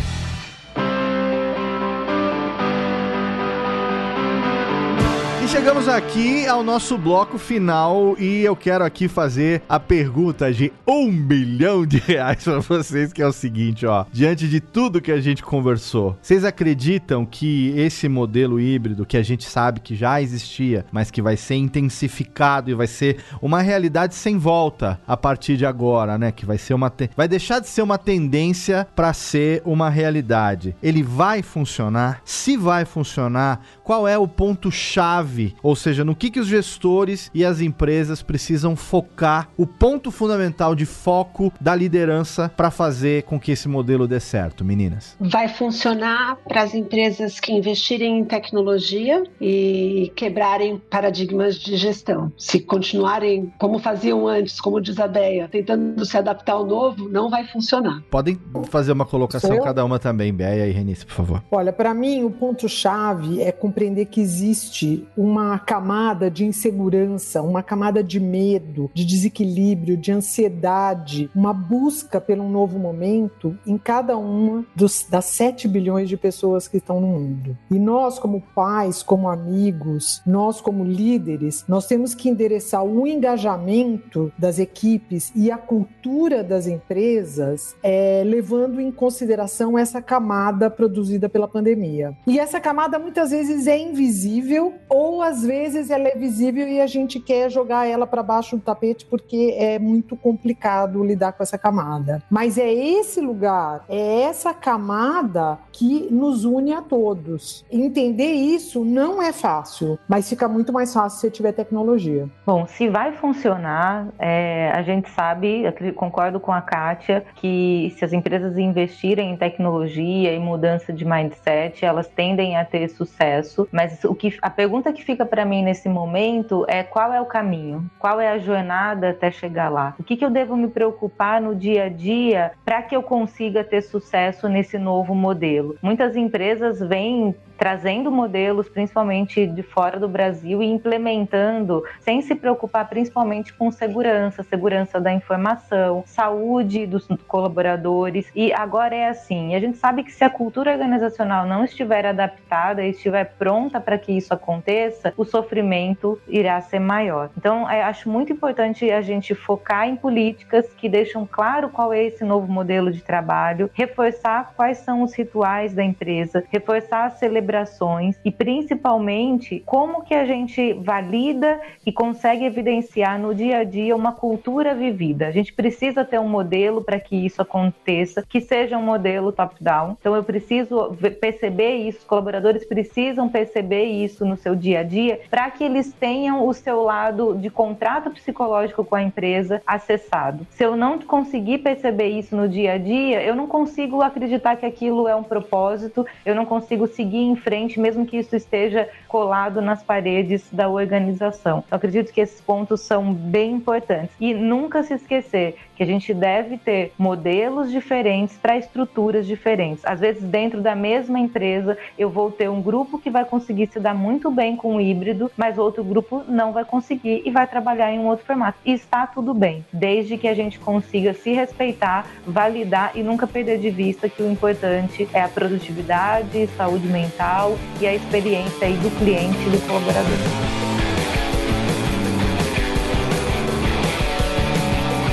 chegamos 5.57 5.87
aqui 5.87 6.45
ao 6.45 6.61
nosso 6.61 6.99
bloco 6.99 7.39
final 7.39 8.15
e 8.19 8.43
eu 8.43 8.55
quero 8.55 8.83
aqui 8.83 9.07
fazer 9.07 9.63
a 9.67 9.79
pergunta 9.79 10.53
de 10.53 10.71
um 10.87 11.11
bilhão 11.11 11.83
de 11.83 11.97
reais 11.97 12.43
para 12.43 12.59
vocês, 12.59 13.11
que 13.11 13.23
é 13.23 13.27
o 13.27 13.31
seguinte, 13.31 13.83
ó. 13.83 14.05
Diante 14.13 14.47
de 14.47 14.59
tudo 14.59 15.01
que 15.01 15.11
a 15.11 15.19
gente 15.19 15.41
conversou, 15.41 16.15
vocês 16.21 16.45
acreditam 16.45 17.25
que 17.25 17.73
esse 17.75 18.07
modelo 18.07 18.59
híbrido, 18.59 19.03
que 19.03 19.17
a 19.17 19.23
gente 19.23 19.49
sabe 19.49 19.79
que 19.79 19.95
já 19.95 20.21
existia, 20.21 20.85
mas 20.91 21.09
que 21.09 21.23
vai 21.23 21.35
ser 21.35 21.55
intensificado 21.55 22.69
e 22.69 22.75
vai 22.75 22.85
ser 22.85 23.17
uma 23.41 23.59
realidade 23.59 24.13
sem 24.13 24.37
volta 24.37 25.01
a 25.07 25.17
partir 25.17 25.57
de 25.57 25.65
agora, 25.65 26.19
né? 26.19 26.31
Que 26.31 26.45
vai 26.45 26.59
ser 26.59 26.75
uma 26.75 26.91
te... 26.91 27.09
vai 27.17 27.27
deixar 27.27 27.59
de 27.59 27.67
ser 27.67 27.81
uma 27.81 27.97
tendência 27.97 28.87
para 28.95 29.11
ser 29.11 29.63
uma 29.65 29.89
realidade. 29.89 30.75
Ele 30.83 31.01
vai 31.01 31.41
funcionar? 31.41 32.21
Se 32.23 32.55
vai 32.55 32.85
funcionar, 32.85 33.59
qual 33.87 34.05
é 34.05 34.17
o 34.17 34.27
ponto 34.27 34.69
chave 34.69 35.55
ou 35.63 35.75
seja, 35.75 36.03
no 36.03 36.15
que, 36.15 36.29
que 36.29 36.39
os 36.39 36.47
gestores 36.47 37.31
e 37.33 37.45
as 37.45 37.61
empresas 37.61 38.21
precisam 38.21 38.75
focar, 38.75 39.49
o 39.57 39.65
ponto 39.65 40.11
fundamental 40.11 40.75
de 40.75 40.85
foco 40.85 41.53
da 41.59 41.73
liderança 41.73 42.51
para 42.55 42.69
fazer 42.69 43.23
com 43.23 43.39
que 43.39 43.51
esse 43.51 43.67
modelo 43.67 44.07
dê 44.07 44.19
certo, 44.19 44.65
meninas? 44.65 45.15
Vai 45.19 45.47
funcionar 45.47 46.37
para 46.47 46.63
as 46.63 46.73
empresas 46.73 47.39
que 47.39 47.53
investirem 47.53 48.19
em 48.19 48.25
tecnologia 48.25 49.23
e 49.39 50.11
quebrarem 50.15 50.81
paradigmas 50.89 51.55
de 51.55 51.77
gestão. 51.77 52.31
Se 52.37 52.59
continuarem 52.59 53.51
como 53.57 53.79
faziam 53.79 54.27
antes, 54.27 54.59
como 54.59 54.81
diz 54.81 54.99
a 54.99 55.07
Beia, 55.07 55.47
tentando 55.47 56.05
se 56.05 56.17
adaptar 56.17 56.53
ao 56.53 56.65
novo, 56.65 57.07
não 57.09 57.29
vai 57.29 57.45
funcionar. 57.45 58.01
Podem 58.09 58.37
fazer 58.69 58.91
uma 58.91 59.05
colocação 59.05 59.59
cada 59.61 59.83
uma 59.85 59.99
também, 59.99 60.33
Beia 60.33 60.67
e 60.67 60.71
Renice, 60.71 61.05
por 61.05 61.13
favor. 61.13 61.43
Olha, 61.51 61.71
para 61.71 61.93
mim 61.93 62.23
o 62.23 62.29
ponto 62.29 62.67
chave 62.67 63.41
é 63.41 63.51
compreender 63.77 64.05
que 64.05 64.19
existe 64.19 65.07
uma 65.15 65.59
camada 65.59 66.31
de 66.31 66.43
insegurança, 66.43 67.43
uma 67.43 67.61
camada 67.61 68.03
de 68.03 68.19
medo, 68.19 68.89
de 68.91 69.05
desequilíbrio, 69.05 69.95
de 69.95 70.11
ansiedade, 70.11 71.29
uma 71.35 71.53
busca 71.53 72.19
pelo 72.19 72.49
novo 72.49 72.79
momento 72.79 73.55
em 73.67 73.77
cada 73.77 74.17
uma 74.17 74.65
dos, 74.75 75.05
das 75.07 75.25
7 75.25 75.67
bilhões 75.67 76.09
de 76.09 76.17
pessoas 76.17 76.67
que 76.67 76.77
estão 76.77 76.99
no 76.99 77.05
mundo. 77.05 77.55
E 77.69 77.77
nós, 77.77 78.17
como 78.17 78.41
pais, 78.55 79.03
como 79.03 79.29
amigos, 79.29 80.23
nós, 80.25 80.59
como 80.59 80.83
líderes, 80.83 81.63
nós 81.67 81.85
temos 81.85 82.15
que 82.15 82.29
endereçar 82.29 82.83
o 82.83 83.05
engajamento 83.05 84.31
das 84.39 84.57
equipes 84.57 85.31
e 85.35 85.51
a 85.51 85.57
cultura 85.57 86.43
das 86.43 86.65
empresas, 86.65 87.75
é, 87.83 88.23
levando 88.25 88.81
em 88.81 88.91
consideração 88.91 89.77
essa 89.77 90.01
camada 90.01 90.67
produzida 90.67 91.29
pela 91.29 91.47
pandemia. 91.47 92.17
E 92.25 92.39
essa 92.39 92.59
camada 92.59 92.97
muitas 92.97 93.29
vezes 93.29 93.66
é 93.67 93.77
invisível 93.77 94.75
ou 94.89 95.21
às 95.21 95.43
vezes 95.43 95.89
ela 95.89 96.07
é 96.07 96.15
visível 96.15 96.67
e 96.67 96.81
a 96.81 96.87
gente 96.87 97.19
quer 97.19 97.49
jogar 97.49 97.87
ela 97.87 98.07
para 98.07 98.23
baixo 98.23 98.57
do 98.57 98.61
tapete 98.61 99.05
porque 99.05 99.55
é 99.57 99.77
muito 99.79 100.15
complicado 100.15 101.03
lidar 101.03 101.33
com 101.33 101.43
essa 101.43 101.57
camada. 101.57 102.21
Mas 102.29 102.57
é 102.57 102.71
esse 102.71 103.19
lugar, 103.21 103.83
é 103.89 104.21
essa 104.21 104.53
camada 104.53 105.59
que 105.71 106.07
nos 106.11 106.45
une 106.45 106.73
a 106.73 106.81
todos. 106.81 107.65
Entender 107.71 108.31
isso 108.31 108.83
não 108.83 109.21
é 109.21 109.31
fácil, 109.31 109.99
mas 110.07 110.29
fica 110.29 110.47
muito 110.47 110.73
mais 110.73 110.93
fácil 110.93 111.19
se 111.19 111.31
tiver 111.31 111.51
tecnologia. 111.51 112.27
Bom, 112.45 112.65
se 112.67 112.87
vai 112.89 113.11
funcionar, 113.13 114.07
é, 114.19 114.71
a 114.73 114.81
gente 114.81 115.09
sabe, 115.09 115.63
concordo 115.95 116.39
com 116.39 116.51
a 116.51 116.61
Kátia, 116.61 117.25
que 117.35 117.93
se 117.97 118.03
as 118.03 118.13
empresas 118.13 118.57
investirem 118.57 119.31
em 119.31 119.37
tecnologia 119.37 120.33
e 120.33 120.39
mudança 120.39 120.91
de 120.91 121.05
mindset, 121.05 121.85
elas 121.85 122.07
tendem 122.07 122.57
a 122.57 122.65
ter 122.65 122.89
sucesso. 122.89 123.56
Mas 123.71 124.03
o 124.03 124.13
que 124.13 124.37
a 124.41 124.49
pergunta 124.49 124.91
que 124.91 125.03
fica 125.03 125.25
para 125.25 125.45
mim 125.45 125.63
nesse 125.63 125.87
momento 125.87 126.65
é 126.67 126.83
qual 126.83 127.13
é 127.13 127.21
o 127.21 127.25
caminho, 127.25 127.89
qual 127.97 128.19
é 128.19 128.29
a 128.29 128.37
jornada 128.37 129.09
até 129.09 129.31
chegar 129.31 129.69
lá. 129.69 129.95
O 129.97 130.03
que, 130.03 130.17
que 130.17 130.25
eu 130.25 130.29
devo 130.29 130.55
me 130.55 130.67
preocupar 130.67 131.41
no 131.41 131.55
dia 131.55 131.85
a 131.85 131.89
dia 131.89 132.51
para 132.65 132.81
que 132.81 132.95
eu 132.95 133.01
consiga 133.01 133.63
ter 133.63 133.81
sucesso 133.81 134.49
nesse 134.49 134.77
novo 134.77 135.15
modelo. 135.15 135.77
Muitas 135.81 136.15
empresas 136.15 136.79
vêm 136.79 137.35
trazendo 137.57 138.11
modelos, 138.11 138.69
principalmente 138.69 139.45
de 139.47 139.63
fora 139.63 139.99
do 139.99 140.07
Brasil, 140.07 140.61
e 140.61 140.67
implementando, 140.67 141.83
sem 141.99 142.21
se 142.21 142.35
preocupar 142.35 142.87
principalmente 142.87 143.51
com 143.53 143.71
segurança, 143.71 144.43
segurança 144.43 145.01
da 145.01 145.11
informação, 145.11 146.03
saúde 146.05 146.85
dos 146.85 147.07
colaboradores. 147.27 148.29
E 148.35 148.53
agora 148.53 148.95
é 148.95 149.09
assim: 149.09 149.55
a 149.55 149.59
gente 149.59 149.77
sabe 149.77 150.03
que 150.03 150.11
se 150.11 150.23
a 150.23 150.29
cultura 150.29 150.71
organizacional 150.71 151.45
não 151.45 151.65
estiver 151.65 152.05
adaptada 152.05 152.83
e 152.83 152.91
estiver 152.91 153.25
pronta 153.47 153.79
para 153.79 153.97
que 153.97 154.11
isso 154.11 154.33
aconteça, 154.33 155.13
o 155.15 155.23
sofrimento 155.23 156.19
irá 156.27 156.59
ser 156.59 156.79
maior. 156.79 157.29
Então, 157.37 157.69
é, 157.69 157.81
acho 157.81 158.09
muito 158.09 158.33
importante 158.33 158.91
a 158.91 158.99
gente 158.99 159.33
focar 159.33 159.87
em 159.87 159.95
políticas 159.95 160.67
que 160.73 160.89
deixam 160.89 161.25
claro 161.25 161.69
qual 161.69 161.93
é 161.93 162.03
esse 162.03 162.25
novo 162.25 162.51
modelo 162.51 162.91
de 162.91 163.01
trabalho, 163.01 163.69
reforçar 163.73 164.51
quais 164.53 164.79
são 164.79 165.01
os 165.01 165.13
rituais 165.13 165.73
da 165.73 165.81
empresa, 165.81 166.43
reforçar 166.51 167.05
as 167.05 167.19
celebrações 167.19 168.19
e 168.25 168.31
principalmente 168.31 169.63
como 169.65 170.03
que 170.03 170.13
a 170.13 170.25
gente 170.25 170.73
valida 170.73 171.61
e 171.85 171.91
consegue 171.93 172.43
evidenciar 172.43 173.17
no 173.17 173.33
dia 173.33 173.59
a 173.59 173.63
dia 173.63 173.95
uma 173.95 174.11
cultura 174.11 174.75
vivida. 174.75 175.25
A 175.25 175.31
gente 175.31 175.53
precisa 175.53 176.03
ter 176.03 176.19
um 176.19 176.27
modelo 176.27 176.83
para 176.83 176.99
que 176.99 177.15
isso 177.15 177.41
aconteça, 177.41 178.25
que 178.27 178.41
seja 178.41 178.77
um 178.77 178.83
modelo 178.83 179.31
top-down. 179.31 179.95
Então 179.97 180.13
eu 180.13 180.23
preciso 180.25 180.97
perceber 181.21 181.77
isso, 181.77 181.99
os 181.99 182.03
colaboradores 182.03 182.65
precisam 182.65 183.29
perceber 183.37 183.83
isso 183.83 184.25
no 184.25 184.35
seu 184.35 184.55
dia 184.55 184.79
a 184.79 184.83
dia 184.83 185.21
para 185.29 185.51
que 185.51 185.63
eles 185.63 185.93
tenham 185.93 186.47
o 186.47 186.53
seu 186.53 186.81
lado 186.81 187.37
de 187.37 187.51
contrato 187.51 188.09
psicológico 188.09 188.83
com 188.83 188.95
a 188.95 189.03
empresa 189.03 189.61
acessado. 189.67 190.47
Se 190.49 190.63
eu 190.63 190.75
não 190.75 190.97
conseguir 190.97 191.59
perceber 191.59 192.07
isso 192.07 192.35
no 192.35 192.49
dia 192.49 192.73
a 192.73 192.77
dia, 192.79 193.21
eu 193.21 193.35
não 193.35 193.45
consigo 193.45 194.01
acreditar 194.01 194.55
que 194.55 194.65
aquilo 194.65 195.07
é 195.07 195.15
um 195.15 195.21
propósito, 195.21 196.03
eu 196.25 196.33
não 196.33 196.45
consigo 196.45 196.87
seguir 196.87 197.21
em 197.21 197.35
frente, 197.35 197.79
mesmo 197.79 198.07
que 198.07 198.17
isso 198.17 198.35
esteja 198.35 198.89
colado 199.07 199.61
nas 199.61 199.83
paredes 199.83 200.47
da 200.51 200.67
organização. 200.67 201.63
Eu 201.69 201.77
acredito 201.77 202.11
que 202.11 202.21
esses 202.21 202.41
pontos 202.41 202.81
são 202.81 203.13
bem 203.13 203.51
importantes. 203.51 204.15
E 204.19 204.33
nunca 204.33 204.81
se 204.81 204.95
esquecer 204.95 205.57
que 205.75 205.83
a 205.83 205.85
gente 205.85 206.11
deve 206.11 206.57
ter 206.57 206.91
modelos 206.97 207.71
diferentes 207.71 208.35
para 208.37 208.57
estruturas 208.57 209.27
diferentes. 209.27 209.85
Às 209.85 209.99
vezes, 209.99 210.23
dentro 210.23 210.59
da 210.59 210.75
mesma 210.75 211.19
empresa, 211.19 211.77
eu 211.97 212.09
vou 212.09 212.31
ter 212.31 212.49
um 212.49 212.61
grupo 212.61 212.97
que 212.97 213.11
vai 213.11 213.16
conseguir 213.25 213.67
se 213.71 213.79
dar 213.79 213.93
muito 213.93 214.29
bem 214.31 214.55
com 214.55 214.75
o 214.75 214.81
híbrido, 214.81 215.31
mas 215.37 215.57
outro 215.57 215.83
grupo 215.83 216.23
não 216.27 216.51
vai 216.51 216.65
conseguir 216.65 217.21
e 217.25 217.31
vai 217.31 217.47
trabalhar 217.47 217.91
em 217.91 217.99
um 217.99 218.07
outro 218.07 218.25
formato. 218.25 218.57
E 218.65 218.73
está 218.73 219.07
tudo 219.07 219.33
bem, 219.33 219.65
desde 219.71 220.17
que 220.17 220.27
a 220.27 220.33
gente 220.33 220.59
consiga 220.59 221.13
se 221.13 221.33
respeitar, 221.33 222.07
validar 222.25 222.91
e 222.95 223.03
nunca 223.03 223.27
perder 223.27 223.59
de 223.59 223.69
vista 223.69 224.09
que 224.09 224.21
o 224.21 224.31
importante 224.31 225.07
é 225.13 225.21
a 225.21 225.29
produtividade, 225.29 226.47
saúde 226.57 226.87
mental 226.87 227.57
e 227.79 227.87
a 227.87 227.93
experiência 227.93 228.67
aí 228.67 228.73
do 228.77 228.89
cliente 228.99 229.37
e 229.47 229.49
do 229.49 229.67
colaborador. 229.67 230.66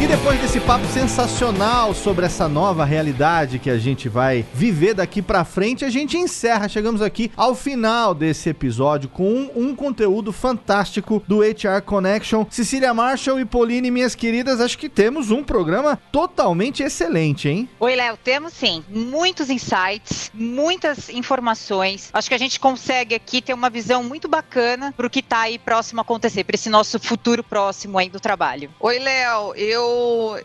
E 0.01 0.07
depois 0.09 0.41
desse 0.41 0.61
papo 0.61 0.85
sensacional 0.87 1.95
sobre 1.95 2.27
essa 2.27 2.49
nova 2.49 2.85
realidade 2.85 3.61
que 3.61 3.71
a 3.71 3.79
gente 3.79 4.09
vai 4.09 4.45
viver 4.53 4.93
daqui 4.93 5.23
para 5.23 5.45
frente, 5.45 5.85
a 5.85 5.89
gente 5.89 6.19
encerra. 6.19 6.69
Chegamos 6.69 7.01
aqui 7.01 7.31
ao 7.37 7.55
final 7.55 8.13
desse 8.13 8.49
episódio 8.51 9.09
com 9.09 9.25
um, 9.25 9.51
um, 9.55 9.75
conteúdo 9.75 10.33
fantástico 10.33 11.23
do 11.29 11.39
HR 11.39 11.81
Connection. 11.87 12.45
Cecília 12.51 12.93
Marshall 12.93 13.41
e 13.41 13.45
Pauline, 13.45 13.91
minhas 13.91 14.15
queridas, 14.15 14.61
acho 14.61 14.77
que 14.77 14.89
temos 14.89 15.31
um 15.31 15.45
programa 15.45 15.99
totalmente 16.11 16.83
excelente, 16.83 17.49
hein? 17.49 17.69
Oi, 17.79 17.95
Léo, 17.95 18.17
temos 18.17 18.53
sim. 18.53 18.85
Muitos 18.89 19.49
insights, 19.49 20.31
muitas 20.35 21.09
informações. 21.09 22.11
Acho 22.13 22.29
que 22.29 22.35
a 22.35 22.39
gente 22.39 22.59
consegue 22.59 23.15
aqui 23.15 23.41
ter 23.41 23.55
uma 23.55 23.71
visão 23.71 24.03
muito 24.03 24.29
bacana 24.29 24.93
pro 24.97 25.09
que 25.09 25.23
tá 25.23 25.43
aí 25.43 25.59
próximo 25.59 26.01
a 26.01 26.03
acontecer, 26.03 26.45
para 26.45 26.57
esse 26.57 26.69
nosso 26.69 26.99
futuro 26.99 27.43
próximo 27.43 27.97
aí 27.97 28.11
do 28.11 28.19
trabalho. 28.19 28.71
Oi, 28.81 28.99
Léo, 28.99 29.55
eu 29.55 29.84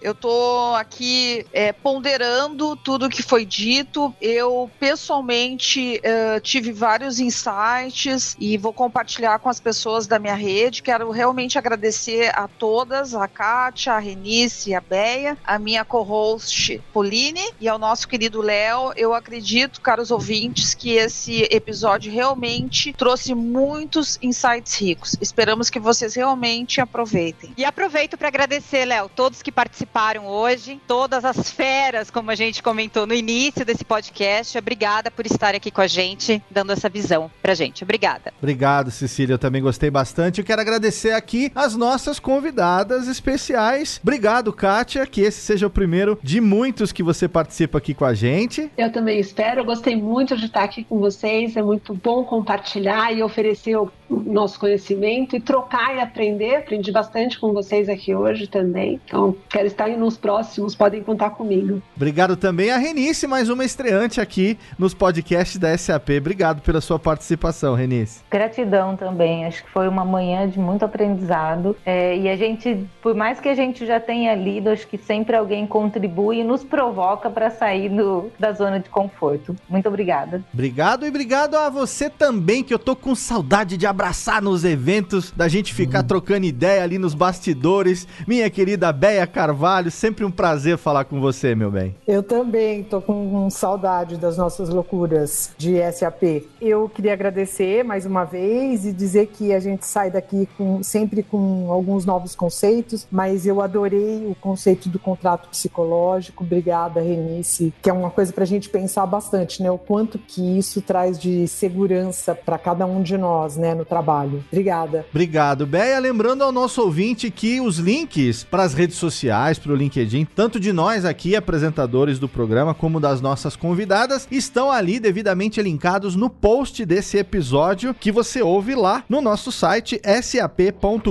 eu, 0.01 0.15
tô 0.15 0.73
aqui 0.75 1.45
é, 1.53 1.71
ponderando 1.71 2.75
tudo 2.75 3.09
que 3.09 3.21
foi 3.21 3.45
dito. 3.45 4.13
Eu 4.21 4.69
pessoalmente 4.79 5.99
uh, 5.99 6.39
tive 6.39 6.71
vários 6.71 7.19
insights 7.19 8.35
e 8.39 8.57
vou 8.57 8.73
compartilhar 8.73 9.39
com 9.39 9.49
as 9.49 9.59
pessoas 9.59 10.07
da 10.07 10.17
minha 10.17 10.35
rede. 10.35 10.81
Quero 10.81 11.11
realmente 11.11 11.57
agradecer 11.57 12.31
a 12.35 12.47
todas, 12.47 13.13
a 13.13 13.27
Kátia, 13.27 13.93
a 13.93 13.99
Renice, 13.99 14.73
a 14.73 14.81
Beia, 14.81 15.37
a 15.43 15.59
minha 15.59 15.85
co-host 15.85 16.81
Pauline 16.93 17.51
e 17.59 17.67
ao 17.67 17.77
nosso 17.77 18.07
querido 18.07 18.41
Léo. 18.41 18.91
Eu 18.95 19.13
acredito, 19.13 19.81
caros 19.81 20.11
ouvintes, 20.11 20.73
que 20.73 20.91
esse 20.91 21.47
episódio 21.51 22.11
realmente 22.11 22.93
trouxe 22.93 23.35
muitos 23.35 24.17
insights 24.21 24.75
ricos. 24.75 25.15
Esperamos 25.21 25.69
que 25.69 25.79
vocês 25.79 26.15
realmente 26.15 26.81
aproveitem. 26.81 27.53
E 27.57 27.65
aproveito 27.65 28.17
para 28.17 28.27
agradecer, 28.27 28.85
Léo, 28.85 29.09
todos 29.09 29.28
todos 29.29 29.43
que 29.43 29.51
participaram 29.51 30.25
hoje, 30.25 30.81
todas 30.87 31.23
as 31.23 31.51
feras, 31.51 32.09
como 32.09 32.31
a 32.31 32.35
gente 32.35 32.63
comentou 32.63 33.05
no 33.05 33.13
início 33.13 33.63
desse 33.63 33.85
podcast. 33.85 34.57
Obrigada 34.57 35.11
por 35.11 35.23
estar 35.23 35.53
aqui 35.53 35.69
com 35.69 35.81
a 35.81 35.85
gente, 35.85 36.41
dando 36.49 36.71
essa 36.71 36.89
visão 36.89 37.29
pra 37.39 37.53
gente. 37.53 37.83
Obrigada. 37.83 38.33
Obrigado, 38.39 38.89
Cecília. 38.89 39.35
Eu 39.35 39.37
também 39.37 39.61
gostei 39.61 39.91
bastante. 39.91 40.39
Eu 40.39 40.45
quero 40.45 40.61
agradecer 40.61 41.11
aqui 41.11 41.51
as 41.53 41.75
nossas 41.75 42.19
convidadas 42.19 43.07
especiais. 43.07 43.99
Obrigado, 44.01 44.51
Kátia, 44.51 45.05
que 45.05 45.21
esse 45.21 45.41
seja 45.41 45.67
o 45.67 45.69
primeiro 45.69 46.17
de 46.23 46.41
muitos 46.41 46.91
que 46.91 47.03
você 47.03 47.27
participa 47.27 47.77
aqui 47.77 47.93
com 47.93 48.05
a 48.05 48.15
gente. 48.15 48.71
Eu 48.75 48.91
também 48.91 49.19
espero. 49.19 49.59
Eu 49.59 49.65
gostei 49.65 49.95
muito 49.95 50.35
de 50.35 50.47
estar 50.47 50.63
aqui 50.63 50.83
com 50.83 50.97
vocês. 50.97 51.55
É 51.55 51.61
muito 51.61 51.93
bom 51.93 52.23
compartilhar 52.23 53.13
e 53.13 53.21
oferecer 53.21 53.75
o 53.75 53.91
nosso 54.09 54.59
conhecimento 54.59 55.35
e 55.35 55.39
trocar 55.39 55.95
e 55.95 55.99
aprender. 55.99 56.57
Aprendi 56.57 56.91
bastante 56.91 57.39
com 57.39 57.53
vocês 57.53 57.87
aqui 57.87 58.15
hoje 58.15 58.47
também. 58.47 58.99
Então, 59.05 59.35
quero 59.47 59.67
estar 59.67 59.85
aí 59.85 59.97
nos 59.97 60.17
próximos, 60.17 60.75
podem 60.75 61.03
contar 61.03 61.31
comigo. 61.31 61.81
Obrigado 61.95 62.35
também 62.35 62.71
a 62.71 62.77
Renice, 62.77 63.27
mais 63.27 63.49
uma 63.49 63.63
estreante 63.63 64.19
aqui 64.19 64.57
nos 64.77 64.93
podcasts 64.93 65.57
da 65.57 65.77
SAP. 65.77 66.09
Obrigado 66.17 66.61
pela 66.61 66.81
sua 66.81 66.97
participação, 66.97 67.75
Renice. 67.75 68.21
Gratidão 68.29 68.95
também. 68.95 69.45
Acho 69.45 69.63
que 69.63 69.69
foi 69.71 69.87
uma 69.87 70.03
manhã 70.03 70.49
de 70.49 70.59
muito 70.59 70.83
aprendizado. 70.83 71.75
É, 71.85 72.17
e 72.17 72.27
a 72.27 72.35
gente, 72.35 72.87
por 73.01 73.13
mais 73.13 73.39
que 73.39 73.49
a 73.49 73.55
gente 73.55 73.85
já 73.85 73.99
tenha 73.99 74.33
lido, 74.35 74.69
acho 74.69 74.87
que 74.87 74.97
sempre 74.97 75.35
alguém 75.35 75.67
contribui 75.67 76.39
e 76.39 76.43
nos 76.43 76.63
provoca 76.63 77.29
para 77.29 77.49
sair 77.49 77.89
do, 77.89 78.31
da 78.39 78.51
zona 78.51 78.79
de 78.79 78.89
conforto. 78.89 79.55
Muito 79.69 79.87
obrigada. 79.87 80.43
Obrigado 80.53 81.05
e 81.05 81.09
obrigado 81.09 81.55
a 81.55 81.69
você 81.69 82.09
também, 82.09 82.63
que 82.63 82.73
eu 82.73 82.79
tô 82.79 82.95
com 82.95 83.13
saudade 83.13 83.77
de 83.77 83.85
abraçar 83.85 83.98
nos 84.41 84.63
eventos, 84.63 85.31
da 85.35 85.49
gente 85.49 85.73
ficar 85.73 86.01
uhum. 86.01 86.07
trocando 86.07 86.45
ideia 86.45 86.83
ali 86.83 86.97
nos 86.97 87.13
bastidores. 87.13 88.07
Minha 88.25 88.49
querida 88.49 88.89
Andréia 88.91 89.27
Carvalho, 89.27 89.89
sempre 89.89 90.23
um 90.23 90.31
prazer 90.31 90.77
falar 90.77 91.03
com 91.05 91.19
você, 91.19 91.55
meu 91.55 91.71
bem. 91.71 91.95
Eu 92.07 92.23
também 92.23 92.83
tô 92.83 93.01
com 93.01 93.49
saudade 93.49 94.17
das 94.17 94.37
nossas 94.37 94.69
loucuras 94.69 95.51
de 95.57 95.75
SAP. 95.91 96.45
Eu 96.61 96.87
queria 96.87 97.11
agradecer 97.11 97.83
mais 97.83 98.05
uma 98.05 98.23
vez 98.23 98.85
e 98.85 98.93
dizer 98.93 99.27
que 99.27 99.51
a 99.51 99.59
gente 99.59 99.85
sai 99.85 100.11
daqui 100.11 100.47
com, 100.57 100.81
sempre 100.83 101.23
com 101.23 101.71
alguns 101.71 102.05
novos 102.05 102.35
conceitos, 102.35 103.07
mas 103.11 103.45
eu 103.45 103.61
adorei 103.61 104.25
o 104.25 104.35
conceito 104.35 104.87
do 104.87 104.99
contrato 104.99 105.49
psicológico. 105.49 106.43
Obrigada, 106.43 107.01
Renice, 107.01 107.73
que 107.81 107.89
é 107.89 107.93
uma 107.93 108.11
coisa 108.11 108.31
para 108.31 108.43
a 108.43 108.47
gente 108.47 108.69
pensar 108.69 109.05
bastante, 109.05 109.61
né? 109.61 109.69
O 109.69 109.77
quanto 109.77 110.17
que 110.17 110.57
isso 110.57 110.81
traz 110.81 111.19
de 111.19 111.47
segurança 111.47 112.33
para 112.33 112.57
cada 112.57 112.85
um 112.85 113.01
de 113.01 113.17
nós, 113.17 113.57
né, 113.57 113.73
no 113.73 113.88
trabalho. 113.89 114.43
Obrigada. 114.51 115.05
Obrigado, 115.09 115.65
Beia. 115.65 115.99
Lembrando 115.99 116.43
ao 116.43 116.51
nosso 116.51 116.81
ouvinte 116.81 117.31
que 117.31 117.59
os 117.59 117.77
links 117.77 118.43
para 118.43 118.63
as 118.63 118.73
redes 118.73 118.97
sociais, 118.97 119.57
para 119.57 119.71
o 119.71 119.75
LinkedIn, 119.75 120.25
tanto 120.35 120.59
de 120.59 120.71
nós 120.71 121.03
aqui, 121.05 121.35
apresentadores 121.35 122.19
do 122.19 122.29
programa, 122.29 122.73
como 122.73 122.99
das 122.99 123.19
nossas 123.19 123.55
convidadas, 123.55 124.27
estão 124.29 124.71
ali 124.71 124.99
devidamente 124.99 125.61
linkados 125.61 126.15
no 126.15 126.29
post 126.29 126.85
desse 126.85 127.17
episódio 127.17 127.93
que 127.93 128.11
você 128.11 128.41
ouve 128.41 128.75
lá 128.75 129.03
no 129.09 129.21
nosso 129.21 129.51
site 129.51 129.99
sap.com.br 130.21 131.09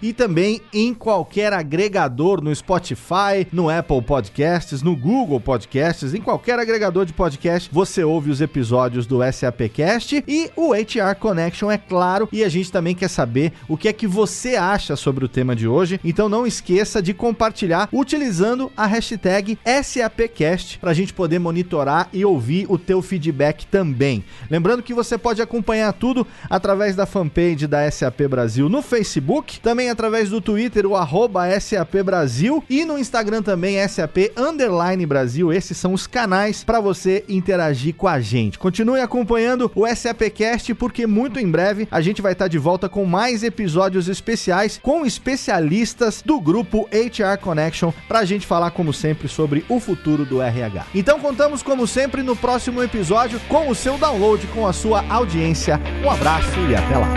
e 0.00 0.12
também 0.12 0.60
em 0.72 0.94
qualquer 0.94 1.52
agregador 1.52 2.42
no 2.42 2.54
Spotify, 2.54 3.46
no 3.52 3.68
Apple 3.68 4.02
Podcasts, 4.02 4.82
no 4.82 4.96
Google 4.96 5.40
Podcasts, 5.40 6.14
em 6.14 6.20
qualquer 6.20 6.58
agregador 6.58 7.04
de 7.04 7.12
podcast, 7.12 7.68
você 7.72 8.04
ouve 8.04 8.30
os 8.30 8.40
episódios 8.40 9.06
do 9.06 9.18
SAPcast 9.32 10.24
e 10.26 10.50
o 10.56 10.72
HR 10.72 11.16
Connection, 11.18 11.57
é 11.70 11.78
claro, 11.78 12.28
e 12.32 12.44
a 12.44 12.48
gente 12.48 12.70
também 12.70 12.94
quer 12.94 13.08
saber 13.08 13.52
o 13.68 13.76
que 13.76 13.88
é 13.88 13.92
que 13.92 14.06
você 14.06 14.56
acha 14.56 14.96
sobre 14.96 15.24
o 15.24 15.28
tema 15.28 15.56
de 15.56 15.66
hoje. 15.66 16.00
Então 16.04 16.28
não 16.28 16.46
esqueça 16.46 16.68
esqueça 16.68 17.02
de 17.02 17.14
compartilhar 17.14 17.88
utilizando 17.92 18.70
a 18.76 18.86
hashtag 18.86 19.58
SAPcast 19.82 20.78
para 20.78 20.90
a 20.90 20.94
gente 20.94 21.12
poder 21.12 21.38
monitorar 21.38 22.08
e 22.12 22.24
ouvir 22.24 22.66
o 22.68 22.78
teu 22.78 23.02
feedback 23.02 23.66
também. 23.66 24.24
Lembrando 24.50 24.82
que 24.82 24.94
você 24.94 25.16
pode 25.16 25.40
acompanhar 25.40 25.92
tudo 25.92 26.26
através 26.48 26.94
da 26.94 27.06
fanpage 27.06 27.66
da 27.66 27.90
SAP 27.90 28.22
Brasil 28.28 28.68
no 28.68 28.82
Facebook, 28.82 29.60
também 29.60 29.90
através 29.90 30.30
do 30.30 30.40
Twitter, 30.40 30.86
o 30.86 30.94
arroba 30.94 31.48
SAP 31.58 32.02
Brasil 32.04 32.62
e 32.68 32.84
no 32.84 32.98
Instagram 32.98 33.42
também 33.42 33.86
SAP 33.88 34.30
Underline 34.36 35.04
Brasil. 35.06 35.52
Esses 35.52 35.76
são 35.76 35.92
os 35.92 36.06
canais 36.06 36.62
para 36.62 36.80
você 36.80 37.24
interagir 37.28 37.94
com 37.94 38.08
a 38.08 38.20
gente. 38.20 38.58
Continue 38.58 39.00
acompanhando 39.00 39.70
o 39.74 39.86
SAPcast 39.86 40.74
porque 40.74 41.06
muito 41.06 41.38
em 41.38 41.47
em 41.48 41.50
breve 41.50 41.88
a 41.90 42.00
gente 42.00 42.22
vai 42.22 42.32
estar 42.32 42.46
de 42.46 42.58
volta 42.58 42.88
com 42.88 43.04
mais 43.04 43.42
episódios 43.42 44.08
especiais 44.08 44.78
com 44.80 45.04
especialistas 45.04 46.22
do 46.24 46.40
grupo 46.40 46.88
HR 46.92 47.38
Connection 47.40 47.90
para 48.06 48.20
a 48.20 48.24
gente 48.24 48.46
falar, 48.46 48.70
como 48.70 48.92
sempre, 48.92 49.26
sobre 49.28 49.64
o 49.68 49.80
futuro 49.80 50.24
do 50.24 50.40
RH. 50.42 50.86
Então 50.94 51.18
contamos, 51.18 51.62
como 51.62 51.86
sempre, 51.86 52.22
no 52.22 52.36
próximo 52.36 52.82
episódio 52.82 53.40
com 53.48 53.68
o 53.68 53.74
seu 53.74 53.96
download, 53.96 54.46
com 54.48 54.66
a 54.66 54.72
sua 54.72 55.04
audiência. 55.08 55.80
Um 56.04 56.10
abraço 56.10 56.58
e 56.68 56.76
até 56.76 56.96
lá. 56.96 57.08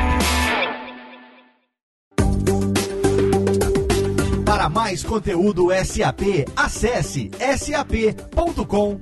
Para 4.45 4.69
mais 4.69 5.03
conteúdo 5.03 5.69
SAP, 5.83 6.45
acesse 6.55 7.31
sap.com.br. 7.57 9.01